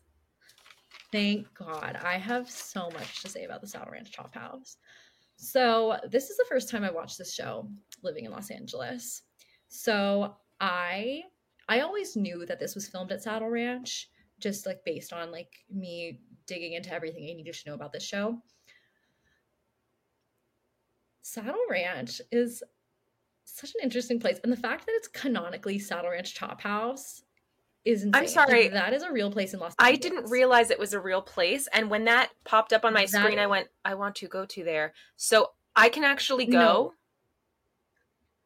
Thank 1.12 1.48
God. 1.54 1.98
I 2.04 2.18
have 2.18 2.50
so 2.50 2.90
much 2.92 3.22
to 3.22 3.30
say 3.30 3.44
about 3.46 3.62
the 3.62 3.68
Saddle 3.68 3.92
Ranch 3.92 4.12
Chop 4.12 4.34
House. 4.34 4.78
So, 5.38 5.98
this 6.10 6.30
is 6.30 6.38
the 6.38 6.46
first 6.48 6.70
time 6.70 6.84
I 6.84 6.92
watched 6.92 7.18
this 7.18 7.34
show 7.34 7.70
living 8.04 8.26
in 8.26 8.32
Los 8.32 8.52
Angeles. 8.52 9.24
So, 9.68 10.36
I 10.60 11.24
I 11.68 11.82
always 11.82 12.16
knew 12.16 12.46
that 12.46 12.60
this 12.60 12.76
was 12.76 12.88
filmed 12.88 13.12
at 13.12 13.24
Saddle 13.24 13.50
Ranch 13.50 14.10
just 14.40 14.66
like 14.66 14.84
based 14.86 15.14
on 15.14 15.32
like 15.32 15.54
me 15.72 16.20
digging 16.46 16.74
into 16.74 16.94
everything 16.94 17.24
I 17.24 17.34
needed 17.34 17.54
to 17.54 17.70
know 17.70 17.76
about 17.76 17.94
this 17.94 18.04
show. 18.04 18.42
Saddle 21.22 21.66
Ranch 21.70 22.22
is 22.32 22.64
such 23.46 23.72
an 23.76 23.82
interesting 23.84 24.20
place 24.20 24.40
and 24.44 24.52
the 24.52 24.58
fact 24.58 24.86
that 24.86 24.94
it's 24.96 25.08
canonically 25.08 25.80
Saddle 25.80 26.12
Ranch 26.12 26.34
Chop 26.34 26.62
House 26.62 27.24
is 27.86 28.04
insane. 28.04 28.22
Like, 28.24 28.30
sorry. 28.30 28.68
that 28.70 28.94
is 28.94 29.04
a 29.04 29.12
real 29.12 29.32
place 29.32 29.54
in 29.54 29.60
Los 29.60 29.74
Angeles. 29.80 29.94
I 29.94 29.96
didn't 30.02 30.30
realize 30.32 30.72
it 30.72 30.80
was 30.80 30.94
a 30.94 31.00
real 31.00 31.22
place, 31.22 31.68
and 31.72 31.90
when 31.90 32.06
that 32.06 32.32
popped 32.44 32.74
up 32.74 32.84
on 32.84 32.94
my 32.94 33.06
That- 33.06 33.22
screen, 33.22 33.40
I 33.40 33.48
went, 33.48 33.70
"I 33.86 33.94
want 33.96 34.16
to 34.18 34.28
go 34.28 34.46
to 34.46 34.64
there." 34.64 34.94
So 35.16 35.52
I 35.76 35.90
can 35.90 36.04
actually 36.04 36.46
go. 36.48 36.58
No. 36.60 36.94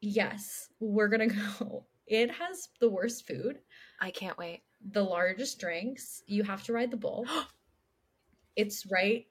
Yes, 0.00 0.68
we're 0.80 1.08
gonna 1.08 1.26
go. 1.58 1.84
It 2.06 2.30
has 2.32 2.68
the 2.80 2.88
worst 2.88 3.26
food, 3.26 3.60
I 4.00 4.10
can't 4.10 4.36
wait. 4.38 4.62
the 4.92 5.02
largest 5.04 5.58
drinks. 5.60 6.22
You 6.26 6.42
have 6.44 6.62
to 6.64 6.72
ride 6.72 6.90
the 6.90 6.96
bull. 6.96 7.26
it's 8.56 8.86
right. 8.90 9.26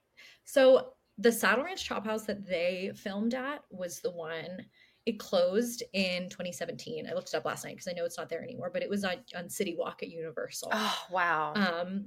So 0.45 0.93
the 1.17 1.31
Saddle 1.31 1.63
Ranch 1.65 1.83
Chop 1.83 2.05
House 2.05 2.25
that 2.25 2.45
they 2.47 2.91
filmed 2.95 3.33
at 3.33 3.63
was 3.71 3.99
the 3.99 4.11
one. 4.11 4.65
It 5.05 5.17
closed 5.19 5.83
in 5.93 6.29
2017. 6.29 7.07
I 7.09 7.13
looked 7.13 7.29
it 7.29 7.35
up 7.35 7.45
last 7.45 7.65
night 7.65 7.75
because 7.75 7.87
I 7.87 7.93
know 7.93 8.05
it's 8.05 8.17
not 8.17 8.29
there 8.29 8.43
anymore, 8.43 8.69
but 8.71 8.83
it 8.83 8.89
was 8.89 9.03
on, 9.03 9.15
on 9.35 9.49
City 9.49 9.75
Walk 9.77 10.03
at 10.03 10.09
Universal. 10.09 10.69
Oh 10.71 10.97
wow! 11.09 11.53
Um, 11.55 12.05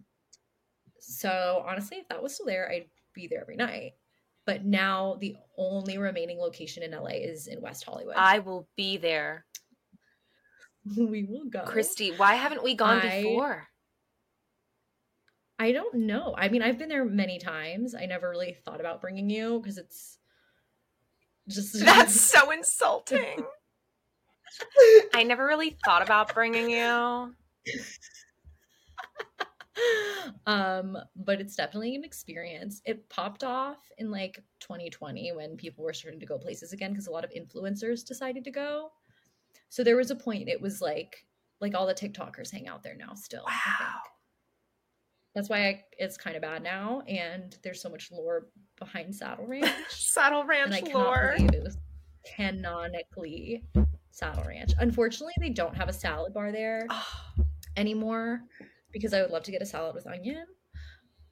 so 1.01 1.64
honestly, 1.66 1.99
if 1.99 2.09
that 2.09 2.22
was 2.22 2.34
still 2.34 2.47
there, 2.47 2.70
I'd 2.70 2.86
be 3.14 3.26
there 3.26 3.40
every 3.40 3.57
night. 3.57 3.93
But 4.45 4.64
now 4.64 5.16
the 5.20 5.36
only 5.57 5.99
remaining 5.99 6.38
location 6.38 6.82
in 6.82 6.90
LA 6.93 7.11
is 7.11 7.47
in 7.47 7.61
West 7.61 7.84
Hollywood. 7.84 8.14
I 8.16 8.40
will 8.40 8.68
be 8.76 8.97
there, 8.97 9.47
we 10.97 11.24
will 11.24 11.45
go. 11.47 11.62
Christy. 11.64 12.11
Why 12.12 12.34
haven't 12.34 12.62
we 12.62 12.74
gone 12.74 12.99
I- 12.99 13.22
before? 13.22 13.68
I 15.59 15.70
don't 15.70 15.95
know. 15.95 16.34
I 16.36 16.49
mean, 16.49 16.61
I've 16.61 16.78
been 16.78 16.88
there 16.88 17.05
many 17.05 17.38
times. 17.38 17.95
I 17.95 18.07
never 18.07 18.28
really 18.30 18.57
thought 18.64 18.80
about 18.80 19.01
bringing 19.01 19.30
you 19.30 19.61
because 19.61 19.78
it's 19.78 20.18
just 21.49 21.78
That's 21.84 22.20
so 22.20 22.51
insulting. 22.51 23.45
I 25.14 25.22
never 25.22 25.47
really 25.47 25.76
thought 25.84 26.03
about 26.03 26.34
bringing 26.34 26.70
you. 26.70 27.34
um, 30.47 30.99
but 31.16 31.40
it's 31.40 31.57
definitely 31.57 31.95
an 31.95 32.05
experience. 32.05 32.82
It 32.84 33.09
popped 33.09 33.45
off 33.45 33.78
in 33.99 34.11
like 34.11 34.43
2020 34.61 35.32
when 35.32 35.57
people 35.57 35.84
were 35.84 35.95
starting 35.95 36.20
to 36.20 36.26
go 36.26 36.38
places 36.38 36.72
again 36.72 36.93
because 36.93 37.07
a 37.07 37.11
lot 37.11 37.24
of 37.24 37.30
influencers 37.30 38.05
decided 38.05 38.45
to 38.45 38.51
go. 38.51 38.90
So 39.68 39.82
there 39.82 39.97
was 39.97 40.11
a 40.11 40.16
point 40.16 40.49
it 40.49 40.61
was 40.61 40.82
like 40.82 41.24
like 41.61 41.74
all 41.74 41.86
the 41.86 41.95
TikTokers 41.95 42.51
hang 42.51 42.68
out 42.68 42.82
there 42.82 42.97
now 42.97 43.14
still. 43.14 43.45
I 43.47 43.53
think. 43.53 43.80
Wow. 43.80 44.01
That's 45.35 45.49
why 45.49 45.66
I, 45.68 45.85
it's 45.99 46.16
kind 46.18 46.37
of 46.37 46.43
bad 46.43 46.62
now, 46.62 47.01
and 47.09 47.57
there's 47.62 47.80
so 47.80 47.89
much 47.89 48.11
lore 48.12 48.49
behind 48.78 49.14
Saddle 49.14 49.47
Ranch. 49.49 49.70
Saddle 49.89 50.41
and 50.41 50.49
Ranch 50.49 50.72
I 50.72 50.80
cannot 50.83 51.05
lore. 51.05 51.35
believe 51.37 51.55
it 51.55 51.62
was 51.62 51.78
canonically 52.37 53.64
Saddle 54.11 54.45
Ranch. 54.47 54.72
Unfortunately, 54.78 55.35
they 55.39 55.49
don't 55.51 55.74
have 55.76 55.89
a 55.89 55.93
salad 55.93 56.35
bar 56.35 56.53
there 56.53 56.87
anymore 57.76 58.43
because 58.93 59.14
I 59.14 59.22
would 59.22 59.30
love 59.30 59.43
to 59.45 59.51
get 59.51 59.62
a 59.62 59.66
salad 59.66 59.95
with 59.95 60.07
onion. 60.07 60.45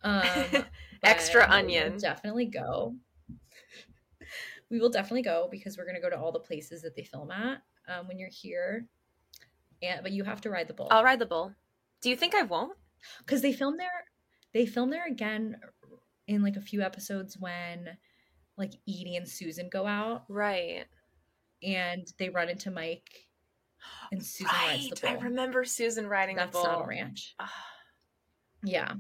Um, 0.03 0.25
Extra 1.05 1.47
onion. 1.49 1.99
definitely 1.99 2.47
go. 2.47 2.95
We 4.71 4.81
will 4.81 4.89
definitely 4.89 5.23
go 5.23 5.49
because 5.51 5.77
we're 5.77 5.87
gonna 5.87 6.01
go 6.01 6.09
to 6.09 6.19
all 6.19 6.33
the 6.33 6.41
places 6.41 6.81
that 6.83 6.95
they 6.97 7.05
film 7.05 7.31
at 7.31 7.63
um, 7.89 8.09
when 8.09 8.19
you're 8.19 8.31
here. 8.31 8.87
And 9.83 10.03
but 10.03 10.13
you 10.13 10.25
have 10.25 10.41
to 10.43 10.51
ride 10.51 10.69
the 10.69 10.75
bull 10.75 10.89
I'll 10.91 11.05
ride 11.05 11.19
the 11.19 11.27
bull. 11.27 11.53
Do 12.03 12.09
you 12.11 12.17
think 12.17 12.35
I 12.35 12.43
won't? 12.43 12.73
Because 13.19 13.43
they 13.43 13.53
film 13.53 13.77
there. 13.77 14.05
They 14.53 14.67
film 14.67 14.91
there 14.91 15.07
again 15.07 15.57
in 16.27 16.43
like 16.43 16.57
a 16.57 16.61
few 16.61 16.83
episodes 16.83 17.37
when 17.39 17.89
like 18.57 18.73
Edie 18.89 19.17
and 19.17 19.29
Susan 19.29 19.69
go 19.71 19.87
out 19.87 20.25
Right. 20.29 20.85
and 21.63 22.07
they 22.19 22.29
run 22.29 22.49
into 22.49 22.71
Mike 22.71 23.27
and 24.13 24.25
Susan 24.25 24.53
rides 24.55 24.89
the 24.91 24.97
the 24.97 25.11
I 25.11 25.15
remember 25.15 25.65
Susan 25.65 26.07
riding 26.07 26.37
That's 26.37 26.51
the 26.51 26.59
bull. 26.59 26.65
Saddle 26.65 26.87
Ranch. 26.87 27.35
Ah, 27.39 27.53
Yeah. 28.65 28.93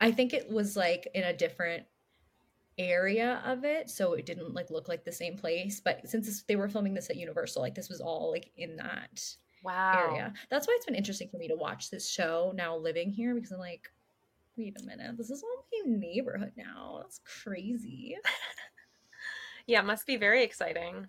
I 0.00 0.10
think 0.10 0.32
it 0.34 0.50
was 0.50 0.76
like 0.76 1.06
in 1.14 1.22
a 1.22 1.32
different 1.36 1.84
area 2.78 3.40
of 3.44 3.64
it, 3.64 3.88
so 3.90 4.14
it 4.14 4.26
didn't 4.26 4.52
like 4.54 4.70
look 4.70 4.88
like 4.88 5.04
the 5.04 5.12
same 5.12 5.36
place. 5.36 5.80
But 5.80 6.08
since 6.08 6.26
this, 6.26 6.42
they 6.42 6.56
were 6.56 6.68
filming 6.68 6.94
this 6.94 7.08
at 7.10 7.16
Universal, 7.16 7.62
like 7.62 7.74
this 7.76 7.88
was 7.88 8.00
all 8.00 8.30
like 8.32 8.50
in 8.56 8.76
that 8.76 9.22
Wow. 9.62 10.08
area. 10.10 10.32
That's 10.50 10.66
why 10.66 10.74
it's 10.76 10.86
been 10.86 10.94
interesting 10.94 11.28
for 11.28 11.38
me 11.38 11.48
to 11.48 11.56
watch 11.56 11.90
this 11.90 12.08
show 12.08 12.52
now 12.54 12.76
living 12.76 13.10
here 13.10 13.34
because 13.34 13.52
I'm 13.52 13.58
like, 13.58 13.90
wait 14.56 14.76
a 14.80 14.84
minute, 14.84 15.16
this 15.16 15.30
is 15.30 15.42
all 15.42 15.64
my 15.72 15.96
neighborhood 15.96 16.52
now. 16.56 16.98
That's 17.00 17.20
crazy. 17.24 18.16
Yeah, 19.66 19.80
it 19.80 19.86
must 19.86 20.06
be 20.06 20.16
very 20.16 20.42
exciting. 20.42 21.08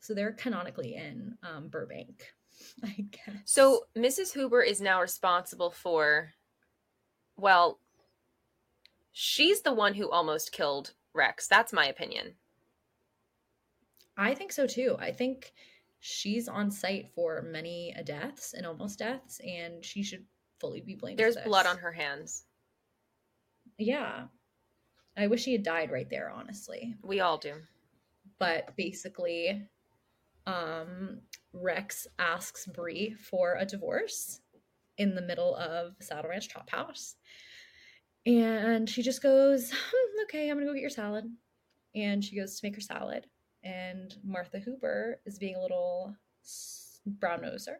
So 0.00 0.14
they're 0.14 0.32
canonically 0.32 0.94
in 0.94 1.36
um, 1.42 1.68
Burbank, 1.68 2.34
I 2.84 3.06
guess. 3.10 3.36
So 3.44 3.84
Mrs. 3.96 4.32
Huber 4.32 4.62
is 4.62 4.80
now 4.80 5.00
responsible 5.00 5.70
for, 5.70 6.34
well, 7.36 7.80
she's 9.12 9.62
the 9.62 9.72
one 9.72 9.94
who 9.94 10.10
almost 10.10 10.52
killed 10.52 10.94
Rex. 11.14 11.46
That's 11.48 11.72
my 11.72 11.86
opinion. 11.86 12.34
I 14.16 14.34
think 14.34 14.52
so 14.52 14.66
too. 14.66 14.96
I 14.98 15.12
think 15.12 15.52
she's 16.00 16.48
on 16.48 16.70
site 16.70 17.10
for 17.14 17.42
many 17.42 17.94
deaths 18.04 18.54
and 18.54 18.66
almost 18.66 18.98
deaths, 18.98 19.40
and 19.46 19.84
she 19.84 20.02
should 20.02 20.24
fully 20.60 20.80
be 20.80 20.94
blamed. 20.94 21.18
for 21.18 21.24
There's 21.24 21.36
blood 21.44 21.66
on 21.66 21.78
her 21.78 21.92
hands. 21.92 22.44
Yeah. 23.78 24.24
I 25.16 25.26
wish 25.26 25.42
she 25.42 25.52
had 25.52 25.62
died 25.62 25.90
right 25.90 26.08
there, 26.08 26.30
honestly. 26.30 26.94
We 27.02 27.20
all 27.20 27.38
do. 27.38 27.54
But 28.38 28.76
basically, 28.76 29.68
um, 30.46 31.20
Rex 31.52 32.06
asks 32.18 32.66
Bree 32.66 33.14
for 33.14 33.56
a 33.58 33.64
divorce 33.64 34.40
in 34.96 35.14
the 35.14 35.22
middle 35.22 35.56
of 35.56 35.94
Saddle 36.00 36.30
Ranch 36.30 36.48
Chop 36.48 36.70
House. 36.70 37.16
And 38.26 38.88
she 38.88 39.02
just 39.02 39.22
goes, 39.22 39.70
"Hmm, 39.72 40.22
okay, 40.24 40.48
I'm 40.48 40.56
gonna 40.56 40.66
go 40.66 40.74
get 40.74 40.80
your 40.80 40.90
salad. 40.90 41.24
And 41.94 42.24
she 42.24 42.36
goes 42.36 42.58
to 42.58 42.66
make 42.66 42.74
her 42.74 42.80
salad. 42.80 43.26
And 43.62 44.14
Martha 44.24 44.58
Huber 44.58 45.20
is 45.26 45.38
being 45.38 45.56
a 45.56 45.60
little 45.60 46.14
brown 47.06 47.40
noser. 47.40 47.76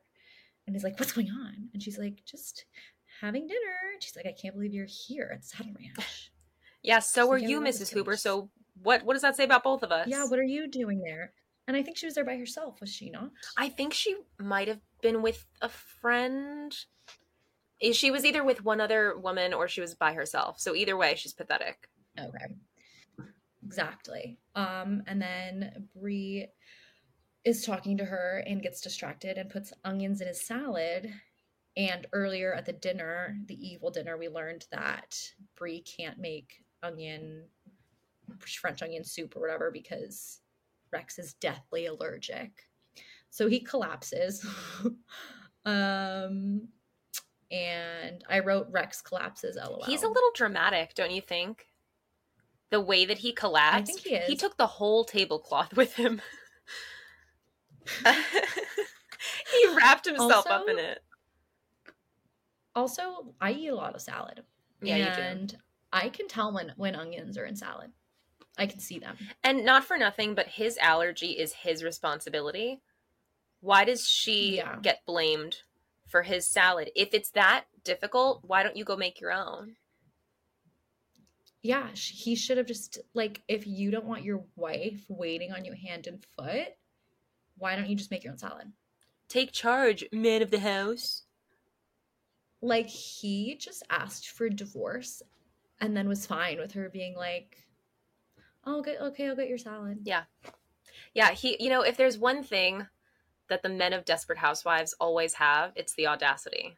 And 0.66 0.74
he's 0.74 0.85
like, 0.85 0.99
what's 0.99 1.12
going 1.12 1.31
on? 1.31 1.68
And 1.72 1.83
she's 1.83 1.99
like, 1.99 2.24
just 2.26 2.66
having 3.20 3.47
dinner. 3.47 3.59
And 3.95 4.03
she's 4.03 4.16
like, 4.16 4.26
I 4.26 4.35
can't 4.41 4.55
believe 4.55 4.74
you're 4.74 4.87
here 4.87 5.31
at 5.35 5.45
Saddle 5.45 5.72
Ranch. 5.79 6.31
Yeah, 6.81 7.01
so 7.01 7.31
are 7.33 7.41
get 7.41 7.49
you, 7.49 7.61
Mrs. 7.61 7.93
Huber. 7.93 8.16
So 8.16 8.51
what 8.83 9.05
what 9.05 9.14
does 9.14 9.22
that 9.22 9.35
say 9.37 9.43
about 9.43 9.64
both 9.64 9.83
of 9.83 9.91
us? 9.91 10.07
yeah, 10.07 10.24
what 10.26 10.39
are 10.39 10.45
you 10.45 10.68
doing 10.68 11.01
there? 11.01 11.33
And 11.66 11.76
I 11.76 11.83
think 11.83 11.97
she 11.97 12.07
was 12.07 12.14
there 12.14 12.24
by 12.24 12.37
herself, 12.37 12.81
was 12.81 12.89
she 12.89 13.11
not? 13.11 13.31
I 13.57 13.68
think 13.68 13.93
she 13.93 14.14
might 14.39 14.68
have 14.68 14.81
been 15.03 15.20
with 15.20 15.45
a 15.61 15.68
friend. 15.68 16.72
She 17.93 18.12
was 18.12 18.24
either 18.24 18.45
with 18.45 18.64
one 18.64 18.81
other 18.81 19.18
woman 19.18 19.53
or 19.53 19.66
she 19.66 19.81
was 19.81 19.97
by 19.97 20.12
herself. 20.12 20.61
So 20.61 20.74
either 20.74 20.97
way, 20.97 21.14
she's 21.16 21.33
pathetic. 21.35 21.89
Okay. 22.18 22.55
Exactly. 23.69 24.39
Um, 24.55 25.03
and 25.07 25.21
then 25.21 25.89
Bree 25.95 26.47
is 27.45 27.66
talking 27.66 27.99
to 27.99 28.05
her 28.07 28.43
and 28.47 28.62
gets 28.62 28.81
distracted 28.81 29.37
and 29.37 29.51
puts 29.51 29.75
onions 29.85 30.23
in 30.23 30.29
his 30.29 30.41
salad. 30.41 31.12
And 31.77 32.07
earlier 32.14 32.55
at 32.55 32.64
the 32.64 32.73
dinner, 32.73 33.37
the 33.45 33.55
evil 33.55 33.91
dinner, 33.91 34.16
we 34.16 34.31
learned 34.31 34.66
that 34.73 35.21
Bree 35.55 35.83
can't 35.83 36.19
make 36.19 36.64
onion 36.83 37.45
French 38.41 38.83
onion 38.83 39.05
soup 39.05 39.37
or 39.37 39.41
whatever 39.41 39.71
because 39.71 40.41
Rex 40.91 41.19
is 41.19 41.35
deathly 41.35 41.87
allergic. 41.87 42.53
So 43.29 43.49
he 43.49 43.61
collapses. 43.61 44.47
um 45.66 46.69
and 47.51 48.25
I 48.31 48.39
wrote 48.41 48.69
Rex 48.71 49.03
collapses 49.03 49.57
lol. 49.57 49.85
He's 49.85 50.03
a 50.03 50.09
little 50.09 50.31
dramatic, 50.35 50.95
don't 50.95 51.11
you 51.11 51.21
think? 51.21 51.68
The 52.71 52.81
way 52.81 53.05
that 53.07 53.19
he 53.19 53.33
collapsed. 53.33 53.87
think 53.87 54.01
he 54.07 54.33
He 54.33 54.37
took 54.37 54.57
the 54.57 54.66
whole 54.66 55.05
tablecloth 55.05 55.73
with 55.77 55.95
him. 55.95 56.21
he 58.05 59.75
wrapped 59.75 60.07
himself 60.07 60.47
up 60.47 60.69
in 60.69 60.79
it. 60.79 61.03
Also, 62.75 63.35
I 63.41 63.53
eat 63.53 63.69
a 63.69 63.75
lot 63.75 63.95
of 63.95 64.03
salad. 64.03 64.43
Yeah, 64.83 64.97
you 64.97 65.05
do. 65.05 65.21
and 65.21 65.57
I 65.93 66.09
can 66.11 66.29
tell 66.29 66.53
when 66.53 66.73
when 66.77 66.95
onions 66.95 67.37
are 67.39 67.45
in 67.47 67.57
salad. 67.57 67.91
I 68.57 68.66
can 68.66 68.81
see 68.81 68.99
them. 68.99 69.16
And 69.43 69.64
not 69.64 69.85
for 69.85 69.97
nothing, 69.97 70.35
but 70.35 70.49
his 70.49 70.79
allergy 70.79 71.31
is 71.33 71.53
his 71.53 71.83
responsibility. 71.83 72.81
Why 73.61 73.85
does 73.85 74.09
she 74.09 74.57
Yeah. 74.57 74.77
get 74.83 75.05
blamed 75.07 75.62
for 76.07 76.23
his 76.23 76.47
salad? 76.47 76.91
If 76.95 77.14
it's 77.14 77.31
that 77.31 77.64
difficult, 77.85 78.43
why 78.45 78.62
don't 78.62 78.77
you 78.77 78.85
go 78.85 78.97
make 78.97 79.21
your 79.21 79.33
own? 79.33 79.77
Yeah, 81.63 81.89
he 81.95 82.37
should 82.37 82.57
have 82.57 82.67
just 82.67 82.99
like 83.15 83.43
if 83.49 83.67
you 83.67 83.91
don't 83.91 84.07
want 84.07 84.23
your 84.23 84.45
wife 84.57 85.05
waiting 85.09 85.53
on 85.53 85.65
you 85.65 85.73
hand 85.73 86.07
and 86.07 86.25
foot, 86.37 86.69
why 87.57 87.75
don't 87.75 87.89
you 87.89 87.97
just 87.97 88.11
make 88.11 88.23
your 88.23 88.33
own 88.33 88.39
salad? 88.39 88.73
Take 89.29 89.53
charge, 89.53 90.05
man 90.13 90.41
of 90.41 90.51
the 90.51 90.61
house. 90.61 91.25
Like 92.63 92.89
he 92.89 93.57
just 93.57 93.83
asked 93.91 94.31
for 94.31 94.49
divorce 94.49 95.23
and 95.81 95.97
then 95.97 96.09
was 96.09 96.27
fine 96.27 96.59
with 96.59 96.73
her 96.73 96.89
being 96.89 97.17
like, 97.17 97.57
"Oh, 98.65 98.79
okay, 98.79 98.97
okay, 98.99 99.29
I'll 99.29 99.37
get 99.37 99.49
your 99.49 99.59
salad." 99.59 99.99
Yeah. 100.05 100.25
Yeah, 101.15 101.33
he 101.33 101.57
you 101.61 101.71
know, 101.71 101.83
if 101.83 101.97
there's 101.97 102.19
one 102.19 102.43
thing 102.43 102.87
that 103.49 103.63
the 103.63 103.69
men 103.69 103.93
of 103.93 104.05
desperate 104.05 104.39
housewives 104.39 104.95
always 105.01 105.35
have, 105.35 105.73
it's 105.75 105.95
the 105.95 106.07
audacity. 106.07 106.77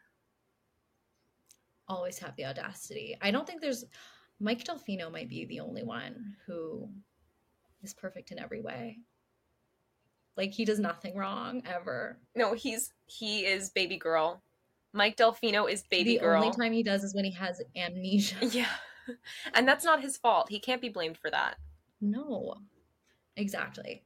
Always 1.88 2.18
have 2.18 2.36
the 2.36 2.46
audacity. 2.46 3.16
I 3.20 3.30
don't 3.30 3.46
think 3.46 3.60
there's 3.60 3.84
Mike 4.40 4.64
Delfino 4.64 5.12
might 5.12 5.28
be 5.28 5.44
the 5.44 5.60
only 5.60 5.82
one 5.82 6.34
who 6.46 6.88
is 7.82 7.92
perfect 7.94 8.32
in 8.32 8.38
every 8.38 8.60
way. 8.60 8.98
Like 10.36 10.52
he 10.52 10.64
does 10.64 10.78
nothing 10.78 11.16
wrong 11.16 11.62
ever. 11.66 12.18
No, 12.34 12.54
he's 12.54 12.92
he 13.06 13.40
is 13.44 13.70
baby 13.70 13.98
girl. 13.98 14.42
Mike 14.92 15.16
Delfino 15.16 15.70
is 15.70 15.82
baby 15.90 16.14
the 16.14 16.20
girl. 16.20 16.40
The 16.40 16.46
only 16.46 16.56
time 16.56 16.72
he 16.72 16.82
does 16.82 17.04
is 17.04 17.14
when 17.14 17.24
he 17.24 17.32
has 17.32 17.60
amnesia. 17.76 18.36
Yeah. 18.50 18.66
And 19.54 19.66
that's 19.66 19.84
not 19.84 20.02
his 20.02 20.16
fault. 20.16 20.48
He 20.50 20.60
can't 20.60 20.80
be 20.80 20.88
blamed 20.88 21.18
for 21.18 21.30
that. 21.30 21.56
No. 22.00 22.54
Exactly. 23.36 24.04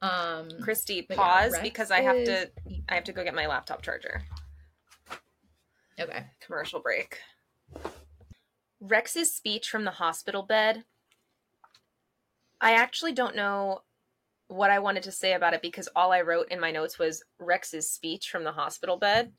Um 0.00 0.48
Christy, 0.62 1.02
but 1.06 1.16
yeah, 1.16 1.22
pause 1.22 1.58
because 1.62 1.90
I 1.90 2.00
have 2.00 2.24
to. 2.24 2.50
I 2.88 2.94
have 2.94 3.04
to 3.04 3.12
go 3.12 3.24
get 3.24 3.34
my 3.34 3.46
laptop 3.46 3.82
charger. 3.82 4.22
Okay. 6.00 6.24
Commercial 6.40 6.80
break. 6.80 7.18
Rex's 8.80 9.34
speech 9.34 9.68
from 9.70 9.84
the 9.84 9.90
hospital 9.90 10.42
bed. 10.42 10.84
I 12.60 12.72
actually 12.72 13.12
don't 13.12 13.36
know 13.36 13.82
what 14.48 14.70
I 14.70 14.78
wanted 14.78 15.02
to 15.04 15.12
say 15.12 15.34
about 15.34 15.54
it 15.54 15.62
because 15.62 15.88
all 15.94 16.12
I 16.12 16.22
wrote 16.22 16.48
in 16.50 16.60
my 16.60 16.70
notes 16.70 16.98
was 16.98 17.22
Rex's 17.38 17.90
speech 17.90 18.30
from 18.30 18.44
the 18.44 18.52
hospital 18.52 18.96
bed. 18.96 19.32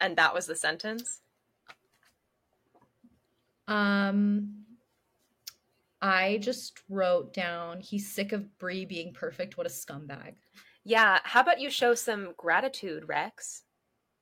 And 0.00 0.16
that 0.16 0.34
was 0.34 0.46
the 0.46 0.56
sentence. 0.56 1.20
Um 3.68 4.64
I 6.02 6.38
just 6.42 6.80
wrote 6.90 7.32
down 7.32 7.80
he's 7.80 8.12
sick 8.12 8.32
of 8.32 8.58
Bree 8.58 8.84
being 8.84 9.14
perfect. 9.14 9.56
What 9.56 9.66
a 9.66 9.70
scumbag. 9.70 10.34
Yeah, 10.84 11.18
how 11.24 11.40
about 11.40 11.60
you 11.60 11.70
show 11.70 11.94
some 11.94 12.34
gratitude, 12.36 13.08
Rex? 13.08 13.62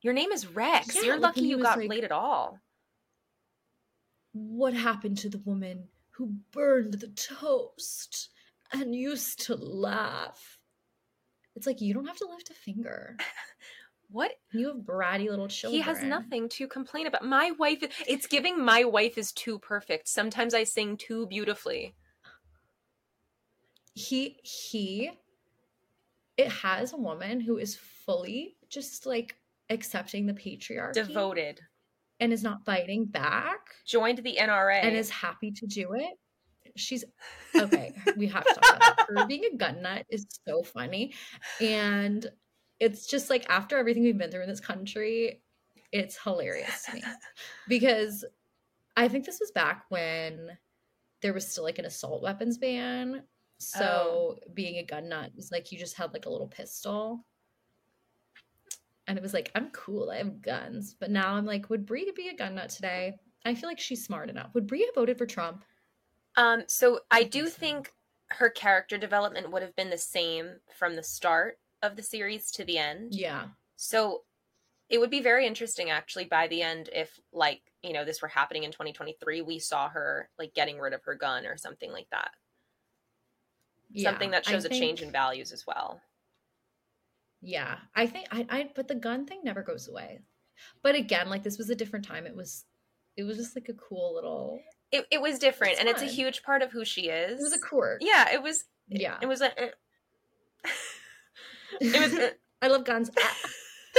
Your 0.01 0.15
name 0.15 0.31
is 0.31 0.47
Rex. 0.47 0.95
Yeah, 0.95 1.03
You're 1.03 1.19
lucky 1.19 1.43
you 1.43 1.59
got 1.61 1.79
like- 1.79 1.89
laid 1.89 2.05
at 2.05 2.13
all. 2.13 2.59
What 4.33 4.75
happened 4.75 5.19
to 5.19 5.29
the 5.29 5.43
woman 5.45 5.89
who 6.11 6.35
burned 6.53 6.95
the 6.95 7.09
toast 7.09 8.31
and 8.73 8.95
used 8.95 9.41
to 9.47 9.55
laugh? 9.55 10.59
It's 11.55 11.67
like 11.67 11.81
you 11.81 11.93
don't 11.93 12.07
have 12.07 12.19
to 12.19 12.29
lift 12.29 12.51
a 12.51 12.55
finger. 12.55 13.17
What? 14.13 14.33
You 14.53 14.69
have 14.69 14.77
bratty 14.77 15.31
little 15.31 15.49
children. 15.49 15.81
He 15.81 15.87
has 15.87 16.03
nothing 16.03 16.51
to 16.51 16.69
complain 16.69 17.07
about. 17.07 17.25
My 17.25 17.51
wife, 17.53 17.83
it's 18.07 18.27
giving 18.27 18.63
my 18.63 18.85
wife 18.85 19.17
is 19.17 19.33
too 19.33 19.59
perfect. 19.59 20.07
Sometimes 20.07 20.53
I 20.53 20.65
sing 20.65 20.99
too 20.99 21.27
beautifully. 21.27 21.95
He 23.95 24.37
he 24.43 25.13
it 26.37 26.49
has 26.49 26.93
a 26.93 26.97
woman 26.99 27.41
who 27.41 27.57
is 27.57 27.75
fully 27.77 28.57
just 28.69 29.07
like 29.07 29.37
accepting 29.71 30.27
the 30.27 30.35
patriarchy 30.35 30.93
Devoted. 30.93 31.61
And 32.23 32.33
is 32.33 32.45
not 32.45 32.65
fighting 32.65 33.05
back 33.05 33.59
Joined 33.85 34.19
the 34.19 34.37
NRA. 34.41 34.85
and 34.85 34.97
is 34.97 35.11
happy 35.11 35.51
to 35.51 35.67
do 35.67 35.95
it. 35.95 36.13
She's 36.77 37.05
okay. 37.55 37.93
we 38.17 38.29
have 38.29 38.45
to 38.45 38.55
talk 38.55 38.77
about. 38.77 39.01
Her 39.09 39.27
being 39.27 39.45
a 39.53 39.57
gun 39.57 39.83
nut 39.83 40.07
is 40.09 40.27
so 40.47 40.63
funny, 40.63 41.13
and 41.61 42.25
it's 42.81 43.07
just 43.07 43.29
like 43.29 43.45
after 43.51 43.77
everything 43.77 44.05
we've 44.05 44.17
been 44.17 44.31
through 44.31 44.45
in 44.45 44.49
this 44.49 44.61
country, 44.61 45.43
it's 45.91 46.17
hilarious 46.17 46.87
to 46.87 46.95
me 46.95 47.03
because 47.69 48.25
I 48.97 49.09
think 49.09 49.27
this 49.27 49.41
was 49.41 49.51
back 49.51 49.85
when 49.89 50.57
there 51.21 51.35
was 51.35 51.47
still 51.47 51.65
like 51.65 51.79
an 51.79 51.85
assault 51.85 52.23
weapons 52.23 52.57
ban. 52.57 53.25
So 53.59 54.39
oh. 54.39 54.51
being 54.55 54.79
a 54.79 54.85
gun 54.85 55.09
nut 55.09 55.33
was 55.37 55.51
like 55.53 55.73
you 55.73 55.79
just 55.79 55.97
had 55.97 56.13
like 56.13 56.27
a 56.27 56.31
little 56.31 56.49
pistol. 56.49 57.25
And 59.13 59.19
it 59.19 59.23
was 59.23 59.35
like, 59.35 59.51
I'm 59.55 59.69
cool, 59.73 60.09
I 60.09 60.17
have 60.17 60.41
guns. 60.41 60.97
But 60.99 61.11
now 61.11 61.35
I'm 61.35 61.45
like, 61.45 61.69
would 61.69 61.85
Bree 61.85 62.11
be 62.17 62.29
a 62.29 62.35
gun 62.35 62.55
nut 62.55 62.71
today? 62.71 63.13
I 63.45 63.55
feel 63.55 63.69
like 63.69 63.79
she's 63.79 64.03
smart 64.03 64.31
enough. 64.31 64.55
Would 64.55 64.67
Bree 64.67 64.87
have 64.87 64.95
voted 64.95 65.19
for 65.19 65.27
Trump? 65.27 65.67
Um, 66.39 66.63
so 66.67 67.01
I 67.11 67.25
do 67.25 67.49
think 67.49 67.93
her 68.29 68.49
character 68.49 68.97
development 68.97 69.53
would 69.53 69.61
have 69.61 69.77
been 69.77 69.91
the 69.91 69.99
same 69.99 70.53
from 70.79 70.97
the 70.97 71.03
start 71.03 71.59
of 71.83 71.95
the 71.95 72.03
series 72.03 72.51
to 72.53 72.65
the 72.65 72.79
end. 72.79 73.15
Yeah. 73.15 73.49
So 73.77 74.23
it 74.89 74.99
would 74.99 75.11
be 75.11 75.21
very 75.21 75.47
interesting 75.47 75.91
actually 75.91 76.25
by 76.25 76.49
the 76.49 76.63
end 76.63 76.89
if 76.95 77.21
like, 77.35 77.61
you 77.83 77.93
know, 77.93 78.07
this 78.07 78.23
were 78.23 78.29
happening 78.29 78.63
in 78.63 78.73
2023, 78.73 79.43
we 79.43 79.59
saw 79.59 79.91
her 79.91 80.31
like 80.39 80.55
getting 80.55 80.79
rid 80.79 80.95
of 80.95 81.05
her 81.05 81.17
gun 81.17 81.45
or 81.45 81.59
something 81.59 81.93
like 81.93 82.09
that. 82.13 82.31
yeah. 83.91 84.09
something 84.09 84.31
that 84.31 84.47
shows 84.47 84.65
a 84.65 84.71
change 84.71 85.03
in 85.03 85.13
values 85.13 85.53
as 85.53 85.67
well. 85.67 86.01
Yeah, 87.43 87.77
I 87.95 88.07
think 88.07 88.29
I, 88.31 88.47
I, 88.49 88.71
but 88.75 88.89
the 88.89 88.95
gun 88.95 89.27
thing 89.27 89.41
never 89.43 89.63
goes 89.63 89.89
away. 89.89 90.21
But 90.83 90.95
again, 90.95 91.29
like 91.29 91.43
this 91.43 91.59
was 91.59 91.71
a 91.71 91.75
different 91.75 92.07
time. 92.07 92.25
It 92.25 92.37
was, 92.37 92.65
it 93.17 93.25
was 93.25 93.37
just 93.37 93.57
like 93.57 93.69
a 93.69 93.75
cool 93.75 94.15
little. 94.15 94.61
It, 94.93 95.07
it 95.11 95.21
was 95.21 95.39
different 95.39 95.73
It's 95.73 95.81
and 95.81 95.89
it's 95.89 96.03
a 96.03 96.07
huge 96.07 96.43
part 96.43 96.63
of 96.63 96.71
who 96.71 96.85
she 96.85 97.09
is. 97.09 97.41
It 97.41 97.43
was 97.43 97.53
a 97.53 97.59
quirk. 97.59 97.99
Yeah, 98.01 98.33
it 98.33 98.43
was 98.43 98.65
Yeah, 98.89 99.17
it 99.21 99.27
was 99.27 99.41
a 99.41 99.51
it 99.59 99.75
was 101.81 102.15
a- 102.15 102.33
I 102.63 102.69
love 102.69 102.85
guns. 102.85 103.11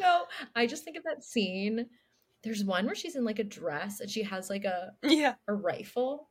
no, 0.00 0.24
I 0.54 0.66
just 0.66 0.84
think 0.84 0.96
of 0.96 1.04
that 1.04 1.22
scene. 1.22 1.86
There's 2.42 2.64
one 2.64 2.86
where 2.86 2.94
she's 2.94 3.16
in 3.16 3.24
like 3.24 3.38
a 3.38 3.44
dress 3.44 4.00
and 4.00 4.08
she 4.08 4.22
has 4.22 4.48
like 4.48 4.64
a 4.64 4.92
yeah. 5.02 5.34
a 5.48 5.54
rifle. 5.54 6.30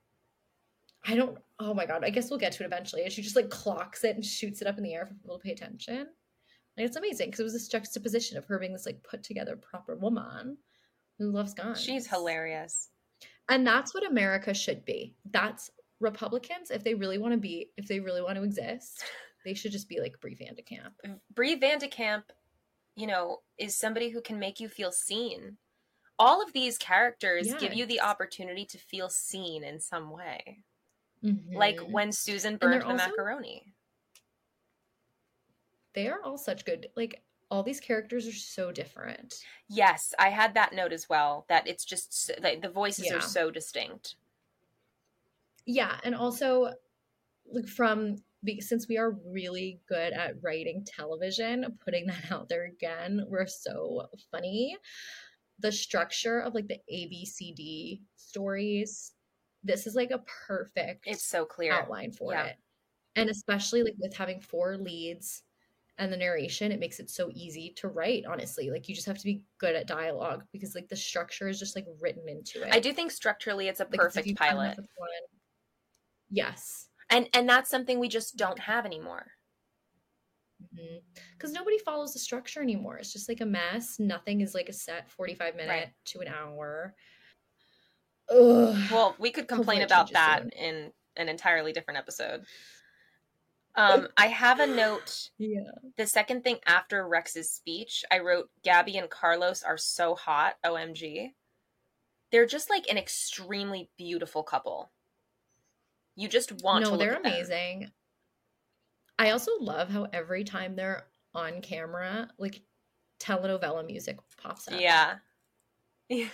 I 1.05 1.15
don't. 1.15 1.37
Oh 1.65 1.73
my 1.73 1.85
god! 1.85 2.03
I 2.03 2.09
guess 2.09 2.29
we'll 2.29 2.39
get 2.39 2.51
to 2.53 2.63
it 2.63 2.67
eventually. 2.67 3.03
And 3.03 3.11
she 3.11 3.21
just 3.21 3.35
like 3.35 3.49
clocks 3.49 4.03
it 4.03 4.15
and 4.15 4.25
shoots 4.25 4.61
it 4.61 4.67
up 4.67 4.77
in 4.77 4.83
the 4.83 4.93
air 4.93 5.05
for 5.05 5.13
people 5.13 5.37
to 5.37 5.43
pay 5.43 5.51
attention. 5.51 6.07
Like 6.77 6.87
it's 6.87 6.97
amazing 6.97 7.27
because 7.27 7.39
it 7.39 7.43
was 7.43 7.53
this 7.53 7.67
juxtaposition 7.67 8.37
of 8.37 8.45
her 8.45 8.59
being 8.59 8.73
this 8.73 8.85
like 8.85 9.03
put 9.03 9.23
together 9.23 9.55
proper 9.55 9.95
woman 9.95 10.57
who 11.19 11.31
loves 11.31 11.53
guns. 11.53 11.81
She's 11.81 12.07
hilarious. 12.07 12.89
and 13.49 13.65
that's 13.65 13.93
what 13.93 14.05
America 14.05 14.53
should 14.53 14.83
be. 14.83 15.15
That's 15.31 15.69
Republicans 15.99 16.71
if 16.71 16.83
they 16.83 16.95
really 16.95 17.17
want 17.17 17.33
to 17.33 17.39
be, 17.39 17.69
if 17.77 17.87
they 17.87 17.99
really 17.99 18.21
want 18.21 18.35
to 18.37 18.43
exist, 18.43 19.03
they 19.45 19.53
should 19.53 19.71
just 19.71 19.87
be 19.87 19.99
like 20.01 20.19
Bree 20.19 20.35
Van 20.35 20.55
de 20.55 20.61
Kamp. 20.63 20.93
Mm, 21.05 21.19
Bree 21.33 21.55
Van 21.55 21.77
de 21.79 21.87
Kamp, 21.87 22.25
you 22.95 23.07
know, 23.07 23.39
is 23.57 23.77
somebody 23.77 24.09
who 24.09 24.21
can 24.21 24.39
make 24.39 24.59
you 24.59 24.67
feel 24.67 24.91
seen. 24.91 25.57
All 26.19 26.41
of 26.43 26.53
these 26.53 26.77
characters 26.77 27.53
give 27.59 27.73
you 27.73 27.85
the 27.85 28.01
opportunity 28.01 28.65
to 28.65 28.77
feel 28.77 29.09
seen 29.09 29.63
in 29.63 29.79
some 29.79 30.09
way. 30.11 30.59
Like 31.23 31.77
Mhm. 31.77 31.91
when 31.91 32.11
Susan 32.11 32.57
burned 32.57 32.81
the 32.81 32.85
also- 32.87 33.07
macaroni. 33.07 33.73
they 35.93 36.07
are 36.07 36.21
all 36.23 36.37
such 36.37 36.65
good. 36.65 36.89
Like 36.95 37.23
all 37.51 37.61
these 37.61 37.79
characters 37.79 38.27
are 38.27 38.31
so 38.33 38.71
different. 38.71 39.35
Yes, 39.67 40.13
I 40.17 40.29
had 40.29 40.55
that 40.55 40.73
note 40.73 40.91
as 40.91 41.07
well. 41.07 41.45
That 41.49 41.67
it's 41.67 41.85
just 41.85 42.31
like 42.41 42.61
the 42.61 42.69
voices 42.69 43.05
Yeah. 43.05 43.17
are 43.17 43.21
so 43.21 43.51
distinct. 43.51 44.15
Yeah, 45.65 45.99
and 46.03 46.15
also 46.15 46.73
like 47.45 47.67
from 47.67 48.23
since 48.59 48.87
we 48.89 48.97
are 48.97 49.11
really 49.11 49.79
good 49.85 50.11
at 50.13 50.41
writing 50.41 50.83
television, 50.83 51.77
putting 51.79 52.07
that 52.07 52.31
out 52.31 52.49
there 52.49 52.65
again, 52.65 53.23
we're 53.27 53.45
so 53.47 54.09
funny. 54.31 54.75
The 55.59 55.71
structure 55.71 56.39
of 56.39 56.55
like 56.55 56.67
the 56.67 56.81
ABCD 56.91 58.01
stories, 58.15 59.13
this 59.63 59.87
is 59.87 59.95
like 59.95 60.11
a 60.11 60.19
perfect 60.47 61.05
It's 61.07 61.23
so 61.23 61.45
clear. 61.45 61.73
outline 61.73 62.11
for 62.11 62.33
Yeah. 62.33 62.45
it. 62.47 62.57
And 63.15 63.29
especially 63.29 63.83
like 63.83 63.95
with 63.99 64.13
having 64.13 64.41
four 64.41 64.77
leads 64.77 65.43
and 65.99 66.11
the 66.11 66.17
narration, 66.17 66.71
it 66.71 66.79
makes 66.79 66.99
it 66.99 67.09
so 67.09 67.29
easy 67.33 67.71
to 67.77 67.87
write, 67.87 68.25
honestly. 68.25 68.71
Like 68.71 68.89
you 68.89 68.95
just 68.95 69.07
have 69.07 69.19
to 69.19 69.23
be 69.23 69.43
good 69.59 69.75
at 69.75 69.87
dialogue 69.87 70.43
because 70.51 70.73
like 70.75 70.87
the 70.89 70.95
structure 70.95 71.47
is 71.47 71.59
just 71.59 71.75
like 71.75 71.85
written 71.99 72.27
into 72.27 72.63
it. 72.65 72.73
I 72.73 72.79
do 72.79 72.91
think 72.93 73.11
structurally 73.11 73.67
it's 73.67 73.79
a 73.79 73.83
Like, 73.83 73.99
perfect 73.99 74.35
pilot. 74.37 74.77
one- 74.97 75.09
Yes. 76.29 76.89
And 77.09 77.29
and 77.33 77.47
that's 77.47 77.69
something 77.69 77.99
we 77.99 78.09
just 78.09 78.35
don't 78.37 78.57
have 78.59 78.85
anymore. 78.87 79.31
Mm-hmm. 80.63 80.97
Because 81.33 81.51
nobody 81.51 81.77
follows 81.77 82.13
the 82.13 82.19
structure 82.19 82.61
anymore. 82.61 82.97
It's 82.97 83.13
just 83.13 83.29
like 83.29 83.41
a 83.41 83.45
mess. 83.45 83.99
Nothing 83.99 84.41
is 84.41 84.55
like 84.55 84.69
a 84.69 84.73
set 84.73 85.09
45 85.11 85.55
minute 85.55 85.69
Right. 85.69 85.93
to 86.05 86.19
an 86.21 86.27
hour. 86.29 86.95
Ugh. 88.29 88.77
Well, 88.91 89.15
we 89.19 89.31
could 89.31 89.47
complain 89.47 89.81
about 89.81 90.11
that 90.13 90.53
in 90.53 90.91
an 91.15 91.29
entirely 91.29 91.73
different 91.73 91.99
episode. 91.99 92.45
Um, 93.75 94.07
I 94.17 94.27
have 94.27 94.59
a 94.59 94.67
note. 94.67 95.29
yeah. 95.37 95.61
The 95.97 96.05
second 96.05 96.43
thing 96.43 96.57
after 96.65 97.07
Rex's 97.07 97.49
speech, 97.51 98.05
I 98.11 98.19
wrote 98.19 98.49
Gabby 98.63 98.97
and 98.97 99.09
Carlos 99.09 99.63
are 99.63 99.77
so 99.77 100.13
hot. 100.15 100.55
OMG. 100.63 101.33
They're 102.31 102.45
just 102.45 102.69
like 102.69 102.85
an 102.89 102.97
extremely 102.97 103.89
beautiful 103.97 104.43
couple. 104.43 104.91
You 106.15 106.27
just 106.27 106.63
want 106.63 106.85
to 106.85 106.91
No, 106.91 106.97
look 106.97 106.99
they're 107.07 107.15
at 107.15 107.23
them. 107.23 107.31
amazing. 107.33 107.91
I 109.17 109.31
also 109.31 109.51
love 109.59 109.89
how 109.89 110.07
every 110.13 110.43
time 110.43 110.75
they're 110.75 111.05
on 111.35 111.61
camera, 111.61 112.29
like 112.37 112.61
telenovela 113.19 113.85
music 113.85 114.17
pops 114.41 114.67
up. 114.67 114.79
Yeah. 114.79 115.15
Yeah. 116.09 116.27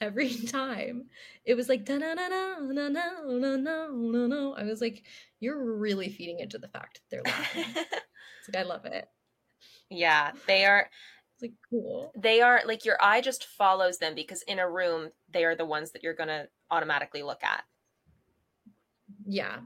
Every 0.00 0.34
time. 0.46 1.04
It 1.44 1.54
was 1.54 1.68
like, 1.68 1.84
da 1.84 1.98
na 1.98 2.14
na 2.14 2.28
na 2.28 2.58
na 2.60 2.88
na 2.88 3.10
na 3.26 3.56
na 3.56 3.86
na 3.88 4.26
na. 4.26 4.52
I 4.52 4.64
was 4.64 4.80
like, 4.80 5.04
you're 5.40 5.76
really 5.76 6.08
feeding 6.08 6.40
into 6.40 6.58
the 6.58 6.68
fact 6.68 7.00
that 7.00 7.10
they're 7.10 7.32
laughing. 7.32 7.64
It's 7.74 8.54
like, 8.54 8.64
I 8.64 8.66
love 8.66 8.86
it. 8.86 9.06
yeah, 9.90 10.32
they 10.46 10.64
are 10.64 10.88
It's 11.34 11.42
like, 11.42 11.52
cool. 11.68 12.10
they 12.16 12.40
are 12.40 12.62
like 12.66 12.86
your 12.86 12.96
eye 13.02 13.20
just 13.20 13.44
follows 13.44 13.98
them 13.98 14.14
because 14.14 14.40
in 14.42 14.58
a 14.58 14.68
room 14.70 15.10
they 15.30 15.44
are 15.44 15.54
the 15.54 15.66
ones 15.66 15.92
that 15.92 16.02
you're 16.02 16.14
going 16.14 16.28
to 16.30 16.48
automatically 16.70 17.22
look 17.22 17.44
at. 17.44 17.64
Yeah. 19.26 19.58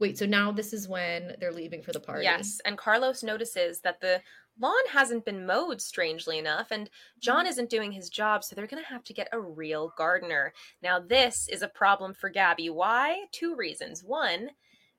Wait, 0.00 0.18
so 0.18 0.26
now 0.26 0.50
this 0.52 0.72
is 0.72 0.88
when 0.88 1.36
they're 1.40 1.52
leaving 1.52 1.82
for 1.82 1.92
the 1.92 2.00
party. 2.00 2.24
Yes, 2.24 2.60
and 2.64 2.76
Carlos 2.76 3.22
notices 3.22 3.80
that 3.80 4.00
the 4.00 4.20
lawn 4.60 4.74
hasn't 4.90 5.24
been 5.24 5.46
mowed 5.46 5.80
strangely 5.80 6.38
enough 6.38 6.70
and 6.70 6.90
John 7.18 7.46
mm. 7.46 7.48
isn't 7.48 7.70
doing 7.70 7.92
his 7.92 8.08
job 8.08 8.44
so 8.44 8.54
they're 8.54 8.66
going 8.66 8.82
to 8.82 8.88
have 8.88 9.04
to 9.04 9.12
get 9.12 9.28
a 9.32 9.40
real 9.40 9.92
gardener. 9.96 10.52
Now 10.82 11.00
this 11.00 11.48
is 11.48 11.62
a 11.62 11.68
problem 11.68 12.14
for 12.14 12.30
Gabby. 12.30 12.70
Why? 12.70 13.24
Two 13.32 13.54
reasons. 13.54 14.02
One, 14.02 14.50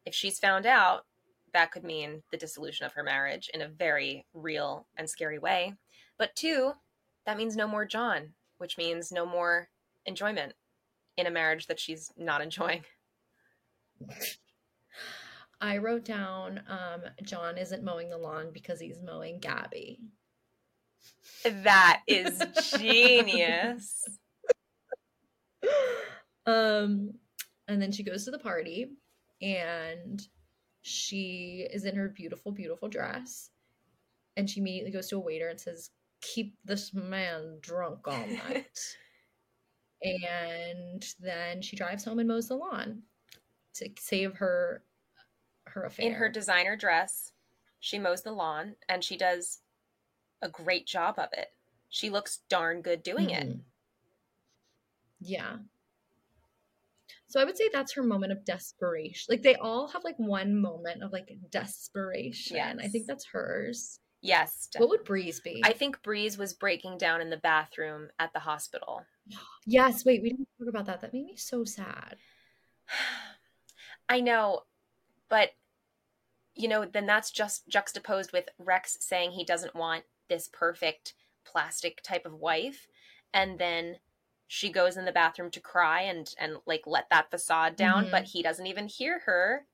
if 0.05 0.14
she's 0.14 0.39
found 0.39 0.66
out, 0.66 1.05
that 1.53 1.72
could 1.72 1.84
mean 1.84 2.24
the 2.32 2.38
dissolution 2.38 2.86
of 2.86 2.93
her 2.93 3.03
marriage 3.03 3.49
in 3.53 3.62
a 3.62 3.68
very 3.68 4.26
real 4.34 4.88
and 4.97 5.10
scary 5.10 5.39
way. 5.39 5.74
But 6.18 6.36
two, 6.36 6.74
that 7.26 7.38
means 7.38 7.55
no 7.55 7.68
more 7.68 7.86
John, 7.86 8.34
which 8.57 8.78
means 8.78 9.12
no 9.12 9.26
more 9.26 9.70
enjoyment 10.05 10.53
in 11.18 11.28
a 11.28 11.32
marriage 11.32 11.68
that 11.68 11.80
she's 11.80 12.12
not 12.18 12.41
enjoying. 12.41 12.84
I 15.62 15.78
wrote 15.78 16.05
down 16.05 16.62
um 16.68 17.01
John 17.24 17.57
isn't 17.57 17.84
mowing 17.84 18.10
the 18.10 18.18
lawn 18.18 18.51
because 18.53 18.80
he's 18.80 18.99
mowing 19.03 19.39
Gabby. 19.39 19.99
That 21.43 22.01
is 22.07 22.41
genius. 22.78 24.03
um 26.45 27.14
and 27.68 27.82
then 27.82 27.91
she 27.91 28.03
goes 28.03 28.26
to 28.26 28.32
the 28.32 28.39
party 28.39 28.91
and 29.41 30.26
she 30.82 31.68
is 31.72 31.86
in 31.86 31.95
her 31.95 32.10
beautiful 32.10 32.51
beautiful 32.51 32.88
dress 32.88 33.49
and 34.38 34.49
she 34.49 34.62
immediately 34.62 34.91
goes 34.91 35.07
to 35.10 35.18
a 35.18 35.20
waiter 35.20 35.49
and 35.49 35.60
says 35.60 35.91
keep 36.22 36.55
this 36.64 36.93
man 36.93 37.57
drunk 37.62 38.07
all 38.07 38.26
night 38.49 38.80
and 40.01 41.05
then 41.20 41.62
she 41.62 41.76
drives 41.76 42.05
home 42.05 42.20
and 42.20 42.28
mows 42.28 42.47
the 42.47 42.55
lawn 42.55 43.01
to 43.74 43.89
save 43.97 44.34
her 44.36 44.84
her 45.70 45.84
affair 45.86 46.05
in 46.05 46.13
her 46.13 46.30
designer 46.30 46.76
dress 46.76 47.32
she 47.80 47.97
mows 47.99 48.22
the 48.24 48.32
lawn 48.32 48.76
and 48.88 49.03
she 49.03 49.17
does 49.17 49.59
a 50.41 50.49
great 50.49 50.86
job 50.88 51.15
of 51.17 51.30
it 51.34 51.47
she 51.89 52.09
looks 52.09 52.39
darn 52.49 52.82
good 52.82 53.03
doing 53.03 53.30
it 53.30 53.47
Mhm. 53.47 53.61
Yeah. 55.22 55.57
So 57.28 57.39
I 57.39 57.43
would 57.45 57.57
say 57.57 57.70
that's 57.72 57.93
her 57.93 58.03
moment 58.03 58.32
of 58.32 58.45
desperation. 58.45 59.26
Like 59.30 59.41
they 59.43 59.55
all 59.55 59.88
have 59.89 60.03
like 60.03 60.17
one 60.17 60.55
moment 60.59 61.03
of 61.03 61.11
like 61.11 61.30
desperation. 61.51 62.80
I 62.80 62.88
think 62.88 63.05
that's 63.05 63.26
hers. 63.26 63.99
yes 64.22 64.70
What 64.78 64.89
would 64.89 65.03
Bree's 65.03 65.39
be? 65.41 65.61
i 65.65 65.72
think 65.74 66.01
Bree's 66.03 66.38
was 66.38 66.53
breaking 66.53 66.97
down 66.97 67.22
in 67.22 67.30
the 67.30 67.38
bathroom 67.38 68.09
at 68.17 68.34
the 68.34 68.39
hospital 68.39 69.03
yes, 69.65 70.03
wait, 70.05 70.22
we 70.24 70.30
didn't 70.32 70.47
talk 70.57 70.67
about 70.70 70.86
that. 70.88 71.01
That 71.01 71.13
made 71.13 71.26
me 71.26 71.36
so 71.38 71.63
sad. 71.65 72.15
i 74.09 74.20
know 74.22 74.61
but 75.30 75.51
you 76.60 76.68
know 76.70 76.86
then 76.86 77.07
that's 77.07 77.32
just 77.32 77.68
juxtaposed 77.70 78.34
with 78.34 78.49
rex 78.60 78.97
saying 79.01 79.32
he 79.32 79.45
doesn't 79.45 79.76
want 79.76 80.05
this 80.30 80.47
perfect 80.49 81.16
plastic 81.45 82.01
type 82.03 82.26
of 82.28 82.36
wife. 82.36 82.88
And 83.34 83.60
then 83.60 83.99
she 84.47 84.72
goes 84.72 84.97
in 84.97 85.05
the 85.05 85.12
bathroom 85.14 85.51
to 85.51 85.62
cry 85.62 86.01
and 86.03 86.34
and 86.39 86.57
like 86.68 86.86
let 86.88 87.10
that 87.10 87.32
facade 87.32 87.76
down 87.78 88.05
Mhm. 88.05 88.12
but 88.12 88.26
he 88.26 88.43
doesn't 88.43 88.68
even 88.68 88.88
hear 88.89 89.20
her 89.22 89.68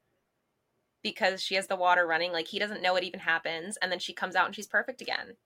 because 1.02 1.42
she 1.42 1.56
has 1.56 1.68
the 1.68 1.76
water 1.78 2.06
running. 2.06 2.32
Like 2.34 2.48
he 2.48 2.60
doesn't 2.60 2.82
know 2.82 2.96
it 2.98 3.04
even 3.06 3.22
happens. 3.22 3.78
And 3.78 3.92
then 3.92 4.00
she 4.00 4.14
comes 4.14 4.36
out 4.36 4.48
and 4.48 4.56
she's 4.56 4.68
perfect 4.68 5.02
again. 5.02 5.38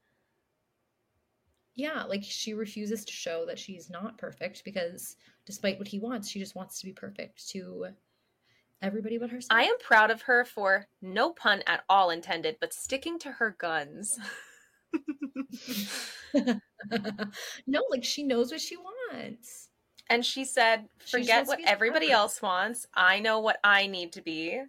Yeah, 1.76 2.04
like 2.04 2.24
she 2.24 2.54
refuses 2.54 3.04
to 3.06 3.12
show 3.12 3.46
that 3.46 3.58
she's 3.58 3.90
not 3.90 4.18
perfect 4.20 4.64
because 4.64 5.18
despite 5.46 5.80
what 5.80 5.88
he 5.88 5.98
wants, 6.00 6.30
she 6.30 6.40
just 6.40 6.54
wants 6.56 6.80
to 6.80 6.86
be 6.86 6.94
perfect 6.94 7.48
to 7.50 7.96
everybody 8.82 9.18
but 9.18 9.30
herself. 9.30 9.58
I 9.58 9.64
am 9.64 9.78
proud 9.80 10.12
of 10.12 10.24
her 10.24 10.46
for 10.46 10.88
no 11.02 11.32
pun 11.32 11.64
at 11.68 11.84
all 11.90 12.10
intended, 12.10 12.58
but 12.60 12.74
sticking 12.74 13.20
to 13.20 13.34
her 13.34 13.56
guns. 13.58 14.20
no, 17.68 17.84
like 17.90 18.04
she 18.04 18.24
knows 18.24 18.52
what 18.52 18.62
she 18.62 18.78
wants. 18.78 19.70
And 20.10 20.26
she 20.26 20.44
said, 20.44 20.90
forget 20.98 21.46
to 21.46 21.50
what 21.50 21.60
everybody 21.66 22.08
perfect." 22.08 22.20
else 22.20 22.42
wants. 22.42 22.88
I 22.96 23.20
know 23.20 23.40
what 23.40 23.60
I 23.64 23.88
need 23.88 24.14
to 24.14 24.22
be. 24.22 24.60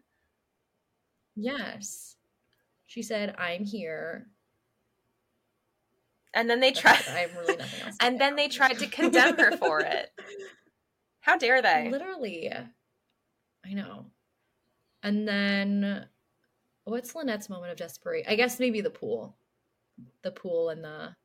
Yes. 1.34 2.16
She 2.86 3.02
said, 3.02 3.34
I'm 3.38 3.64
here. 3.64 4.26
And 6.34 6.48
then 6.48 6.61
they 6.61 6.72
tried. 6.72 7.02
I 7.08 7.20
have 7.20 7.34
really 7.36 7.56
nothing 7.56 7.86
else. 7.86 7.96
and 8.00 8.20
then 8.20 8.36
they 8.36 8.48
tried 8.48 8.78
to 8.78 8.86
condemn 8.86 9.36
her 9.38 9.56
for 9.56 9.80
it. 9.80 10.11
How 11.20 11.36
dare 11.36 11.62
they? 11.62 11.88
Literally. 11.90 12.52
I 13.64 13.72
know. 13.74 14.06
And 15.02 15.26
then 15.26 16.06
what's 16.84 17.14
Lynette's 17.14 17.48
moment 17.48 17.72
of 17.72 17.78
desperation? 17.78 18.30
I 18.30 18.36
guess 18.36 18.58
maybe 18.61 18.80
the 18.80 18.90
pool. 18.90 19.36
The 20.22 20.30
pool 20.30 20.70
and 20.70 20.82
the 20.84 21.16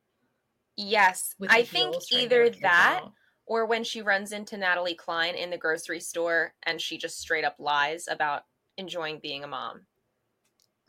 Yes. 0.77 1.35
I 1.49 1.63
think 1.63 1.93
heels 1.93 2.07
trying 2.07 2.19
to 2.19 2.25
either 2.25 2.49
that 2.61 2.99
out. 3.03 3.13
or 3.45 3.65
when 3.65 3.83
she 3.83 4.01
runs 4.01 4.31
into 4.33 4.57
Natalie 4.57 4.95
Klein 4.95 5.35
in 5.35 5.49
the 5.49 5.57
grocery 5.57 5.99
store 6.01 6.53
and 6.63 6.81
she 6.81 6.97
just 6.97 7.19
straight 7.19 7.45
up 7.45 7.55
lies 7.59 8.07
about 8.09 8.43
enjoying 8.77 9.19
being 9.19 9.43
a 9.43 9.47
mom. 9.47 9.87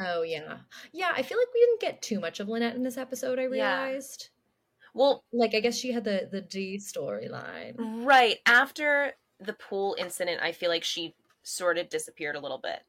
Oh 0.01 0.23
yeah. 0.23 0.59
Yeah, 0.93 1.13
I 1.15 1.23
feel 1.23 1.39
like 1.39 1.49
we 1.55 1.61
didn't 1.61 1.81
get 1.81 2.03
too 2.03 2.21
much 2.21 2.41
of 2.41 2.49
Lynette 2.49 2.75
in 2.75 2.83
this 2.83 2.99
episode, 2.99 3.39
I 3.39 3.43
Yeah. 3.43 3.49
realized. 3.85 4.31
Well, 4.95 5.25
Like 5.33 5.55
I 5.55 5.61
guess 5.61 5.77
she 5.77 5.93
had 5.93 6.05
the 6.05 6.29
the 6.31 6.41
D 6.41 6.79
storyline. 6.79 7.75
right 8.05 8.39
after 8.47 9.13
the 9.39 9.53
pool 9.55 9.95
incident, 9.99 10.43
I 10.43 10.53
feel 10.53 10.71
like 10.71 10.85
she 10.85 11.15
sort 11.47 11.79
of 11.79 11.89
disappeared 11.89 12.35
a 12.37 12.41
little 12.41 12.59
bit. 12.59 12.81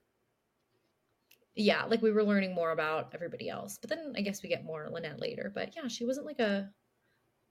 Yeah, 1.55 1.86
like 1.86 2.01
we 2.01 2.12
were 2.12 2.24
learning 2.24 2.53
more 2.53 2.72
about 2.72 3.10
everybody 3.14 3.49
else. 3.49 3.78
But 3.80 3.89
then 3.89 4.14
I 4.16 4.22
guess 4.22 4.43
we 4.43 4.49
get 4.49 4.64
more 4.66 4.88
Lynette 4.91 5.20
later. 5.20 5.51
But 5.53 5.76
yeah, 5.76 5.88
she 5.88 6.05
wasn't 6.05 6.26
like 6.28 6.39
a 6.39 6.70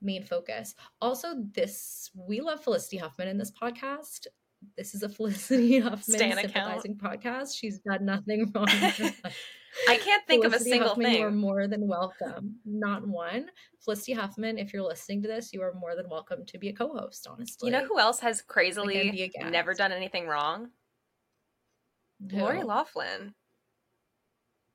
main 0.03 0.23
focus. 0.25 0.75
Also, 1.01 1.35
this 1.55 2.11
we 2.15 2.41
love 2.41 2.63
Felicity 2.63 2.99
Huffman 2.99 3.29
in 3.29 3.39
this 3.39 3.51
podcast. 3.51 4.27
This 4.77 4.95
is 4.95 5.03
a 5.03 5.09
Felicity 5.17 5.81
Huffman 5.81 6.17
Stan 6.17 6.39
account. 6.39 6.83
sympathizing 6.83 6.97
podcast. 6.97 7.57
She's 7.59 7.81
done 7.81 8.05
nothing 8.05 8.51
wrong. 8.55 8.69
in 8.71 8.77
her 8.79 9.05
life. 9.25 9.45
I 9.89 9.97
can't 9.99 10.25
think 10.27 10.45
of 10.45 10.55
a 10.55 10.59
single 10.61 10.89
Huffman, 10.91 11.13
You 11.13 11.27
are 11.27 11.31
thing. 11.31 11.39
more 11.39 11.67
than 11.69 11.87
welcome. 11.87 12.57
Not 12.65 13.07
one. 13.07 13.51
Felicity 13.81 14.13
Huffman, 14.15 14.57
if 14.57 14.73
you're 14.73 14.83
listening 14.83 15.21
to 15.23 15.29
this, 15.29 15.53
you 15.53 15.61
are 15.63 15.75
more 15.75 15.95
than 15.97 16.09
welcome 16.09 16.47
to 16.47 16.59
be 16.59 16.69
a 16.69 16.73
co-host. 16.73 17.27
Honestly, 17.29 17.67
You 17.67 17.73
know 17.73 17.85
who 17.85 17.99
else 17.99 18.21
has 18.21 18.41
crazily 18.41 19.01
and 19.01 19.13
be 19.13 19.23
a 19.25 19.29
guest. 19.29 19.51
never 19.53 19.75
done 19.75 19.93
anything 19.93 20.27
wrong? 20.29 20.71
Who? 22.31 22.39
Lori 22.39 22.63
Loughlin. 22.63 23.35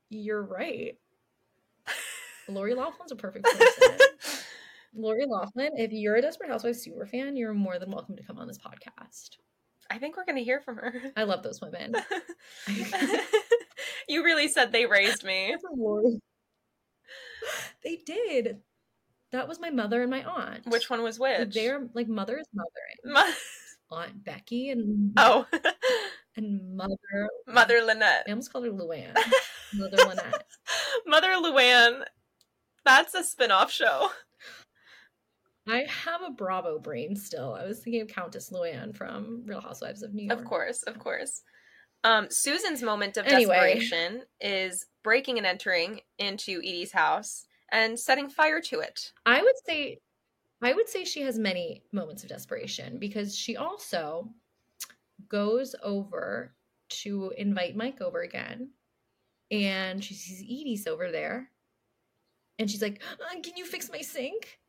You're 0.10 0.44
right. 0.44 0.98
Lori 2.50 2.74
Loughlin's 2.74 3.12
a 3.12 3.16
perfect 3.16 3.46
person. 3.46 3.98
Lori 4.96 5.26
Loughlin, 5.26 5.72
if 5.78 5.92
you're 5.92 6.18
a 6.18 6.22
Desperate 6.22 6.50
Housewives 6.50 6.82
super 6.82 7.06
fan, 7.06 7.38
you're 7.38 7.54
more 7.54 7.80
than 7.80 7.92
welcome 7.92 8.18
to 8.18 8.24
come 8.24 8.38
on 8.38 8.48
this 8.48 8.58
podcast. 8.58 9.38
I 9.90 9.98
think 9.98 10.18
we're 10.18 10.26
going 10.26 10.38
to 10.38 10.44
hear 10.44 10.60
from 10.60 10.78
her. 10.78 10.94
I 11.16 11.24
love 11.24 11.44
those 11.44 11.62
women. 11.62 11.96
you 14.10 14.24
really 14.24 14.48
said 14.48 14.72
they 14.72 14.86
raised 14.86 15.24
me. 15.24 15.56
They 17.84 17.98
did. 18.06 18.60
That 19.32 19.48
was 19.48 19.60
my 19.60 19.70
mother 19.70 20.02
and 20.02 20.12
my 20.12 20.24
aunt. 20.24 20.68
Which 20.68 20.90
one 20.90 21.04
was 21.04 21.20
which? 21.20 21.54
They're 21.54 21.88
like 21.94 22.08
mother 22.08 22.38
is 22.38 22.48
mother. 22.54 22.70
Mo- 23.06 23.34
Aunt 23.92 24.24
Becky 24.24 24.70
and 24.70 25.14
oh, 25.18 25.46
and 26.36 26.76
mother. 26.76 27.30
Mother 27.48 27.82
Lynette. 27.84 28.24
I 28.28 28.32
almost 28.32 28.52
called 28.52 28.66
her 28.66 28.72
Luann. 28.72 29.16
Mother 29.74 29.98
Lynette. 29.98 30.46
Mother 31.06 31.30
Luann. 31.30 32.04
That's 32.86 33.14
a 33.14 33.24
spin 33.24 33.52
off 33.52 33.72
show. 33.72 34.10
I 35.68 35.86
have 35.88 36.22
a 36.24 36.32
Bravo 36.32 36.80
brain 36.80 37.16
still. 37.16 37.54
I 37.54 37.66
was 37.66 37.80
thinking 37.80 38.02
of 38.02 38.08
Countess 38.08 38.50
Luann 38.52 38.96
from 38.96 39.44
Real 39.46 39.62
Housewives 39.62 40.02
of 40.02 40.14
New 40.14 40.26
York. 40.26 40.40
Of 40.40 40.46
course, 40.46 40.84
of 40.84 40.98
course. 40.98 41.44
Um, 42.04 42.28
Susan's 42.32 42.82
moment 42.82 43.18
of 43.18 43.28
Anyway. 43.28 43.54
desperation 43.76 44.24
is 44.40 44.88
breaking 45.04 45.38
and 45.38 45.46
entering 45.46 46.02
into 46.18 46.58
Edie's 46.60 46.92
house 46.92 47.46
and 47.72 48.00
setting 48.00 48.28
fire 48.28 48.60
to 48.62 48.80
it. 48.80 49.12
I 49.26 49.42
would 49.42 49.56
say 49.66 50.00
I 50.64 50.74
would 50.74 50.90
say 50.90 51.06
she 51.06 51.22
has 51.22 51.38
many 51.40 51.84
moments 51.92 52.24
of 52.24 52.30
desperation 52.30 52.98
because 53.00 53.36
she 53.36 53.56
also 53.56 54.30
goes 55.30 55.76
over 55.84 56.56
to 56.90 57.34
invite 57.38 57.76
Mike 57.76 58.02
over 58.02 58.22
again 58.22 58.72
and 59.50 60.04
she 60.04 60.14
sees 60.14 60.42
Edie's 60.42 60.88
over 60.88 61.12
there 61.12 61.50
and 62.60 62.70
she's 62.70 62.82
like, 62.82 63.02
"Uh, 63.20 63.40
"Can 63.42 63.58
you 63.58 63.66
fix 63.66 63.90
my 63.92 64.02
sink?" 64.02 64.60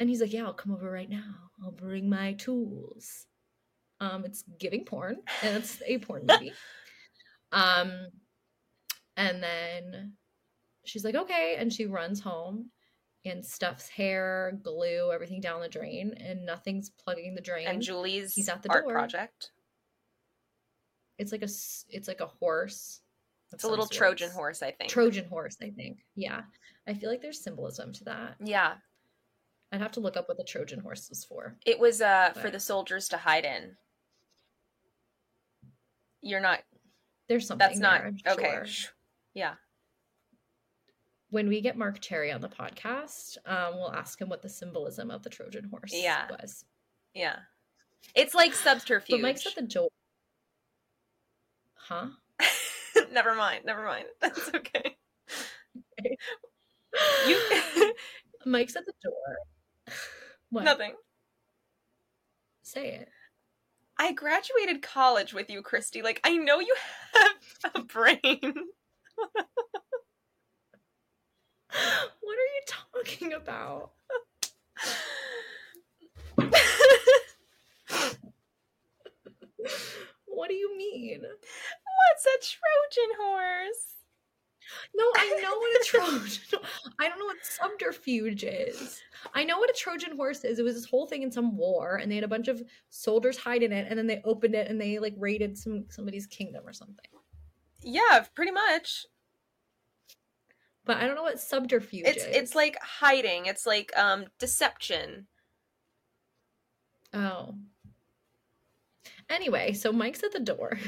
And 0.00 0.08
he's 0.08 0.20
like, 0.20 0.32
"Yeah, 0.32 0.44
I'll 0.44 0.52
come 0.54 0.72
over 0.72 0.90
right 0.90 1.08
now. 1.08 1.34
I'll 1.62 1.70
bring 1.70 2.08
my 2.08 2.32
tools." 2.34 3.26
Um 4.00 4.24
it's 4.24 4.42
giving 4.58 4.84
porn 4.84 5.18
and 5.42 5.56
it's 5.56 5.80
a 5.86 5.98
porn 5.98 6.24
movie. 6.28 6.52
um 7.52 8.08
and 9.16 9.42
then 9.42 10.14
she's 10.84 11.04
like, 11.04 11.14
"Okay," 11.14 11.56
and 11.58 11.72
she 11.72 11.86
runs 11.86 12.20
home 12.20 12.70
and 13.24 13.44
stuffs 13.44 13.88
hair, 13.88 14.58
glue, 14.62 15.10
everything 15.12 15.40
down 15.40 15.60
the 15.60 15.68
drain, 15.68 16.14
and 16.18 16.44
nothing's 16.44 16.90
plugging 16.90 17.34
the 17.34 17.40
drain. 17.40 17.66
And 17.66 17.80
Julie's 17.80 18.34
he's 18.34 18.48
at 18.48 18.62
the 18.62 18.68
art 18.70 18.84
door. 18.84 18.92
project. 18.92 19.52
It's 21.18 21.32
like 21.32 21.42
a 21.42 21.48
it's 21.88 22.08
like 22.08 22.20
a 22.20 22.26
horse. 22.26 23.00
It's 23.52 23.64
a 23.64 23.68
little 23.68 23.86
Trojan 23.86 24.30
horse, 24.30 24.62
I 24.62 24.72
think. 24.72 24.90
Trojan 24.90 25.26
horse, 25.26 25.56
I 25.62 25.70
think. 25.70 26.04
Yeah, 26.16 26.42
I 26.88 26.94
feel 26.94 27.08
like 27.10 27.22
there's 27.22 27.42
symbolism 27.42 27.92
to 27.92 28.04
that. 28.04 28.36
yeah. 28.44 28.74
I'd 29.72 29.80
have 29.80 29.92
to 29.92 30.00
look 30.00 30.16
up 30.16 30.28
what 30.28 30.36
the 30.36 30.44
Trojan 30.44 30.78
horse 30.78 31.08
was 31.08 31.24
for. 31.24 31.56
It 31.66 31.80
was 31.80 32.00
uh 32.00 32.32
for 32.40 32.48
the 32.50 32.60
soldiers 32.60 33.08
to 33.08 33.16
hide 33.16 33.44
in. 33.44 33.76
You're 36.20 36.40
not 36.40 36.60
There's 37.28 37.46
something. 37.46 37.66
that's 37.66 37.78
not 37.80 38.00
there, 38.02 38.06
I'm 38.26 38.38
okay. 38.38 38.62
Yeah. 39.34 39.54
When 41.30 41.48
we 41.48 41.60
get 41.60 41.76
Marc 41.76 42.00
Cherry 42.00 42.30
on 42.30 42.40
the 42.40 42.48
podcast, 42.48 43.36
um, 43.46 43.74
we'll 43.74 43.92
ask 43.92 44.20
him 44.20 44.28
what 44.28 44.42
the 44.42 44.48
symbolism 44.48 45.10
of 45.10 45.22
the 45.24 45.30
Trojan 45.30 45.68
horse 45.68 45.90
Yeah. 45.92 46.28
was. 46.30 46.64
Yeah. 47.12 47.36
It's 48.14 48.34
like 48.34 48.52
But 48.52 48.58
subterfuge. 48.58 49.20
Mike's 49.20 49.46
at 49.46 49.56
the 49.56 49.62
door. 49.62 49.88
Huh? 51.88 52.06
never 53.12 53.34
mind. 53.34 53.64
Never 53.66 53.84
mind. 53.84 54.06
That's 54.20 54.48
okay. 54.54 54.96
Okay. 56.00 56.16
You 57.28 57.92
Mike's 58.46 58.76
at 58.76 58.86
the 58.86 58.94
door. 59.02 59.12
What? 60.50 60.64
nothing. 60.64 60.94
Say 62.62 62.94
it. 62.94 63.08
I 63.98 64.12
graduated 64.12 64.80
college 64.82 65.34
with 65.34 65.50
you, 65.50 65.60
Christy. 65.60 66.00
Like 66.00 66.20
I 66.24 66.36
know 66.36 66.60
you 66.60 66.74
have 67.14 67.74
a 67.74 67.82
brain. 67.82 68.18
What 72.20 72.38
are 72.38 72.52
you 72.54 72.62
talking 72.66 73.32
about? 73.34 73.90
What 80.34 80.48
do 80.48 80.54
you 80.54 80.76
mean? 80.76 81.20
What's 81.22 82.26
a 82.26 82.38
Trojan 82.40 83.16
horse? 83.20 83.86
No, 84.94 85.04
I 85.16 85.40
know 85.42 85.56
what 85.58 85.80
a 85.80 85.84
Trojan. 85.86 86.60
I 86.98 87.08
don't 87.08 87.18
know 87.18 87.26
what 87.26 87.44
subterfuge 87.44 88.44
is. 88.44 89.02
I 89.34 89.44
know 89.44 89.58
what 89.58 89.70
a 89.70 89.74
Trojan 89.74 90.16
horse 90.16 90.44
is. 90.44 90.58
It 90.58 90.62
was 90.64 90.74
this 90.74 90.86
whole 90.88 91.06
thing 91.06 91.22
in 91.22 91.30
some 91.30 91.56
war, 91.56 91.96
and 91.96 92.10
they 92.10 92.14
had 92.14 92.24
a 92.24 92.28
bunch 92.28 92.48
of 92.48 92.62
soldiers 92.90 93.36
hide 93.36 93.62
in 93.62 93.72
it, 93.72 93.86
and 93.88 93.98
then 93.98 94.06
they 94.06 94.22
opened 94.24 94.54
it 94.54 94.68
and 94.70 94.80
they 94.80 94.98
like 94.98 95.14
raided 95.18 95.56
some 95.58 95.84
somebody's 95.90 96.26
kingdom 96.26 96.66
or 96.66 96.72
something. 96.72 97.10
Yeah, 97.82 98.24
pretty 98.34 98.52
much. 98.52 99.06
But 100.86 100.98
I 100.98 101.06
don't 101.06 101.14
know 101.16 101.22
what 101.22 101.40
subterfuge 101.40 102.06
It's 102.06 102.24
is. 102.24 102.36
it's 102.36 102.54
like 102.54 102.76
hiding. 102.82 103.46
It's 103.46 103.66
like 103.66 103.92
um 103.96 104.26
deception. 104.38 105.26
Oh. 107.12 107.54
Anyway, 109.30 109.72
so 109.72 109.92
Mike's 109.92 110.22
at 110.22 110.32
the 110.32 110.40
door. 110.40 110.78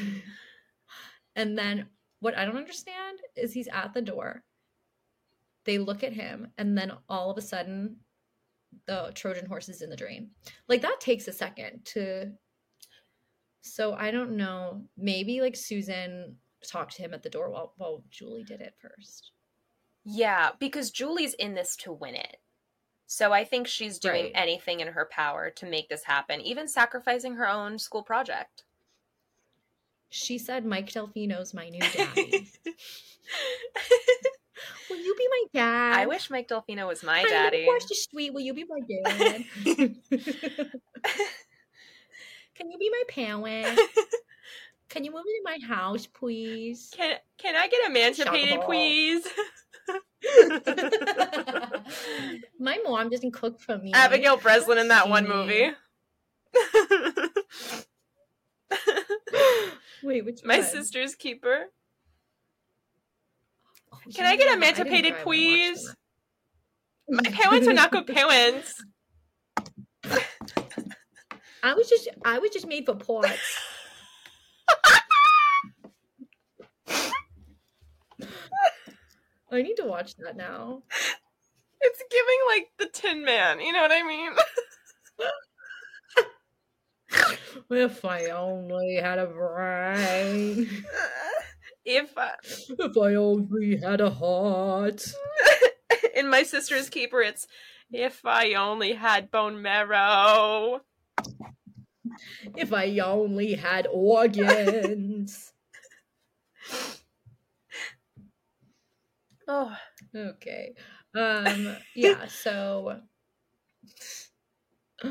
and 1.37 1.57
then 1.59 1.87
what 2.21 2.37
I 2.37 2.45
don't 2.45 2.57
understand 2.57 3.19
is 3.37 3.53
he's 3.53 3.69
at 3.69 3.95
the 3.95 4.03
door. 4.03 4.43
They 5.65 5.79
look 5.79 6.05
at 6.05 6.13
him, 6.13 6.49
and 6.59 6.79
then 6.79 6.93
all 7.09 7.31
of 7.31 7.39
a 7.39 7.43
sudden, 7.43 7.97
the 8.87 9.11
Trojan 9.15 9.47
horse 9.47 9.69
is 9.69 9.83
in 9.83 9.91
the 9.91 9.97
drain. 9.97 10.31
Like 10.69 10.83
that 10.83 11.01
takes 11.01 11.29
a 11.29 11.33
second 11.33 11.85
to. 11.87 12.33
So 13.63 13.95
I 13.95 14.11
don't 14.11 14.37
know. 14.37 14.83
Maybe 14.97 15.41
like 15.41 15.57
Susan 15.57 16.37
talked 16.65 16.97
to 16.97 17.03
him 17.03 17.15
at 17.15 17.23
the 17.23 17.31
door 17.31 17.51
while 17.51 17.75
while 17.77 18.05
Julie 18.11 18.45
did 18.45 18.61
it 18.61 18.75
first. 18.81 19.33
Yeah, 20.05 20.51
because 20.61 20.93
Julie's 20.93 21.35
in 21.35 21.55
this 21.55 21.75
to 21.79 21.93
win 21.93 22.15
it. 22.15 22.37
So 23.07 23.33
I 23.33 23.45
think 23.45 23.67
she's 23.69 23.99
doing 23.99 24.25
Right. 24.25 24.33
anything 24.35 24.81
in 24.81 24.89
her 24.89 25.05
power 25.07 25.51
to 25.51 25.67
make 25.67 25.89
this 25.89 26.05
happen, 26.05 26.41
even 26.41 26.67
sacrificing 26.69 27.35
her 27.37 27.49
own 27.49 27.79
school 27.79 28.03
project. 28.03 28.65
She 30.09 30.39
said 30.39 30.65
Mike 30.65 30.91
Delfino's 30.91 31.53
my 31.55 31.69
new 31.69 31.81
daddy. 31.81 32.49
Will 34.91 34.99
you 34.99 35.15
be 35.17 35.29
my 35.29 35.45
dad? 35.53 35.99
I 35.99 36.07
wish 36.07 36.31
Mike 36.31 36.49
Delfino 36.49 36.87
was 36.87 37.03
my 37.03 37.19
Hi, 37.19 37.23
let 37.23 37.53
me 37.53 37.59
daddy. 37.59 37.67
Watch 37.67 37.87
the 37.89 37.95
street. 37.95 38.33
Will 38.33 38.41
you 38.41 38.55
be 38.55 38.65
my 38.69 38.81
dad? 38.81 39.45
Can 42.55 42.71
you 42.71 42.79
be 42.79 42.89
my 42.91 43.03
parent? 43.09 43.79
Can 44.89 45.05
you 45.05 45.11
move 45.13 45.25
into 45.27 45.43
my 45.45 45.59
house, 45.67 46.07
please? 46.07 46.91
Can 46.97 47.19
can 47.37 47.55
I 47.57 47.69
get 47.69 47.87
emancipated, 47.91 48.63
please? 48.63 49.27
my 52.59 52.79
mom 52.85 53.09
doesn't 53.11 53.33
cook 53.33 53.61
for 53.61 53.79
me. 53.79 53.93
Abigail 53.95 54.37
Breslin 54.37 54.79
in 54.79 54.89
that 54.89 55.09
one 55.09 55.29
movie. 55.29 55.71
Wait, 60.03 60.25
which 60.25 60.41
My 60.45 60.59
one? 60.59 60.67
sister's 60.67 61.15
keeper. 61.15 61.67
Oh, 63.93 63.99
Can 64.15 64.27
I 64.27 64.37
get 64.37 64.53
emancipated, 64.55 65.13
watch 65.15 65.23
please? 65.23 65.95
My 67.09 67.31
parents 67.31 67.69
are 67.69 67.73
not 67.73 67.93
good 67.93 68.07
parents. 68.07 68.83
I 71.63 71.75
was 71.75 71.89
just 71.89 72.09
I 72.25 72.39
was 72.39 72.51
just 72.51 72.67
made 72.67 72.87
for 72.87 72.95
ports. 72.95 73.31
I 79.57 79.63
need 79.63 79.77
to 79.77 79.85
watch 79.85 80.15
that 80.17 80.37
now. 80.37 80.83
It's 81.81 82.03
giving 82.11 82.39
like 82.49 82.69
the 82.79 82.87
Tin 82.87 83.25
Man. 83.25 83.61
You 83.61 83.73
know 83.73 83.83
what 83.83 83.93
I 83.93 84.03
mean? 84.03 84.33
If 87.71 88.05
I 88.05 88.27
only 88.27 88.97
had 88.97 89.19
a 89.19 89.27
brain. 89.27 90.69
if 91.85 92.17
uh, 92.17 92.29
If 92.45 92.97
I 92.97 93.15
only 93.15 93.77
had 93.77 94.01
a 94.01 94.11
heart. 94.11 95.05
in 96.15 96.29
my 96.29 96.43
sister's 96.43 96.89
keeper, 96.89 97.21
it's 97.21 97.47
if 97.91 98.25
I 98.25 98.55
only 98.55 98.93
had 98.93 99.31
bone 99.31 99.63
marrow. 99.63 100.83
If 102.57 102.73
I 102.73 102.99
only 102.99 103.55
had 103.55 103.89
organs. 103.91 105.53
Oh, 109.49 109.77
okay. 110.15 110.75
Um 111.15 111.77
yeah, 111.95 112.27
so 112.27 113.01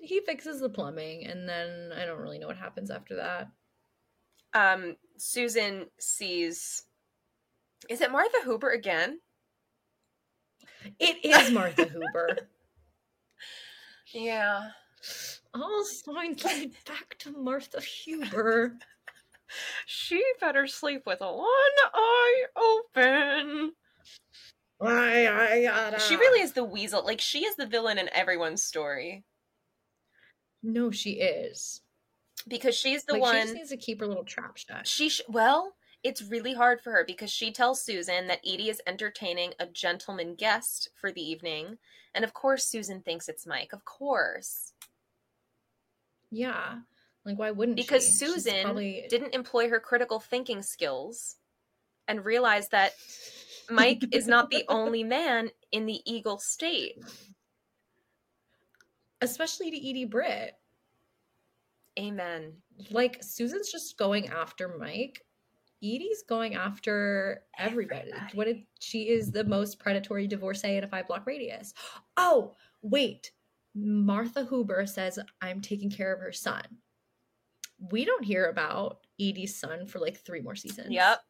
he 0.00 0.20
fixes 0.20 0.60
the 0.60 0.68
plumbing 0.70 1.26
and 1.26 1.48
then 1.48 1.92
I 1.96 2.04
don't 2.06 2.20
really 2.20 2.38
know 2.38 2.46
what 2.46 2.56
happens 2.56 2.90
after 2.90 3.16
that. 3.16 3.48
um, 4.54 4.96
Susan 5.18 5.86
sees. 5.98 6.84
Is 7.88 8.00
it 8.00 8.10
Martha 8.12 8.38
Huber 8.44 8.70
again? 8.70 9.20
It 10.98 11.24
is 11.24 11.50
Martha 11.52 11.84
Huber. 11.84 12.38
Yeah. 14.14 14.70
All 15.54 15.84
signs 15.84 16.42
lead 16.44 16.74
back 16.86 17.16
to 17.18 17.30
Martha 17.32 17.80
Huber. 17.80 18.78
She 19.86 20.22
better 20.40 20.66
sleep 20.66 21.02
with 21.06 21.20
one 21.20 21.46
eye 21.94 22.44
open. 22.56 23.72
I, 24.80 25.26
I 25.28 25.62
gotta... 25.62 25.98
She 26.00 26.16
really 26.16 26.40
is 26.40 26.52
the 26.52 26.64
weasel. 26.64 27.04
Like 27.04 27.20
she 27.20 27.44
is 27.44 27.56
the 27.56 27.66
villain 27.66 27.98
in 27.98 28.08
everyone's 28.12 28.62
story 28.62 29.24
No, 30.62 30.90
she 30.90 31.12
is. 31.12 31.80
because 32.46 32.76
she's 32.76 33.04
the 33.04 33.14
like, 33.14 33.22
one. 33.22 33.34
She 33.34 33.42
just 33.42 33.54
needs 33.54 33.70
to 33.70 33.76
keep 33.76 34.00
her 34.00 34.06
little 34.06 34.24
trap 34.24 34.56
shut. 34.56 34.86
She 34.86 35.08
sh- 35.08 35.22
well, 35.28 35.74
it's 36.04 36.22
really 36.22 36.54
hard 36.54 36.80
for 36.80 36.92
her 36.92 37.04
because 37.04 37.30
she 37.30 37.50
tells 37.50 37.82
Susan 37.82 38.28
that 38.28 38.40
Edie 38.46 38.70
is 38.70 38.80
entertaining 38.86 39.52
a 39.58 39.66
gentleman 39.66 40.36
guest 40.36 40.90
for 40.94 41.10
the 41.10 41.20
evening, 41.22 41.78
and 42.14 42.24
of 42.24 42.32
course 42.34 42.64
Susan 42.64 43.02
thinks 43.02 43.28
it's 43.28 43.46
Mike. 43.46 43.72
Of 43.72 43.84
course, 43.84 44.72
Yeah. 46.30 46.78
Like, 47.28 47.38
why 47.38 47.50
wouldn't 47.50 47.76
because 47.76 48.06
she? 48.06 48.12
Susan 48.12 48.62
probably... 48.62 49.04
didn't 49.10 49.34
employ 49.34 49.68
her 49.68 49.78
critical 49.78 50.18
thinking 50.18 50.62
skills 50.62 51.36
and 52.08 52.24
realized 52.24 52.70
that 52.70 52.94
Mike 53.70 54.02
is 54.12 54.26
not 54.26 54.48
the 54.48 54.64
only 54.68 55.04
man 55.04 55.50
in 55.70 55.84
the 55.84 56.00
Eagle 56.10 56.38
State. 56.38 57.04
Especially 59.20 59.70
to 59.70 59.76
Edie 59.76 60.06
Britt. 60.06 60.54
Amen. 61.98 62.54
Like, 62.90 63.22
Susan's 63.22 63.70
just 63.70 63.98
going 63.98 64.28
after 64.28 64.78
Mike. 64.78 65.22
Edie's 65.82 66.22
going 66.26 66.54
after 66.54 67.42
everybody. 67.58 68.10
Everybody. 68.10 68.36
What 68.36 68.46
did 68.46 68.62
she 68.80 69.10
is 69.10 69.30
the 69.30 69.44
most 69.44 69.78
predatory 69.78 70.26
divorcee 70.26 70.76
in 70.76 70.84
a 70.84 70.88
five 70.88 71.06
block 71.06 71.26
radius. 71.26 71.74
Oh, 72.16 72.54
wait. 72.80 73.32
Martha 73.74 74.46
Huber 74.46 74.86
says, 74.86 75.18
I'm 75.42 75.60
taking 75.60 75.90
care 75.90 76.14
of 76.14 76.20
her 76.20 76.32
son. 76.32 76.64
We 77.78 78.04
don't 78.04 78.24
hear 78.24 78.46
about 78.46 78.98
Edie's 79.20 79.58
son 79.58 79.86
for 79.86 79.98
like 79.98 80.18
three 80.18 80.40
more 80.40 80.54
seasons. 80.56 80.88
Yep. 80.90 81.20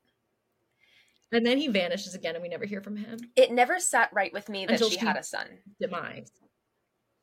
And 1.32 1.44
then 1.44 1.58
he 1.58 1.68
vanishes 1.68 2.14
again 2.14 2.34
and 2.34 2.42
we 2.42 2.48
never 2.48 2.64
hear 2.64 2.80
from 2.80 2.96
him. 2.96 3.18
It 3.36 3.52
never 3.52 3.78
sat 3.78 4.10
right 4.14 4.32
with 4.32 4.48
me 4.48 4.64
that 4.66 4.72
Until 4.72 4.88
she 4.88 4.98
she- 4.98 5.04
had 5.06 5.16
a 5.16 5.22
son. 5.22 5.46
Demise. 5.80 6.30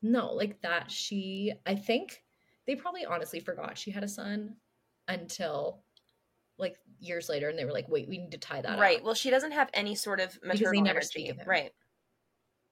No, 0.01 0.33
like 0.33 0.61
that 0.61 0.91
she 0.91 1.53
I 1.65 1.73
think 1.75 2.21
they 2.67 2.75
probably 2.75 3.05
honestly 3.05 3.39
forgot 3.39 3.77
she 3.77 3.89
had 3.91 4.03
a 4.03 4.07
son 4.07 4.57
until 5.07 5.83
like 6.59 6.77
years 6.99 7.27
later 7.29 7.49
and 7.49 7.57
they 7.57 7.65
were 7.65 7.71
like, 7.71 7.89
wait, 7.89 8.07
we 8.07 8.17
need 8.19 8.31
to 8.31 8.37
tie 8.37 8.61
that 8.61 8.79
Right. 8.79 8.99
up. 8.99 9.03
Well, 9.03 9.13
she 9.15 9.29
doesn't 9.31 9.51
have 9.53 9.69
any 9.73 9.95
sort 9.95 10.19
of 10.19 10.37
they 10.41 10.47
maternal 10.49 10.83
never 10.83 11.01
speak 11.01 11.25
energy. 11.25 11.31
of 11.31 11.37
him. 11.45 11.49
Right. 11.49 11.71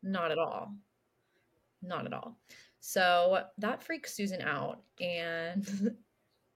Not 0.03 0.31
at 0.31 0.37
all. 0.37 0.73
Not 1.81 2.05
at 2.05 2.13
all. 2.13 2.37
So 2.79 3.43
that 3.57 3.81
freaks 3.81 4.13
Susan 4.15 4.41
out 4.41 4.81
and 5.01 5.95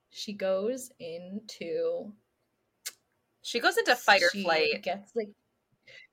she 0.10 0.34
goes 0.34 0.92
into 1.00 2.12
She 3.42 3.60
goes 3.60 3.78
into 3.78 3.96
fight 3.96 4.24
or 4.24 4.30
she 4.32 4.44
flight. 4.44 4.82
Gets 4.84 5.16
like 5.16 5.30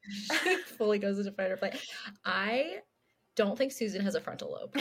she 0.03 0.57
fully 0.79 0.99
goes 0.99 1.19
into 1.19 1.33
fight 1.33 1.51
or 1.51 1.57
flight. 1.57 1.79
I 2.25 2.79
don't 3.37 3.57
think 3.59 3.73
Susan 3.73 4.03
has 4.03 4.15
a 4.15 4.21
frontal 4.21 4.53
lobe. 4.53 4.77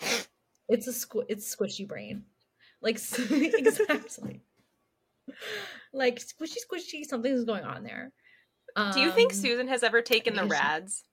It's 0.68 0.88
a 0.88 0.90
squ- 0.90 1.26
it's 1.28 1.54
squishy 1.54 1.86
brain. 1.86 2.24
Like 2.82 2.96
exactly. 3.30 4.42
Like 5.92 6.18
squishy 6.18 6.56
squishy 6.68 7.04
something's 7.04 7.44
going 7.44 7.62
on 7.62 7.84
there. 7.84 8.10
Do 8.92 8.98
you 9.00 9.12
think 9.12 9.32
Um, 9.32 9.38
Susan 9.38 9.68
has 9.68 9.84
ever 9.84 10.02
taken 10.02 10.34
the 10.34 10.42
RAADS, 10.42 11.04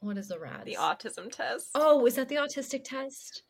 What 0.00 0.18
is 0.18 0.26
the 0.28 0.38
RAADS? 0.38 0.64
the 0.64 0.74
autism 0.74 1.30
test? 1.30 1.70
Oh, 1.74 2.04
is 2.04 2.16
that 2.16 2.28
the 2.28 2.34
autistic 2.34 2.82
test? 2.82 3.42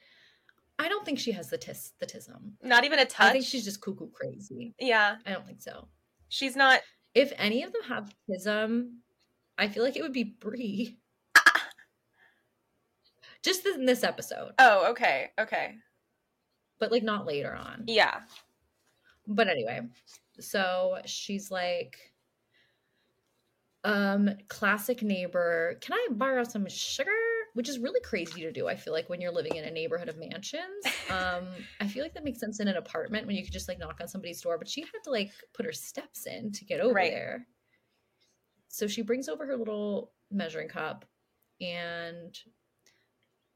I 0.79 0.89
don't 0.89 1.05
think 1.05 1.19
she 1.19 1.33
has 1.33 1.51
the 1.51 1.59
tis 1.59 1.93
the 1.99 2.07
tism. 2.07 2.53
Not 2.63 2.85
even 2.85 2.99
a 2.99 3.05
touch. 3.05 3.27
I 3.29 3.33
think 3.33 3.45
she's 3.45 3.65
just 3.65 3.81
cuckoo 3.81 4.09
crazy. 4.11 4.75
yeah, 4.79 5.17
I 5.27 5.33
don't 5.33 5.47
think 5.47 5.61
so. 5.63 5.89
she's 6.29 6.55
not. 6.57 6.81
If 7.15 7.33
any 7.37 7.63
of 7.65 7.73
them 7.73 7.83
have 7.89 8.15
tism, 8.31 8.91
I 9.57 9.67
feel 9.69 9.83
like 9.83 9.97
it 9.97 10.03
would 10.03 10.13
be 10.13 10.25
Bree. 10.25 10.99
Just 13.43 13.65
in 13.67 13.87
this 13.87 14.03
episode, 14.05 14.53
Oh, 14.59 14.91
okay, 14.91 15.31
okay. 15.39 15.75
but 16.79 16.91
like 16.93 17.03
not 17.03 17.27
later 17.27 17.55
on. 17.55 17.85
Yeah, 17.87 18.21
But 19.27 19.49
anyway, 19.49 19.81
so 20.41 20.99
she's 21.07 21.51
like, 21.51 21.97
um, 23.85 24.31
classic 24.49 25.03
neighbor, 25.03 25.79
can 25.81 25.95
I 25.95 26.09
borrow 26.11 26.45
some 26.45 26.69
sugar? 26.69 27.11
Which 27.55 27.69
is 27.69 27.79
really 27.79 28.01
crazy 28.01 28.43
to 28.43 28.53
do, 28.53 28.69
I 28.69 28.77
feel 28.77 28.93
like, 28.93 29.09
when 29.09 29.21
you're 29.21 29.33
living 29.33 29.57
in 29.57 29.65
a 29.65 29.71
neighborhood 29.71 30.09
of 30.09 30.17
mansions. 30.19 30.85
Um, 31.11 31.47
I 31.81 31.87
feel 31.89 32.03
like 32.03 32.13
that 32.13 32.23
makes 32.25 32.39
sense 32.39 32.61
in 32.61 32.69
an 32.69 32.77
apartment 32.77 33.27
when 33.27 33.35
you 33.35 33.43
could 33.43 33.53
just 33.53 33.67
like 33.67 33.79
knock 33.79 33.97
on 34.03 34.09
somebody's 34.09 34.43
door, 34.43 34.59
but 34.59 34.69
she 34.69 34.83
had 34.83 35.03
to 35.05 35.11
like 35.11 35.31
put 35.55 35.65
her 35.65 35.73
steps 35.73 36.27
in 36.27 36.53
to 36.53 36.67
get 36.67 36.81
over 36.81 36.93
Right. 36.93 37.11
there. 37.11 37.47
So 38.69 38.87
she 38.87 39.01
brings 39.01 39.27
over 39.27 39.47
her 39.47 39.57
little 39.57 40.13
measuring 40.31 40.69
cup 40.69 41.07
and 41.63 42.39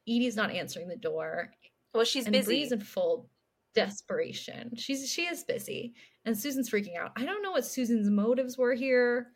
Edie's 0.08 0.34
not 0.34 0.50
answering 0.50 0.88
the 0.88 0.96
door 0.96 1.50
well, 1.94 2.04
she's 2.04 2.24
and 2.24 2.32
busy. 2.32 2.46
Bree's 2.46 2.72
in 2.72 2.80
full 2.80 3.28
desperation. 3.74 4.72
She's 4.76 5.08
she 5.10 5.26
is 5.26 5.44
busy, 5.44 5.92
and 6.24 6.36
Susan's 6.36 6.70
freaking 6.70 6.96
out. 6.96 7.12
I 7.16 7.24
don't 7.26 7.42
know 7.42 7.50
what 7.52 7.66
Susan's 7.66 8.08
motives 8.08 8.56
were 8.56 8.72
here. 8.72 9.28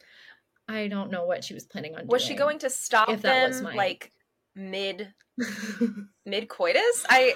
I 0.68 0.88
don't 0.88 1.11
know 1.11 1.26
what 1.26 1.44
she 1.44 1.52
was 1.54 1.64
planning 1.64 1.92
on 1.94 2.00
doing. 2.00 2.09
Was 2.09 2.22
she 2.22 2.34
going 2.34 2.59
to 2.61 2.70
stop 2.70 3.11
if 3.11 3.22
that 3.22 3.46
was 3.46 3.57
them 3.57 3.64
Mike. 3.64 3.76
like 3.76 4.12
mid 4.57 5.12
mid 6.26 6.48
coitus? 6.48 7.07
I 7.09 7.34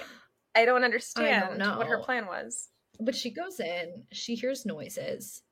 I 0.55 0.65
don't 0.65 0.83
understand 0.83 1.59
what 1.77 1.87
her 1.87 1.99
plan 1.99 2.25
was. 2.25 2.67
but 2.99 3.15
she 3.15 3.29
goes 3.31 3.59
in. 3.61 4.03
She 4.11 4.35
hears 4.35 4.65
noises, 4.65 5.43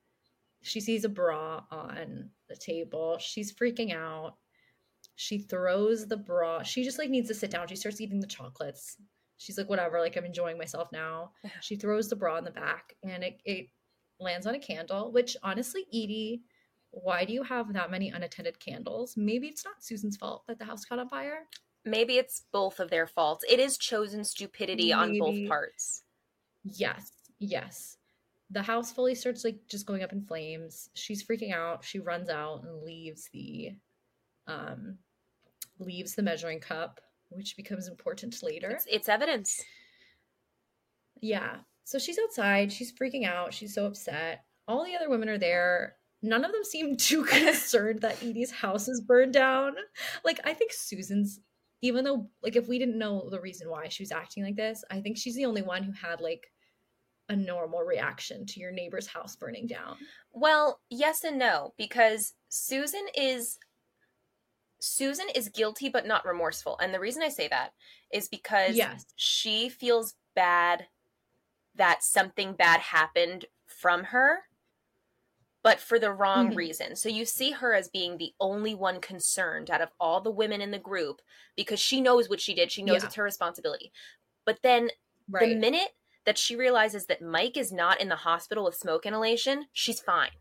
she 0.61 0.80
sees 0.82 1.05
a 1.05 1.09
bra 1.09 1.63
on 1.72 2.30
the 2.49 2.55
table. 2.55 3.17
She's 3.20 3.53
freaking 3.53 3.93
out. 3.95 4.36
She 5.15 5.38
throws 5.38 6.07
the 6.07 6.17
bra. 6.17 6.63
She 6.63 6.84
just 6.84 6.97
like 6.99 7.09
needs 7.09 7.28
to 7.30 7.34
sit 7.34 7.51
down. 7.51 7.67
She 7.67 7.76
starts 7.76 8.01
eating 8.01 8.20
the 8.20 8.28
chocolates. 8.28 8.97
She's 9.38 9.57
like, 9.57 9.70
whatever, 9.70 9.99
like 9.99 10.17
I'm 10.17 10.26
enjoying 10.26 10.57
myself 10.57 10.89
now. 10.91 11.32
She 11.61 11.76
throws 11.78 12.09
the 12.09 12.15
bra 12.17 12.38
in 12.38 12.43
the 12.43 12.51
back 12.51 12.93
and 13.03 13.24
it, 13.24 13.41
it 13.45 13.67
lands 14.20 14.45
on 14.45 14.55
a 14.55 14.59
candle, 14.59 15.11
which 15.13 15.38
honestly, 15.43 15.86
Edie, 15.93 16.41
why 16.92 17.26
do 17.26 17.34
you 17.34 17.44
have 17.44 17.74
that 17.74 17.92
many 17.92 18.10
unattended 18.10 18.60
candles? 18.60 19.16
Maybe 19.16 19.48
it's 19.48 19.66
not 19.66 19.84
Susan's 19.84 20.18
fault 20.18 20.44
that 20.48 20.60
the 20.60 20.66
house 20.66 20.86
caught 20.86 21.00
on 21.00 21.10
fire. 21.10 21.48
Maybe 21.86 22.18
it's 22.18 22.44
both 22.52 22.80
of 22.80 22.90
their 22.90 23.08
faults. 23.08 23.46
It 23.48 23.60
is 23.60 23.78
chosen 23.78 24.24
stupidity 24.24 24.92
on 24.92 25.18
both 25.18 25.48
parts. 25.48 26.04
Yes, 26.64 27.12
yes. 27.40 27.98
The 28.52 28.64
house 28.64 28.92
fully 28.92 29.16
starts 29.16 29.44
like 29.44 29.60
just 29.68 29.86
going 29.86 30.04
up 30.04 30.12
in 30.12 30.26
flames. 30.26 30.90
She's 30.94 31.26
freaking 31.26 31.54
out. 31.54 31.84
She 31.84 32.00
runs 32.00 32.30
out 32.30 32.64
and 32.64 32.84
leaves 32.84 33.30
the 33.32 33.76
um 34.48 34.98
leaves 35.78 36.16
the 36.16 36.24
measuring 36.24 36.60
cup, 36.60 37.00
which 37.30 37.56
becomes 37.56 37.88
important 37.88 38.42
later. 38.44 38.72
It's, 38.72 38.88
it's 38.90 39.10
evidence. 39.10 39.64
Yeah. 41.22 41.58
So 41.84 42.00
she's 42.00 42.20
outside. 42.20 42.72
She's 42.72 42.92
freaking 42.92 43.26
out. 43.26 43.54
She's 43.54 43.74
so 43.74 43.86
upset. 43.86 44.44
All 44.68 44.84
the 44.84 44.96
other 44.96 45.10
women 45.10 45.30
are 45.30 45.38
there. 45.38 45.96
None 46.22 46.43
of 46.45 46.51
them 46.51 46.63
seem 46.63 46.97
too 46.97 47.24
concerned 47.26 48.01
that 48.01 48.22
Edie's 48.24 48.51
house 48.51 48.88
is 48.88 49.01
burned 49.01 49.34
down. 49.34 49.76
Like, 50.24 50.39
I 50.43 50.53
think 50.53 50.72
Susan's, 50.74 51.39
even 51.82 52.03
though, 52.03 52.30
like, 52.43 52.55
if 52.55 52.67
we 52.67 52.80
didn't 52.80 52.97
know 52.97 53.30
the 53.30 53.39
reason 53.41 53.70
why 53.70 53.88
she 53.88 54.03
was 54.03 54.11
acting 54.11 54.43
like 54.43 54.55
this, 54.55 54.84
I 54.91 54.99
think 55.01 55.17
she's 55.17 55.36
the 55.36 55.45
only 55.45 55.61
one 55.61 55.84
who 55.84 55.91
had, 55.93 56.22
like, 56.22 56.51
a 57.30 57.36
normal 57.36 57.82
reaction 57.82 58.45
to 58.47 58.59
your 58.59 58.72
neighbor's 58.72 59.05
house 59.05 59.36
burning 59.36 59.67
down. 59.67 59.97
Well, 60.32 60.82
yes 60.89 61.24
and 61.24 61.38
no, 61.38 61.74
because 61.78 62.34
Susan 62.49 63.05
is 63.15 63.59
Susan 64.82 65.28
is 65.36 65.49
guilty 65.49 65.89
but 65.89 66.07
not 66.07 66.26
remorseful. 66.26 66.78
And 66.80 66.93
the 66.93 66.99
reason 66.99 67.22
I 67.22 67.30
say 67.30 67.47
that 67.49 67.74
is 68.11 68.30
because 68.30 68.76
Yes. 68.76 69.05
she 69.15 69.70
feels 69.70 70.15
bad 70.36 70.88
that 71.76 72.01
something 72.03 72.53
bad 72.53 72.80
happened 72.80 73.45
from 73.67 74.05
her, 74.05 74.39
but 75.64 75.80
for 75.80 75.99
the 75.99 76.12
wrong 76.12 76.51
Mhm. 76.51 76.55
reason. 76.55 76.95
So 76.95 77.10
you 77.10 77.26
see 77.26 77.51
her 77.51 77.74
as 77.74 77.89
being 77.89 78.18
the 78.18 78.34
only 78.39 78.74
one 78.74 79.01
concerned 79.01 79.70
out 79.70 79.82
of 79.82 79.91
all 79.99 80.22
the 80.22 80.32
women 80.32 80.62
in 80.62 80.72
the 80.72 80.80
group 80.80 81.22
because 81.55 81.80
she 81.80 81.99
knows 82.01 82.30
what 82.30 82.39
she 82.41 82.53
did. 82.53 82.72
She 82.72 82.82
knows 82.84 83.01
Yeah. 83.01 83.07
it's 83.07 83.16
her 83.16 83.24
responsibility. 83.24 83.91
But 84.45 84.62
then 84.62 84.89
the 85.28 85.55
minute 85.55 85.95
that 86.26 86.38
she 86.38 86.55
realizes 86.55 87.05
that 87.07 87.22
Mike 87.22 87.57
is 87.57 87.72
not 87.72 87.99
in 88.01 88.10
the 88.10 88.16
hospital 88.16 88.64
with 88.64 88.76
smoke 88.76 89.05
inhalation, 89.05 89.68
she's 89.74 89.99
fine. 90.01 90.32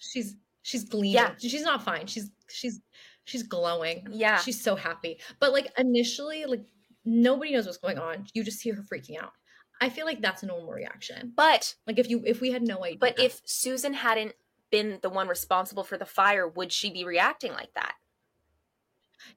she's 0.00 0.36
she's 0.62 0.84
gleaming. 0.84 1.12
Yeah. 1.14 1.34
She's 1.38 1.62
not 1.62 1.82
fine. 1.82 2.06
She's 2.06 2.30
she's 2.48 2.80
she's 3.24 3.42
glowing. 3.42 4.06
Yeah. 4.10 4.38
She's 4.40 4.62
so 4.62 4.76
happy. 4.76 5.20
But 5.40 5.52
like 5.52 5.72
initially, 5.78 6.44
like 6.44 6.64
nobody 7.04 7.52
knows 7.52 7.66
what's 7.66 7.78
going 7.78 7.98
on. 7.98 8.26
You 8.34 8.44
just 8.44 8.58
see 8.60 8.70
her 8.70 8.82
freaking 8.82 9.20
out. 9.20 9.32
I 9.80 9.88
feel 9.90 10.06
like 10.06 10.20
that's 10.20 10.42
a 10.42 10.46
normal 10.46 10.72
reaction. 10.72 11.32
But 11.36 11.74
Like 11.86 11.98
if 11.98 12.08
you 12.10 12.22
if 12.26 12.40
we 12.40 12.50
had 12.50 12.62
no 12.62 12.84
idea. 12.84 12.98
but 12.98 13.18
if 13.18 13.40
Susan 13.44 13.94
hadn't 13.94 14.32
been 14.70 14.98
the 15.02 15.08
one 15.10 15.28
responsible 15.28 15.84
for 15.84 15.96
the 15.96 16.04
fire, 16.06 16.46
would 16.48 16.72
she 16.72 16.90
be 16.90 17.04
reacting 17.04 17.52
like 17.52 17.72
that? 17.74 17.94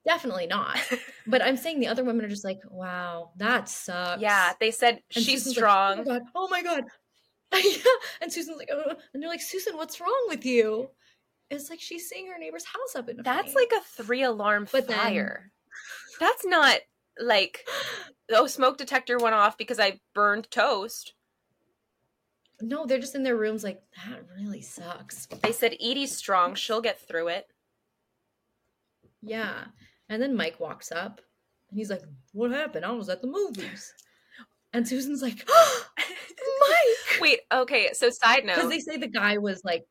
definitely 0.05 0.47
not. 0.47 0.77
But 1.27 1.41
I'm 1.43 1.55
saying 1.57 1.79
the 1.79 1.87
other 1.87 2.03
women 2.03 2.25
are 2.25 2.29
just 2.29 2.43
like, 2.43 2.59
wow, 2.69 3.31
that 3.37 3.69
sucks. 3.69 4.21
yeah, 4.21 4.53
they 4.59 4.71
said 4.71 5.01
And 5.15 5.23
she's 5.23 5.43
Susan's 5.43 5.55
strong. 5.55 6.03
Like, 6.03 6.23
oh 6.35 6.47
my 6.49 6.63
god, 6.63 6.83
oh 6.83 7.57
my 7.57 7.61
god. 7.61 7.63
yeah. 7.65 7.91
And 8.21 8.33
Susan's 8.33 8.57
like, 8.57 8.69
oh. 8.71 8.95
and 9.13 9.21
they're 9.21 9.29
like, 9.29 9.41
Susan, 9.41 9.77
what's 9.77 10.01
wrong 10.01 10.25
with 10.27 10.45
you? 10.45 10.89
It's 11.49 11.69
like 11.69 11.79
she's 11.81 12.09
seeing 12.09 12.27
her 12.31 12.39
neighbor's 12.39 12.65
house 12.65 12.95
up 12.95 13.09
in 13.09 13.19
a 13.19 13.23
That's 13.23 13.51
flame. 13.53 13.67
like 13.71 13.81
a 13.81 14.03
three 14.03 14.23
alarm 14.23 14.67
But 14.71 14.87
then- 14.87 14.97
fire. 14.97 15.51
That's 16.19 16.45
not 16.45 16.79
like 17.21 17.65
oh 18.31 18.47
smoke 18.47 18.77
detector 18.77 19.17
went 19.17 19.35
off 19.35 19.57
because 19.57 19.79
I 19.79 19.99
burned 20.13 20.49
toast. 20.51 21.13
no, 22.61 22.85
they're 22.85 22.99
just 22.99 23.15
in 23.15 23.23
their 23.23 23.37
rooms 23.37 23.63
like 23.63 23.81
that 24.05 24.23
really 24.37 24.61
sucks. 24.61 25.25
They 25.27 25.51
said 25.51 25.73
Edie's 25.81 26.15
strong, 26.17 26.55
she'll 26.55 26.81
get 26.81 26.99
through 27.07 27.29
it. 27.29 27.45
Yeah. 29.21 29.65
And 30.09 30.21
then 30.21 30.35
Mike 30.35 30.59
walks 30.59 30.91
up 30.91 31.21
and 31.69 31.77
he's 31.77 31.89
like, 31.89 32.01
What 32.33 32.51
happened? 32.51 32.85
I 32.85 32.91
was 32.91 33.09
at 33.09 33.21
the 33.21 33.27
movies. 33.27 33.93
And 34.73 34.87
Susan's 34.87 35.21
like, 35.21 35.43
oh, 35.49 35.85
Mike! 35.97 37.19
Wait, 37.21 37.39
okay, 37.53 37.89
so 37.93 38.09
side 38.09 38.45
note. 38.45 38.55
Because 38.55 38.69
they 38.69 38.79
say 38.79 38.95
the 38.97 39.07
guy 39.07 39.37
was 39.37 39.61
like 39.65 39.83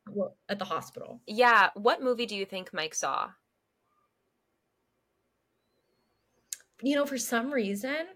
at 0.49 0.57
the 0.57 0.65
hospital. 0.65 1.21
yeah, 1.27 1.69
what 1.75 2.01
movie 2.01 2.25
do 2.25 2.35
you 2.35 2.45
think 2.45 2.73
Mike 2.73 2.95
saw? 2.95 3.29
You 6.81 6.95
know, 6.95 7.05
for 7.05 7.17
some 7.17 7.51
reason, 7.51 8.07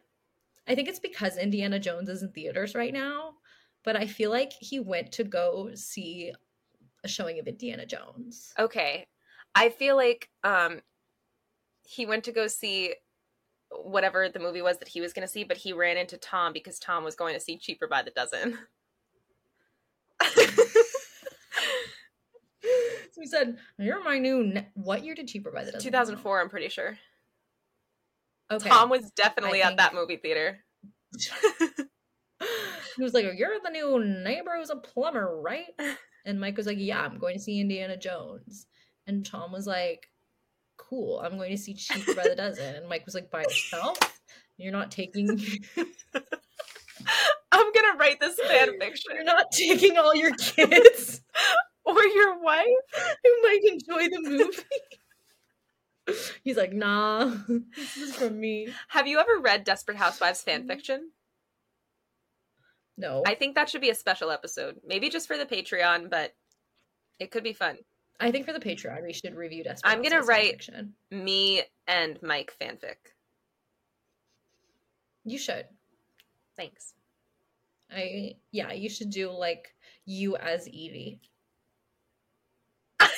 I 0.67 0.75
think 0.75 0.87
it's 0.87 0.99
because 0.99 1.37
Indiana 1.37 1.79
Jones 1.79 2.09
is 2.09 2.23
in 2.23 2.31
theaters 2.31 2.75
right 2.75 2.93
now, 2.93 3.33
but 3.83 3.95
I 3.95 4.07
feel 4.07 4.31
like 4.31 4.51
he 4.59 4.79
went 4.79 5.11
to 5.13 5.23
go 5.23 5.71
see 5.75 6.33
a 7.03 7.07
showing 7.07 7.39
of 7.39 7.47
Indiana 7.47 7.85
Jones. 7.85 8.53
Okay. 8.57 9.07
I 9.53 9.69
feel 9.69 9.95
like 9.95 10.29
um 10.43 10.81
he 11.83 12.05
went 12.05 12.23
to 12.23 12.31
go 12.31 12.47
see 12.47 12.95
whatever 13.69 14.29
the 14.29 14.39
movie 14.39 14.61
was 14.61 14.79
that 14.79 14.87
he 14.87 15.01
was 15.01 15.13
going 15.13 15.27
to 15.27 15.31
see, 15.31 15.43
but 15.43 15.57
he 15.57 15.73
ran 15.73 15.97
into 15.97 16.17
Tom 16.17 16.53
because 16.53 16.79
Tom 16.79 17.03
was 17.03 17.15
going 17.15 17.33
to 17.35 17.39
see 17.39 17.57
Cheaper 17.57 17.87
by 17.87 18.01
the 18.01 18.11
Dozen. 18.11 18.57
So 23.15 23.21
he 23.21 23.27
said, 23.27 23.57
You're 23.79 24.03
my 24.03 24.19
new. 24.19 24.43
Ne- 24.43 24.67
what 24.73 25.05
year 25.05 25.15
did 25.15 25.29
Cheaper 25.29 25.49
by 25.49 25.63
the 25.63 25.71
Dozen? 25.71 25.89
2004, 25.89 26.41
I'm 26.41 26.49
pretty 26.49 26.67
sure. 26.67 26.97
Okay. 28.51 28.69
Tom 28.69 28.89
was 28.89 29.11
definitely 29.15 29.61
at 29.63 29.77
that 29.77 29.93
movie 29.93 30.17
theater. 30.17 30.59
he 32.97 33.03
was 33.03 33.13
like, 33.13 33.25
You're 33.37 33.59
the 33.63 33.69
new 33.71 34.03
neighbor 34.23 34.55
who's 34.57 34.69
a 34.69 34.75
plumber, 34.75 35.41
right? 35.41 35.67
And 36.25 36.39
Mike 36.39 36.57
was 36.57 36.65
like, 36.67 36.77
Yeah, 36.79 37.01
I'm 37.01 37.17
going 37.17 37.35
to 37.35 37.41
see 37.41 37.59
Indiana 37.59 37.97
Jones. 37.97 38.67
And 39.07 39.25
Tom 39.25 39.51
was 39.51 39.65
like, 39.67 40.07
Cool, 40.77 41.19
I'm 41.23 41.37
going 41.37 41.51
to 41.51 41.57
see 41.57 41.73
Cheaper 41.73 42.13
by 42.15 42.23
the 42.27 42.35
Dozen. 42.35 42.75
And 42.75 42.89
Mike 42.89 43.05
was 43.05 43.15
like, 43.15 43.31
By 43.31 43.41
yourself? 43.43 43.97
You're 44.57 44.71
not 44.71 44.91
taking 44.91 45.27
I'm 47.51 47.71
going 47.73 47.91
to 47.91 47.97
write 47.99 48.19
this 48.19 48.39
fan 48.47 48.79
fiction. 48.79 49.11
you're 49.15 49.23
not 49.23 49.51
taking 49.51 49.97
all 49.97 50.15
your 50.15 50.33
kids 50.35 51.21
Or 51.85 52.01
your 52.03 52.41
wife? 52.41 52.65
who 53.23 53.41
might 53.43 53.59
enjoy 53.63 54.09
the 54.09 54.21
movie. 54.23 54.57
He's 56.43 56.57
like, 56.57 56.73
nah, 56.73 57.25
this 57.47 57.97
is 57.97 58.15
from 58.15 58.39
me. 58.39 58.67
Have 58.89 59.07
you 59.07 59.19
ever 59.19 59.39
read 59.41 59.63
Desperate 59.63 59.97
Housewives 59.97 60.41
fan 60.41 60.63
Mhm. 60.63 60.67
fiction? 60.67 61.11
No. 62.97 63.23
I 63.25 63.35
think 63.35 63.55
that 63.55 63.69
should 63.69 63.81
be 63.81 63.89
a 63.89 63.95
special 63.95 64.31
episode. 64.31 64.79
Maybe 64.85 65.09
just 65.09 65.27
for 65.27 65.37
the 65.37 65.45
Patreon, 65.45 66.09
but 66.09 66.33
it 67.19 67.29
could 67.31 67.43
be 67.43 67.53
fun. 67.53 67.77
I 68.19 68.31
think 68.31 68.45
for 68.45 68.53
the 68.53 68.59
Patreon 68.61 69.03
we 69.03 69.11
should 69.11 69.35
review 69.35 69.63
Desperate 69.65 69.89
I'm 69.91 70.01
gonna 70.01 70.21
write- 70.21 70.59
fanfiction. 70.59 70.91
Me 71.11 71.63
and 71.87 72.17
Mike 72.21 72.53
fanfic. 72.61 72.95
You 75.25 75.37
should. 75.37 75.65
Thanks. 76.55 76.93
I 77.91 78.35
yeah, 78.51 78.71
you 78.71 78.89
should 78.89 79.09
do 79.09 79.29
like 79.31 79.75
you 80.05 80.37
as 80.37 80.67
Edie. 80.67 81.19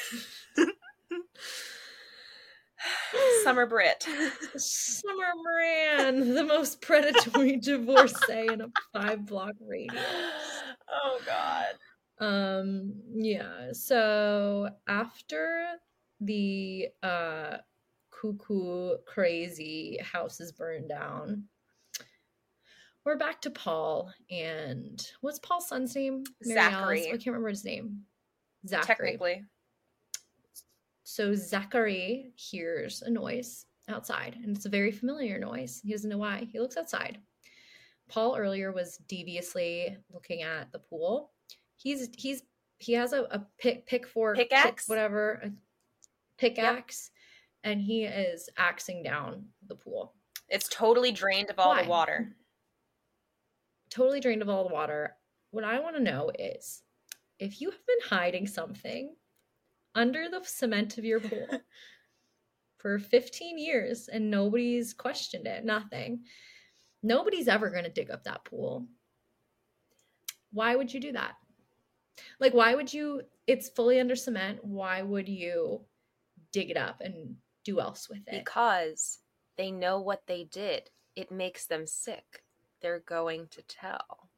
Summer 3.44 3.66
Brit. 3.66 4.06
Summer 4.58 5.32
Moran, 5.44 6.34
the 6.34 6.44
most 6.44 6.82
predatory 6.82 7.58
divorcee 7.62 8.48
in 8.52 8.62
a 8.62 8.70
five 8.94 9.26
block 9.26 9.54
radius. 9.66 10.04
oh 10.92 11.20
god. 11.26 11.66
Um 12.20 12.94
yeah, 13.14 13.72
so 13.74 14.70
after 14.88 15.68
the 16.22 16.88
uh 17.04 17.58
cuckoo 18.12 18.98
crazy 19.06 20.00
house 20.02 20.40
is 20.40 20.52
burned 20.52 20.90
down, 20.90 21.44
we're 23.06 23.18
back 23.18 23.40
to 23.42 23.50
Paul 23.52 24.12
and 24.30 25.02
what's 25.22 25.40
Paul's 25.40 25.70
son's 25.70 25.96
name? 25.96 26.24
Mary 26.44 26.60
Alice? 26.60 26.74
Zachary. 26.74 27.08
I 27.08 27.12
can't 27.12 27.28
remember 27.28 27.50
his 27.50 27.64
name. 27.64 28.02
Zachary. 28.68 28.86
Technically. 28.88 29.46
So 31.10 31.34
Zachary 31.34 32.34
hears 32.36 33.02
a 33.02 33.10
noise 33.10 33.66
outside, 33.88 34.38
and 34.44 34.54
it's 34.54 34.66
a 34.66 34.70
very 34.70 34.92
familiar 34.92 35.40
noise. 35.40 35.80
He 35.82 35.94
doesn't 35.94 36.10
know 36.10 36.18
why. 36.18 36.46
He 36.52 36.60
looks 36.60 36.76
outside. 36.76 37.18
Paul 38.10 38.36
earlier 38.36 38.74
was 38.74 38.98
deviously 39.08 39.98
looking 40.12 40.42
at 40.42 40.70
the 40.74 40.80
pool. 40.80 41.32
He's 41.78 42.10
he's 42.18 42.44
he 42.80 42.92
has 42.92 43.14
a, 43.14 43.22
a 43.32 43.48
pick 43.58 43.88
pick 43.88 44.06
for 44.06 44.36
Pickaxe? 44.36 44.90
whatever 44.90 45.40
a 45.46 45.52
pickaxe, 46.38 47.10
and 47.64 47.80
he 47.80 48.04
is 48.04 48.50
axing 48.58 49.02
down 49.02 49.46
the 49.66 49.76
pool. 49.76 50.14
It's 50.50 50.68
totally 50.68 51.14
drained 51.14 51.50
of 51.50 51.58
all 51.58 51.70
Why? 51.70 51.84
the 51.84 51.90
water. 51.90 52.36
Totally 53.90 54.20
drained 54.20 54.42
of 54.42 54.50
all 54.50 54.68
the 54.68 54.74
water. 54.74 55.16
What 55.52 55.64
I 55.64 55.80
want 55.80 55.96
to 55.96 56.04
know 56.04 56.32
is 56.38 56.84
if 57.40 57.62
you 57.62 57.72
have 57.72 57.86
been 57.88 58.10
hiding 58.10 58.46
something 58.46 59.16
under 59.98 60.30
the 60.30 60.42
cement 60.44 60.98
of 60.98 61.04
your 61.04 61.20
pool 61.20 61.48
for 62.78 63.00
15 63.00 63.58
years 63.58 64.08
and 64.08 64.30
nobody's 64.30 64.94
questioned 64.94 65.48
it, 65.48 65.66
nothing, 65.66 66.22
nobody's 67.04 67.48
ever 67.48 67.70
going 67.70 67.84
to 67.84 67.90
dig 67.90 68.12
up 68.12 68.24
that 68.24 68.46
pool. 68.46 68.86
Why 70.54 70.76
would 70.76 70.94
you 70.94 71.00
do 71.00 71.12
that? 71.14 71.34
Like, 72.40 72.54
why 72.54 72.76
would 72.76 72.94
you? 72.94 73.22
It's 73.46 73.70
fully 73.70 74.00
under 74.00 74.16
cement. 74.16 74.64
Why 74.64 75.02
would 75.02 75.28
you 75.28 75.82
dig 76.52 76.72
it 76.72 76.78
up 76.78 77.02
and 77.02 77.36
do 77.66 77.80
else 77.80 78.10
with 78.10 78.28
it? 78.28 78.46
Because 78.46 79.20
they 79.58 79.72
know 79.72 80.00
what 80.00 80.24
they 80.28 80.46
did. 80.46 80.90
It 81.16 81.32
makes 81.32 81.66
them 81.66 81.86
sick. 81.86 82.44
They're 82.82 83.04
going 83.08 83.48
to 83.52 83.62
tell. 83.64 84.30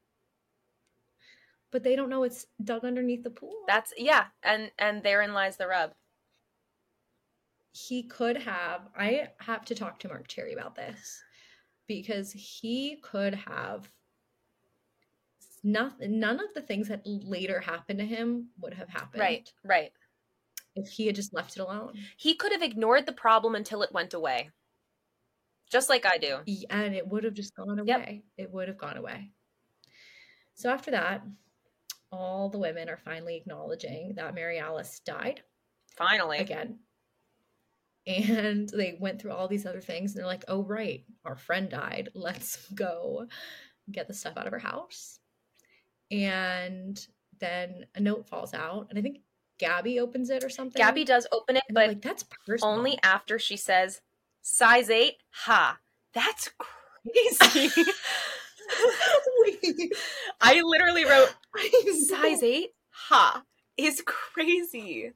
But 1.72 1.84
they 1.84 1.94
don't 1.96 2.08
know 2.10 2.24
it's 2.24 2.46
dug 2.64 2.84
underneath 2.84 3.22
the 3.22 3.30
pool. 3.30 3.54
That's 3.68 3.92
yeah, 3.96 4.24
and 4.42 4.70
and 4.78 5.02
therein 5.02 5.32
lies 5.32 5.56
the 5.56 5.66
rub. 5.68 5.92
he 7.72 8.02
could 8.02 8.36
have. 8.38 8.88
I 8.96 9.28
have 9.40 9.64
to 9.66 9.74
talk 9.74 10.00
to 10.00 10.08
Marc 10.08 10.26
Cherry 10.28 10.52
about 10.52 10.74
this 10.74 11.22
because 11.86 12.32
he 12.32 12.96
could 13.02 13.34
have. 13.34 13.88
Nothing, 15.62 16.18
none 16.18 16.40
of 16.40 16.54
the 16.54 16.62
things 16.62 16.88
that 16.88 17.02
later 17.04 17.60
happened 17.60 17.98
to 17.98 18.04
him 18.06 18.48
would 18.62 18.72
have 18.72 18.88
happened 18.88 19.20
Right, 19.20 19.52
right. 19.62 19.92
if 20.74 20.88
he 20.88 21.04
had 21.06 21.14
just 21.14 21.34
left 21.34 21.54
it 21.54 21.60
alone. 21.60 21.92
He 22.16 22.34
could 22.34 22.50
have 22.52 22.62
ignored 22.62 23.04
the 23.04 23.12
problem 23.12 23.54
until 23.54 23.82
it 23.82 23.92
went 23.92 24.14
away. 24.14 24.48
Just 25.70 25.90
like 25.90 26.06
I 26.06 26.16
do. 26.16 26.38
And 26.70 26.94
it 26.94 27.06
would 27.06 27.24
have 27.24 27.34
just 27.34 27.54
gone 27.54 27.78
away. 27.78 27.86
Yep. 27.86 28.22
It 28.38 28.50
would 28.54 28.68
have 28.68 28.78
gone 28.78 28.96
away. 28.96 29.32
So 30.54 30.70
after 30.70 30.90
that, 30.92 31.22
all 32.12 32.48
the 32.48 32.58
women 32.58 32.88
are 32.88 32.96
finally 32.96 33.36
acknowledging 33.36 34.14
that 34.16 34.34
Mary 34.34 34.58
Alice 34.58 35.00
died 35.00 35.42
Finally. 35.96 36.38
again. 36.38 36.78
And 38.06 38.68
they 38.70 38.96
went 38.98 39.20
through 39.20 39.32
all 39.32 39.46
these 39.46 39.66
other 39.66 39.80
things 39.80 40.12
and 40.12 40.18
they're 40.18 40.26
like, 40.26 40.44
oh, 40.48 40.62
right, 40.62 41.04
our 41.24 41.36
friend 41.36 41.68
died. 41.68 42.08
Let's 42.14 42.70
go 42.72 43.26
get 43.90 44.08
the 44.08 44.14
stuff 44.14 44.36
out 44.36 44.46
of 44.46 44.52
her 44.52 44.58
house. 44.58 45.18
And 46.10 47.04
then 47.38 47.86
a 47.94 48.00
note 48.00 48.26
falls 48.26 48.54
out. 48.54 48.86
And 48.90 48.98
I 48.98 49.02
think 49.02 49.18
Gabby 49.58 50.00
opens 50.00 50.30
it 50.30 50.42
or 50.42 50.48
something. 50.48 50.80
Gabby 50.80 51.04
does 51.04 51.26
open 51.32 51.56
it, 51.56 51.62
but 51.70 51.88
like, 51.88 52.02
that's 52.02 52.24
personal. 52.46 52.74
only 52.74 52.98
after 53.02 53.38
she 53.38 53.56
says 53.56 54.00
size 54.42 54.90
8. 54.90 55.14
Ha. 55.30 55.78
That's 56.14 56.50
crazy. 57.38 57.82
I 60.40 60.62
literally 60.62 61.04
wrote 61.04 61.34
size 62.08 62.42
8. 62.42 62.70
Ha. 62.90 63.42
Is 63.76 64.02
crazy. 64.04 65.12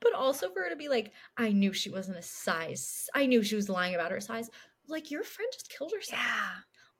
but 0.00 0.14
also 0.14 0.50
for 0.50 0.62
her 0.62 0.70
to 0.70 0.76
be 0.76 0.88
like, 0.88 1.12
I 1.36 1.50
knew 1.50 1.72
she 1.72 1.90
wasn't 1.90 2.18
a 2.18 2.22
size. 2.22 3.08
I 3.14 3.26
knew 3.26 3.42
she 3.42 3.56
was 3.56 3.68
lying 3.68 3.94
about 3.94 4.12
her 4.12 4.20
size. 4.20 4.50
Like, 4.88 5.10
your 5.10 5.24
friend 5.24 5.50
just 5.52 5.70
killed 5.70 5.92
herself. 5.94 6.20
Yeah. 6.22 6.50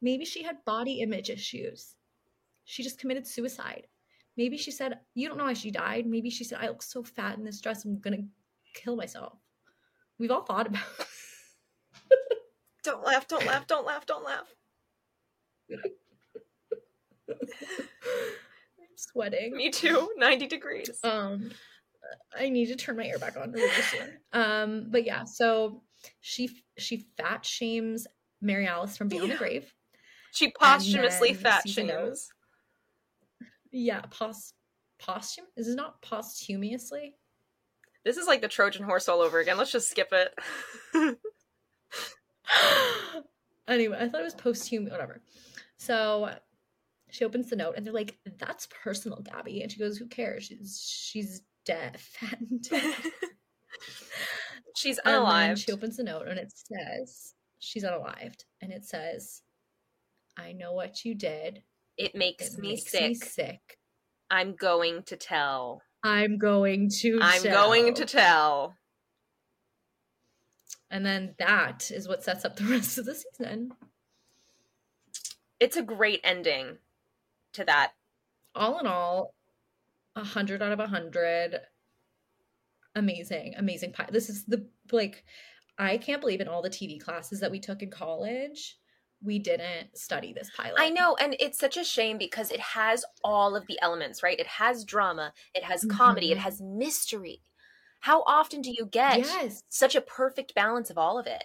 Maybe 0.02 0.24
she 0.24 0.42
had 0.42 0.64
body 0.64 1.00
image 1.00 1.30
issues. 1.30 1.94
She 2.64 2.82
just 2.82 2.98
committed 2.98 3.26
suicide. 3.26 3.86
Maybe 4.36 4.56
she 4.56 4.70
said, 4.70 4.98
You 5.14 5.28
don't 5.28 5.38
know 5.38 5.44
why 5.44 5.52
she 5.52 5.70
died. 5.70 6.06
Maybe 6.06 6.30
she 6.30 6.44
said, 6.44 6.58
I 6.60 6.68
look 6.68 6.82
so 6.82 7.02
fat 7.02 7.36
in 7.36 7.44
this 7.44 7.60
dress, 7.60 7.84
I'm 7.84 8.00
gonna 8.00 8.24
kill 8.74 8.96
myself. 8.96 9.34
We've 10.18 10.30
all 10.30 10.42
thought 10.42 10.66
about 10.66 10.82
Don't 12.82 13.04
laugh, 13.04 13.28
don't 13.28 13.44
laugh, 13.46 13.66
don't 13.66 13.86
laugh, 13.86 14.06
don't 14.06 14.24
laugh. 14.24 14.54
I'm 15.70 15.78
sweating. 18.96 19.56
Me 19.56 19.70
too. 19.70 20.10
90 20.16 20.46
degrees. 20.46 20.98
Um 21.02 21.50
I 22.36 22.48
need 22.48 22.66
to 22.66 22.76
turn 22.76 22.96
my 22.96 23.06
air 23.06 23.18
back 23.18 23.36
on 23.36 23.52
really 23.52 23.70
soon. 23.82 24.08
Um, 24.32 24.86
but 24.88 25.04
yeah, 25.04 25.24
so 25.24 25.82
she 26.20 26.50
she 26.78 27.06
fat 27.16 27.44
shames 27.44 28.06
Mary 28.40 28.66
Alice 28.66 28.96
from 28.96 29.08
beyond 29.08 29.28
Yeah. 29.28 29.34
the 29.34 29.38
grave. 29.38 29.74
She 30.32 30.50
posthumously 30.50 31.34
fat 31.34 31.68
shames. 31.68 32.32
Yeah, 33.70 34.00
pos 34.10 34.54
posthum 35.00 35.44
is 35.56 35.68
it 35.68 35.76
not 35.76 36.00
posthumously? 36.02 37.14
This 38.04 38.16
is 38.16 38.26
like 38.26 38.40
the 38.40 38.48
Trojan 38.48 38.82
horse 38.84 39.08
all 39.08 39.20
over 39.20 39.38
again. 39.38 39.58
Let's 39.58 39.72
just 39.72 39.90
skip 39.90 40.08
it. 40.12 40.34
anyway, 43.70 43.98
I 44.00 44.08
thought 44.08 44.20
it 44.20 44.24
was 44.24 44.34
posthumous, 44.34 44.90
whatever. 44.90 45.20
So 45.78 46.30
she 47.10 47.24
opens 47.24 47.50
the 47.50 47.56
note 47.56 47.74
and 47.76 47.84
they're 47.86 47.92
like, 47.92 48.18
"That's 48.38 48.68
personal, 48.82 49.20
Gabby," 49.22 49.62
and 49.62 49.70
she 49.70 49.78
goes, 49.78 49.96
"Who 49.98 50.06
cares? 50.06 50.44
She's 50.44 50.80
she's 50.86 51.42
dead, 51.64 51.98
fat 51.98 52.38
and 52.50 52.62
dead." 52.70 52.94
She's 54.76 54.98
And 55.04 55.58
she 55.58 55.72
opens 55.72 55.96
the 55.96 56.04
note 56.04 56.28
and 56.28 56.38
it 56.38 56.52
says, 56.54 57.34
"She's 57.58 57.84
unalived," 57.84 58.44
and 58.60 58.72
it 58.72 58.84
says, 58.84 59.42
"I 60.36 60.52
know 60.52 60.72
what 60.72 61.04
you 61.04 61.14
did. 61.14 61.62
It 61.96 62.14
makes, 62.14 62.54
It 62.54 62.60
me, 62.60 62.68
makes 62.70 62.90
sick. 62.90 63.02
me 63.02 63.14
sick. 63.14 63.78
I'm 64.30 64.54
going 64.54 65.02
to 65.04 65.16
tell. 65.16 65.82
I'm 66.02 66.38
going 66.38 66.88
to. 67.00 67.18
I'm 67.20 67.42
going 67.42 67.94
to 67.94 68.04
tell." 68.04 68.74
And 70.90 71.06
then 71.06 71.34
that 71.38 71.90
is 71.90 72.08
what 72.08 72.24
sets 72.24 72.44
up 72.44 72.56
the 72.56 72.64
rest 72.70 72.98
of 72.98 73.04
the 73.06 73.14
season. 73.14 73.72
It's 75.60 75.76
a 75.76 75.82
great 75.82 76.20
ending 76.24 76.78
to 77.52 77.64
that. 77.64 77.92
all 78.54 78.78
in 78.78 78.86
all, 78.86 79.34
a 80.16 80.24
hundred 80.24 80.62
out 80.62 80.72
of 80.72 80.80
a 80.80 80.86
hundred. 80.88 81.60
Amazing, 82.96 83.54
amazing 83.56 83.92
pie. 83.92 84.08
This 84.10 84.28
is 84.28 84.44
the 84.46 84.66
like, 84.90 85.24
I 85.78 85.96
can't 85.98 86.20
believe 86.20 86.40
in 86.40 86.48
all 86.48 86.62
the 86.62 86.70
TV 86.70 87.00
classes 87.00 87.38
that 87.40 87.50
we 87.50 87.60
took 87.60 87.82
in 87.82 87.90
college, 87.90 88.78
we 89.22 89.38
didn't 89.38 89.96
study 89.96 90.32
this 90.32 90.50
pilot. 90.56 90.74
I 90.78 90.88
know, 90.90 91.14
and 91.20 91.36
it's 91.38 91.58
such 91.58 91.76
a 91.76 91.84
shame 91.84 92.18
because 92.18 92.50
it 92.50 92.58
has 92.60 93.04
all 93.22 93.54
of 93.54 93.66
the 93.68 93.78
elements, 93.80 94.22
right? 94.22 94.38
It 94.40 94.46
has 94.46 94.84
drama, 94.84 95.32
it 95.54 95.62
has 95.62 95.84
comedy, 95.84 96.32
it 96.32 96.38
Mhm. 96.38 96.42
has 96.42 96.60
mystery. 96.60 97.42
How 98.00 98.22
often 98.26 98.60
do 98.62 98.70
you 98.70 98.86
get 98.86 99.18
Yes, 99.20 99.62
such 99.68 99.94
a 99.94 100.00
perfect 100.00 100.54
balance 100.54 100.90
of 100.90 100.98
all 100.98 101.18
of 101.18 101.26
it? 101.26 101.44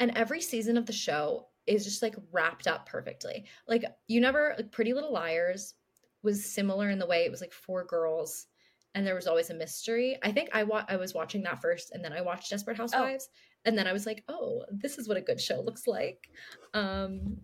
and 0.00 0.16
every 0.16 0.40
season 0.40 0.76
of 0.76 0.86
the 0.86 0.92
show 0.92 1.48
is 1.66 1.84
just 1.84 2.02
like 2.02 2.14
wrapped 2.30 2.66
up 2.68 2.88
perfectly. 2.88 3.44
Like 3.66 3.84
you 4.06 4.20
never 4.20 4.54
like 4.56 4.70
Pretty 4.70 4.94
Little 4.94 5.12
Liars 5.12 5.74
was 6.22 6.44
similar 6.44 6.88
in 6.90 6.98
the 6.98 7.06
way 7.06 7.24
it 7.24 7.30
was 7.30 7.40
like 7.40 7.52
four 7.52 7.84
girls 7.84 8.46
and 8.94 9.06
there 9.06 9.14
was 9.16 9.26
always 9.26 9.50
a 9.50 9.54
mystery. 9.54 10.16
I 10.22 10.30
think 10.32 10.50
I 10.52 10.62
wa- 10.62 10.84
I 10.88 10.96
was 10.96 11.14
watching 11.14 11.42
that 11.42 11.60
first 11.60 11.90
and 11.92 12.04
then 12.04 12.12
I 12.12 12.20
watched 12.20 12.50
Desperate 12.50 12.76
Housewives 12.76 13.28
and 13.64 13.76
then 13.76 13.86
I 13.88 13.92
was 13.92 14.06
like, 14.06 14.22
"Oh, 14.28 14.64
this 14.70 14.98
is 14.98 15.08
what 15.08 15.16
a 15.16 15.20
good 15.20 15.40
show 15.40 15.60
looks 15.60 15.86
like." 15.86 16.30
Um 16.74 17.36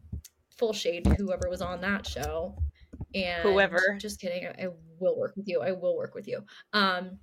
full 0.51 0.73
shade 0.73 1.07
whoever 1.19 1.49
was 1.51 1.61
on 1.61 1.81
that 1.81 2.07
show. 2.07 2.57
And 3.15 3.43
Whoever. 3.43 3.97
just 4.01 4.21
kidding. 4.21 4.47
I, 4.47 4.67
I 4.67 4.69
will 5.05 5.19
work 5.19 5.37
with 5.37 5.47
you. 5.49 5.61
I 5.61 5.73
will 5.73 5.97
work 5.97 6.15
with 6.15 6.27
you. 6.27 6.45
Um 6.73 7.19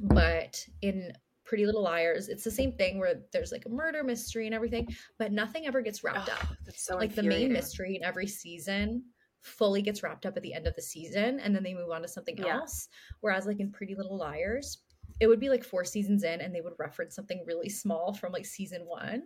but 0.00 0.66
in 0.82 1.12
Pretty 1.44 1.66
Little 1.66 1.82
Liars, 1.82 2.28
it's 2.28 2.42
the 2.42 2.50
same 2.50 2.72
thing 2.72 2.98
where 2.98 3.20
there's 3.32 3.52
like 3.52 3.66
a 3.66 3.68
murder 3.68 4.02
mystery 4.02 4.46
and 4.46 4.54
everything, 4.54 4.88
but 5.18 5.30
nothing 5.30 5.66
ever 5.66 5.82
gets 5.82 6.02
wrapped 6.02 6.30
up 6.30 6.46
that's 6.64 6.84
so 6.86 6.96
like 6.96 7.14
the 7.14 7.22
main 7.22 7.52
mystery 7.52 7.96
in 7.96 8.02
every 8.02 8.26
season 8.26 9.04
fully 9.42 9.82
gets 9.82 10.02
wrapped 10.02 10.24
up 10.24 10.36
at 10.38 10.42
the 10.42 10.54
end 10.54 10.66
of 10.66 10.74
the 10.74 10.80
season 10.82 11.38
and 11.40 11.54
then 11.54 11.62
they 11.62 11.74
move 11.74 11.90
on 11.90 12.00
to 12.00 12.08
something 12.08 12.36
Yeah. 12.38 12.54
else 12.56 12.88
whereas 13.20 13.46
like 13.46 13.60
in 13.60 13.70
pretty 13.70 13.94
little 13.94 14.16
liars 14.16 14.78
it 15.20 15.26
would 15.26 15.38
be 15.38 15.50
like 15.50 15.62
four 15.62 15.84
seasons 15.84 16.24
in 16.24 16.40
and 16.40 16.54
they 16.54 16.62
would 16.62 16.72
reference 16.78 17.14
something 17.14 17.44
really 17.46 17.68
small 17.68 18.14
from 18.14 18.32
like 18.32 18.46
season 18.46 18.80
one 18.86 19.22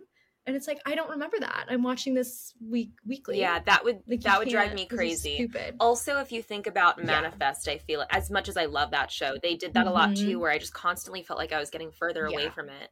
and 0.47 0.55
it's 0.55 0.67
like 0.67 0.79
i 0.85 0.95
don't 0.95 1.09
remember 1.09 1.37
that 1.39 1.65
i'm 1.69 1.83
watching 1.83 2.13
this 2.13 2.53
week 2.65 2.91
weekly 3.05 3.39
Yeah, 3.39 3.59
that 3.65 3.83
would 3.83 3.99
Like, 4.07 4.21
that 4.21 4.39
would 4.39 4.49
drive 4.49 4.73
me 4.73 4.85
crazy. 4.85 5.35
stupid 5.35 5.75
Also, 5.79 6.17
if 6.19 6.31
you 6.31 6.41
think 6.41 6.65
about 6.67 6.97
Yeah. 6.97 7.05
Manifest, 7.05 7.67
I 7.67 7.77
feel 7.77 8.05
as 8.09 8.29
much 8.31 8.49
as 8.49 8.57
I 8.57 8.65
love 8.65 8.91
that 8.91 9.11
show, 9.11 9.35
they 9.41 9.55
did 9.55 9.73
that 9.75 9.85
a 9.87 9.91
lot 9.91 10.15
too, 10.15 10.37
Mhm. 10.37 10.39
where 10.41 10.51
I 10.51 10.57
just 10.57 10.73
constantly 10.73 11.21
felt 11.23 11.37
like 11.39 11.51
I 11.53 11.59
was 11.59 11.69
getting 11.69 11.91
further 11.91 12.25
away 12.25 12.49
from 12.49 12.69
it. 12.69 12.89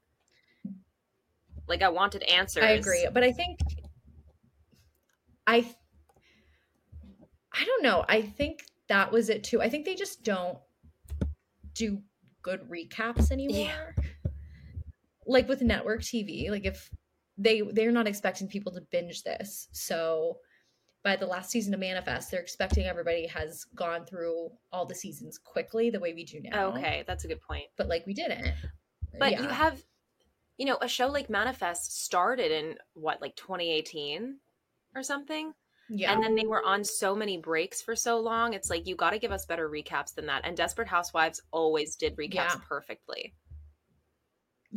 Like 1.67 1.81
I 1.81 1.89
wanted 1.89 2.23
answers. 2.23 2.63
i 2.63 2.69
agree 2.71 3.07
but 3.13 3.23
i 3.23 3.31
think 3.31 3.59
i 5.45 5.57
i 7.53 7.65
don't 7.65 7.83
know 7.83 8.05
i 8.07 8.21
think 8.21 8.65
that 8.87 9.11
was 9.11 9.29
it 9.29 9.43
too 9.43 9.61
i 9.61 9.69
think 9.69 9.85
they 9.85 9.95
just 9.95 10.23
don't 10.23 10.57
do 11.73 12.01
good 12.41 12.61
recaps 12.69 13.31
anymore 13.31 13.95
like 15.25 15.47
with 15.49 15.61
network 15.61 16.01
tv 16.01 16.49
like 16.49 16.65
if 16.65 16.89
they 17.37 17.61
they're 17.73 17.91
not 17.91 18.07
expecting 18.07 18.47
people 18.47 18.71
to 18.71 18.81
binge 18.91 19.23
this 19.23 19.67
so 19.71 20.37
by 21.03 21.15
the 21.15 21.25
last 21.25 21.49
season 21.51 21.73
of 21.73 21.79
manifest 21.79 22.31
they're 22.31 22.41
expecting 22.41 22.85
everybody 22.85 23.27
has 23.27 23.65
gone 23.75 24.05
through 24.05 24.49
all 24.71 24.85
the 24.85 24.95
seasons 24.95 25.37
quickly 25.37 25.89
the 25.89 25.99
way 25.99 26.13
we 26.13 26.23
do 26.25 26.39
now 26.41 26.67
Okay, 26.69 27.03
that's 27.07 27.23
a 27.25 27.27
good 27.27 27.41
point. 27.41 27.65
but 27.77 27.87
like 27.87 28.05
we 28.07 28.13
didn't 28.13 28.53
But 29.19 29.31
Yeah. 29.31 29.41
you 29.43 29.47
have, 29.49 29.81
you 30.57 30.65
know, 30.65 30.77
a 30.81 30.87
show 30.87 31.07
like 31.07 31.29
Manifest 31.29 32.03
started 32.03 32.51
in 32.51 32.77
what, 32.93 33.21
like 33.21 33.35
2018 33.35 34.37
or 34.95 35.01
something? 35.03 35.53
Yeah. 35.89 36.11
And 36.13 36.21
then 36.23 36.35
they 36.35 36.45
were 36.45 36.63
on 36.65 36.83
so 36.83 37.15
many 37.15 37.37
breaks 37.37 37.81
for 37.81 37.95
so 37.95 38.19
long. 38.19 38.53
It's 38.53 38.69
like 38.69 38.85
you 38.87 38.95
got 38.95 39.11
to 39.11 39.19
give 39.19 39.31
us 39.31 39.45
better 39.45 39.69
recaps 39.69 40.13
than 40.13 40.25
that. 40.25 40.41
And 40.45 40.57
Desperate 40.57 40.87
Housewives 40.87 41.41
always 41.51 41.95
did 41.95 42.15
recaps 42.17 42.33
Yeah. 42.33 42.55
perfectly. 42.67 43.33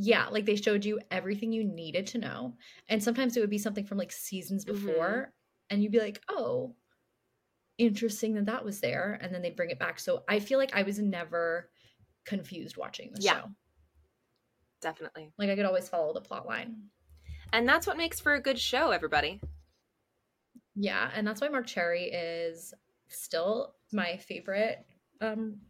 Yeah, 0.02 0.28
like 0.28 0.46
they 0.46 0.56
showed 0.56 0.84
you 0.84 0.98
everything 1.10 1.52
you 1.52 1.62
needed 1.62 2.06
to 2.08 2.18
know. 2.18 2.56
And 2.88 3.02
sometimes 3.02 3.36
it 3.36 3.40
would 3.40 3.50
be 3.50 3.58
something 3.58 3.84
from 3.84 3.98
like 3.98 4.12
seasons 4.12 4.64
Mhm. 4.64 4.72
before 4.72 5.34
and 5.68 5.82
you'd 5.82 5.92
be 5.92 6.00
like, 6.00 6.22
"Oh, 6.28 6.74
interesting 7.78 8.34
that 8.34 8.46
that 8.46 8.64
was 8.64 8.80
there." 8.80 9.18
And 9.20 9.34
then 9.34 9.42
they 9.42 9.50
bring 9.50 9.70
it 9.70 9.78
back. 9.78 10.00
So 10.00 10.24
I 10.28 10.40
feel 10.40 10.58
like 10.58 10.74
I 10.74 10.82
was 10.82 10.98
never 10.98 11.70
confused 12.24 12.76
watching 12.76 13.12
the 13.12 13.20
Yeah. 13.20 13.40
show. 13.42 13.54
Definitely. 14.80 15.32
Like 15.38 15.50
I 15.50 15.56
could 15.56 15.66
always 15.66 15.88
follow 15.88 16.14
the 16.14 16.20
plot 16.22 16.46
line. 16.46 16.90
And 17.52 17.68
that's 17.68 17.86
what 17.86 17.96
makes 17.98 18.20
for 18.20 18.34
a 18.34 18.40
good 18.40 18.58
show, 18.58 18.90
everybody. 18.92 19.40
Yeah, 20.74 21.10
and 21.14 21.26
that's 21.26 21.40
why 21.40 21.48
Marc 21.48 21.66
Cherry 21.66 22.04
is 22.04 22.72
still 23.08 23.74
my 23.92 24.16
favorite 24.16 24.86
um, 25.20 25.60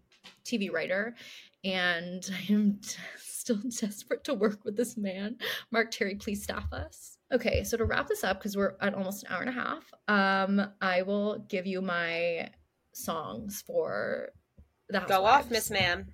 TV 0.45 0.71
writer, 0.71 1.17
and 1.65 2.29
I 2.33 2.53
am 2.53 2.79
t- 2.83 3.01
still 3.41 3.57
desperate 3.81 4.25
to 4.25 4.35
work 4.35 4.65
with 4.65 4.77
this 4.77 4.97
man. 4.97 5.37
Marc 5.71 5.91
Cherry, 5.91 6.15
please 6.15 6.43
staff 6.43 6.73
us. 6.73 7.19
Okay, 7.33 7.65
so 7.65 7.77
to 7.77 7.85
wrap 7.85 8.09
this 8.09 8.25
up, 8.25 8.39
because 8.39 8.57
we're 8.57 8.75
at 8.81 8.95
almost 8.95 9.25
an 9.25 9.33
hour 9.33 9.41
and 9.41 9.49
a 9.49 9.53
half, 9.53 9.93
um, 10.09 10.71
I 10.81 11.03
will 11.03 11.39
give 11.49 11.67
you 11.67 11.81
my 11.81 12.51
songs 12.93 13.63
for 13.67 14.31
the 14.89 15.01
Go 15.01 15.25
off, 15.25 15.51
Miss 15.51 15.71
Ma'am. 15.71 16.07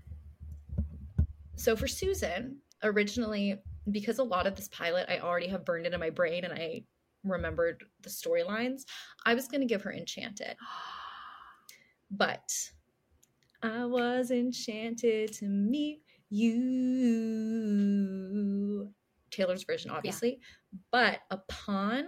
So 1.57 1.75
for 1.75 1.89
Susan, 1.89 2.59
originally, 2.83 3.59
because 3.91 4.19
a 4.19 4.23
lot 4.23 4.47
of 4.47 4.57
this 4.57 4.69
pilot 4.69 5.07
I 5.09 5.19
already 5.19 5.49
have 5.49 5.65
burned 5.65 5.87
into 5.87 5.99
my 5.99 6.11
brain 6.11 6.45
and 6.45 6.53
I 6.53 6.85
remembered 7.25 7.83
the 8.03 8.11
storylines, 8.11 8.83
I 9.25 9.35
was 9.35 9.49
going 9.49 9.63
to 9.63 9.67
give 9.67 9.83
her 9.83 9.93
Enchanted. 9.93 10.57
But 12.09 12.53
I 13.63 13.85
was 13.85 14.31
enchanted 14.31 15.33
to 15.35 15.47
meet 15.47 16.03
you. 16.29 17.73
Taylor's 19.31 19.65
version, 19.65 19.91
obviously. 19.91 20.41
But 20.91 21.21
upon 21.31 22.07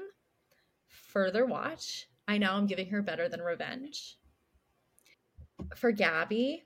further 0.89 1.45
watch, 1.47 2.09
I 2.27 2.39
know 2.39 2.53
I'm 2.53 2.67
giving 2.67 2.89
her 2.91 3.03
better 3.03 3.29
than 3.29 3.41
revenge. 3.41 4.17
For 5.77 5.91
Gabby, 5.93 6.65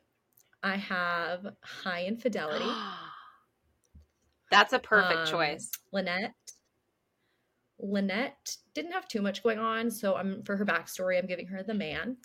I 0.62 0.76
have 0.76 1.46
High 1.62 2.04
Infidelity. 2.04 2.70
That's 4.50 4.72
a 4.74 4.78
perfect 4.78 5.20
Um, 5.20 5.26
choice. 5.26 5.70
Lynette. 5.92 6.34
Lynette 7.78 8.58
didn't 8.74 8.92
have 8.92 9.08
too 9.08 9.22
much 9.22 9.42
going 9.42 9.58
on, 9.58 9.90
so 9.90 10.14
I'm 10.14 10.42
for 10.44 10.56
her 10.56 10.64
backstory, 10.64 11.18
I'm 11.18 11.26
giving 11.26 11.46
her 11.48 11.62
the 11.62 11.74
man. 11.74 12.18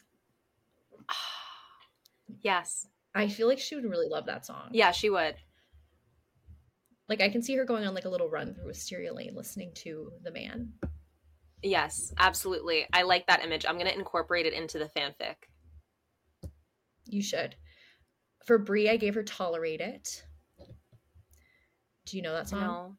yes. 2.42 2.88
I 3.18 3.28
feel 3.28 3.48
like 3.48 3.60
she 3.60 3.76
would 3.76 3.86
really 3.86 4.08
love 4.08 4.28
that 4.28 4.46
song. 4.46 4.70
Yeah, 4.72 4.92
she 4.92 5.10
would. 5.10 5.36
Like 7.10 7.22
I 7.22 7.30
can 7.30 7.42
see 7.42 7.56
her 7.56 7.66
going 7.66 7.86
on 7.86 7.96
like 7.96 8.06
a 8.06 8.10
little 8.10 8.30
run 8.30 8.54
through 8.54 8.66
a 8.66 8.68
Wisteria 8.68 9.14
Lane 9.14 9.34
listening 9.36 9.72
to 9.76 10.12
the 10.24 10.32
man. 10.32 10.74
Yes, 11.64 12.14
absolutely. 12.20 12.86
I 12.94 13.02
like 13.02 13.26
that 13.28 13.44
image. 13.44 13.66
I'm 13.66 13.76
going 13.76 13.88
to 13.88 13.98
incorporate 13.98 14.46
it 14.46 14.54
into 14.54 14.78
the 14.78 14.92
fanfic. 14.96 15.36
You 17.06 17.24
should. 17.24 17.56
For 18.46 18.60
Bree, 18.60 18.90
I 18.90 18.98
gave 18.98 19.16
her 19.16 19.24
Tolerate 19.24 19.82
It. 19.82 20.24
Do 22.06 22.18
you 22.18 22.24
know 22.24 22.34
that 22.34 22.50
song? 22.50 22.62
No. 22.62 22.96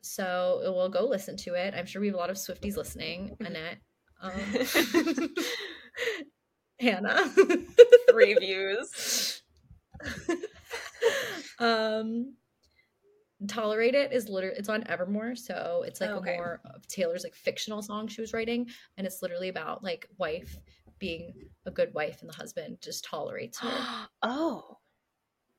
So 0.00 0.60
we'll 0.64 0.88
go 0.88 1.04
listen 1.04 1.36
to 1.38 1.54
it. 1.54 1.74
I'm 1.76 1.84
sure 1.84 2.00
we 2.00 2.06
have 2.06 2.16
a 2.16 2.18
lot 2.18 2.30
of 2.30 2.36
Swifties 2.36 2.78
listening. 2.78 3.36
Annette. 3.40 3.78
Um, 4.22 4.32
Hannah. 6.80 7.30
Three 8.24 8.34
views. 8.34 9.42
um 11.58 12.34
tolerate 13.48 13.94
it 13.94 14.12
is 14.12 14.28
literally 14.28 14.56
it's 14.58 14.68
on 14.68 14.84
evermore 14.88 15.34
so 15.36 15.84
it's 15.86 16.00
like 16.00 16.10
Okay. 16.10 16.34
a 16.34 16.36
more 16.36 16.60
of 16.74 16.86
taylor's 16.88 17.22
like 17.24 17.34
fictional 17.34 17.82
song 17.82 18.08
she 18.08 18.20
was 18.20 18.32
writing 18.32 18.66
and 18.96 19.06
it's 19.06 19.22
literally 19.22 19.48
about 19.48 19.82
like 19.84 20.08
wife 20.18 20.58
being 20.98 21.32
a 21.66 21.70
good 21.70 21.94
wife 21.94 22.20
and 22.20 22.28
the 22.30 22.34
husband 22.34 22.78
just 22.80 23.04
tolerates 23.04 23.58
her 23.60 23.70
oh. 24.22 24.78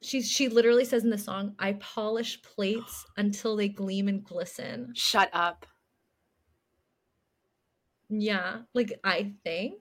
she 0.02 0.22
she 0.22 0.50
literally 0.50 0.84
says 0.86 1.04
in 1.04 1.10
the 1.10 1.18
song 1.18 1.54
i 1.60 1.74
polish 1.74 2.42
plates 2.42 3.06
until 3.18 3.56
they 3.56 3.70
gleam 3.70 4.08
and 4.10 4.24
glisten 4.26 4.92
Shut 4.96 5.30
up. 5.34 5.66
yeah 8.10 8.58
like 8.74 8.94
i 9.06 9.34
think 9.46 9.80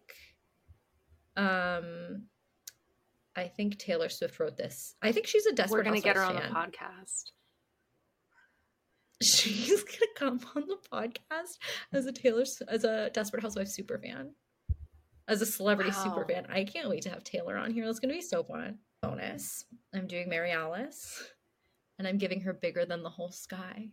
um 1.37 2.23
i 3.39 3.49
think 3.49 3.79
taylor 3.79 4.09
swift 4.09 4.39
wrote 4.39 4.57
this 4.57 4.95
i 5.03 5.13
think 5.13 5.27
she's 5.27 5.47
a 5.47 5.53
desperate 5.53 5.79
We're 5.79 5.91
going 5.91 6.01
to 6.01 6.05
get 6.05 6.17
her 6.17 6.23
on 6.23 6.35
the 6.35 6.43
podcast. 6.43 7.33
she's 9.23 9.83
gonna 9.83 10.13
come 10.17 10.41
on 10.55 10.65
the 10.69 10.77
podcast 10.93 11.59
as 11.93 12.07
a 12.07 12.13
Taylor 12.13 12.45
as 12.69 12.85
a 12.85 13.11
Desperate 13.11 13.43
Housewives 13.43 13.75
super 13.75 13.99
fan, 13.99 14.31
as 15.27 15.43
a 15.43 15.47
celebrity 15.47 15.91
super 15.91 16.25
fan. 16.25 16.47
I 16.49 16.63
can't 16.63 16.89
wait 16.89 17.03
to 17.03 17.11
have 17.11 17.25
Taylor 17.25 17.57
on 17.57 17.73
here. 17.73 17.85
That's 17.85 17.99
gonna 17.99 18.15
be 18.15 18.21
so 18.21 18.45
fun. 18.45 18.79
Bonus. 19.03 19.65
I'm 19.93 20.07
doing 20.07 20.29
Mary 20.29 20.53
Alice, 20.53 21.21
and 21.99 22.07
I'm 22.07 22.19
giving 22.19 22.43
her 22.43 22.53
bigger 22.53 22.85
than 22.85 23.03
the 23.03 23.11
whole 23.11 23.33
sky. 23.33 23.89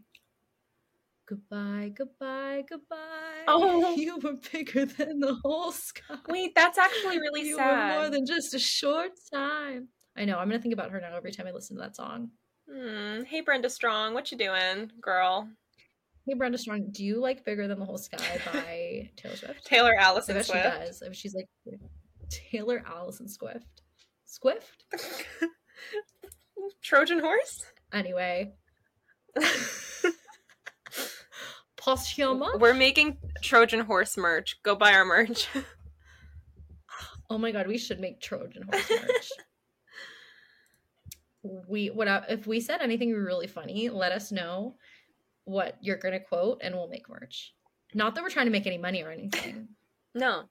Goodbye, 1.27 1.91
goodbye, 1.95 2.63
goodbye. 2.69 2.97
Oh. 3.47 3.93
you 3.95 4.17
were 4.17 4.37
bigger 4.51 4.85
than 4.85 5.19
the 5.19 5.35
whole 5.43 5.71
sky. 5.71 6.15
Wait, 6.27 6.53
that's 6.55 6.77
actually 6.79 7.19
really 7.19 7.41
you 7.47 7.55
sad. 7.57 7.95
were 7.95 7.99
more 8.01 8.09
than 8.09 8.25
just 8.25 8.53
a 8.55 8.59
short 8.59 9.11
time. 9.31 9.87
I 10.17 10.25
know. 10.25 10.39
I'm 10.39 10.47
gonna 10.49 10.59
think 10.61 10.73
about 10.73 10.89
her 10.91 10.99
now 10.99 11.15
every 11.15 11.31
time 11.31 11.45
I 11.45 11.51
listen 11.51 11.75
to 11.77 11.81
that 11.83 11.95
song. 11.95 12.31
Hmm. 12.71 13.21
Hey, 13.23 13.41
Brenda 13.41 13.69
Strong, 13.69 14.13
what 14.15 14.31
you 14.31 14.37
doing, 14.37 14.91
girl? 14.99 15.47
Hey, 16.25 16.33
Brenda 16.33 16.57
Strong, 16.57 16.87
do 16.91 17.03
you 17.03 17.19
like 17.21 17.45
"Bigger 17.45 17.67
Than 17.67 17.77
the 17.79 17.85
Whole 17.85 17.99
Sky" 17.99 18.39
by 18.51 19.09
Taylor 19.15 19.35
Swift? 19.35 19.65
Taylor 19.65 19.93
I 19.99 20.03
Allison 20.03 20.35
bet 20.35 20.45
she 20.47 20.53
does. 20.53 21.03
I 21.03 21.07
bet 21.07 21.15
she's 21.15 21.35
like 21.35 21.47
Taylor 22.29 22.83
Allison 22.87 23.27
Swift. 23.27 23.83
Swift? 24.25 24.85
Trojan 26.81 27.19
horse? 27.19 27.63
Anyway, 27.93 28.53
posthuma. 31.85 32.59
We're 32.59 32.73
making 32.73 33.17
Trojan 33.41 33.81
horse 33.81 34.17
merch. 34.17 34.61
Go 34.63 34.75
buy 34.75 34.93
our 34.93 35.05
merch. 35.05 35.47
Oh 37.27 37.39
my 37.39 37.51
god, 37.51 37.67
we 37.67 37.79
should 37.79 37.99
make 37.99 38.21
Trojan 38.21 38.63
horse 38.71 38.87
merch. 38.87 39.31
we 41.67 41.87
what 41.87 42.07
if 42.29 42.45
we 42.45 42.59
said 42.59 42.81
anything 42.81 43.11
really 43.13 43.47
funny? 43.47 43.89
Let 43.89 44.11
us 44.11 44.31
know 44.31 44.75
what 45.45 45.75
you're 45.81 45.97
gonna 45.97 46.19
quote, 46.19 46.61
and 46.63 46.75
we'll 46.75 46.87
make 46.87 47.09
merch. 47.09 47.53
Not 47.93 48.13
that 48.13 48.23
we're 48.23 48.29
trying 48.29 48.45
to 48.45 48.51
make 48.51 48.67
any 48.67 48.77
money 48.77 49.03
or 49.03 49.11
anything. 49.11 49.69
no, 50.13 50.43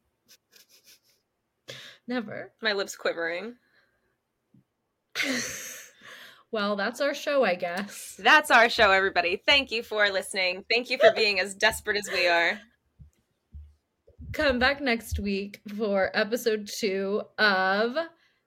Never. 2.09 2.52
my 2.61 2.73
lips 2.73 2.97
quivering. 2.97 3.55
Well, 6.55 6.76
that's 6.76 7.01
our 7.01 7.14
show, 7.14 7.44
I 7.44 7.56
guess. 7.56 8.14
That's 8.16 8.48
our 8.48 8.68
show, 8.68 8.93
everybody. 8.93 9.43
Thank 9.44 9.72
you 9.72 9.82
for 9.82 10.09
listening. 10.09 10.64
Thank 10.70 10.89
you 10.89 10.98
for 10.98 11.10
being 11.12 11.40
as 11.40 11.52
desperate 11.52 11.97
as 11.97 12.09
we 12.12 12.28
are. 12.28 12.60
Come 14.32 14.60
back 14.60 14.81
next 14.81 15.18
week 15.18 15.60
for 15.76 16.12
episode 16.14 16.70
two 16.72 17.22
of 17.39 17.97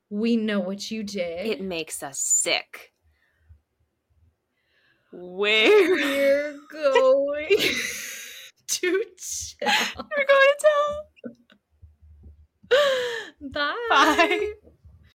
We 0.10 0.38
Know 0.38 0.62
What 0.62 0.90
You 0.90 1.04
Did. 1.04 1.48
It 1.48 1.60
makes 1.60 2.02
us 2.02 2.22
sick. 2.22 2.94
Where 5.12 5.70
We're 5.94 6.56
going 6.72 7.58
to 8.68 9.06
chill. 9.18 9.66
we're 9.66 10.26
going 10.28 10.54
to 10.60 10.66
tell. 12.72 12.80
Bye. 13.52 13.88
Bye. 13.90 14.52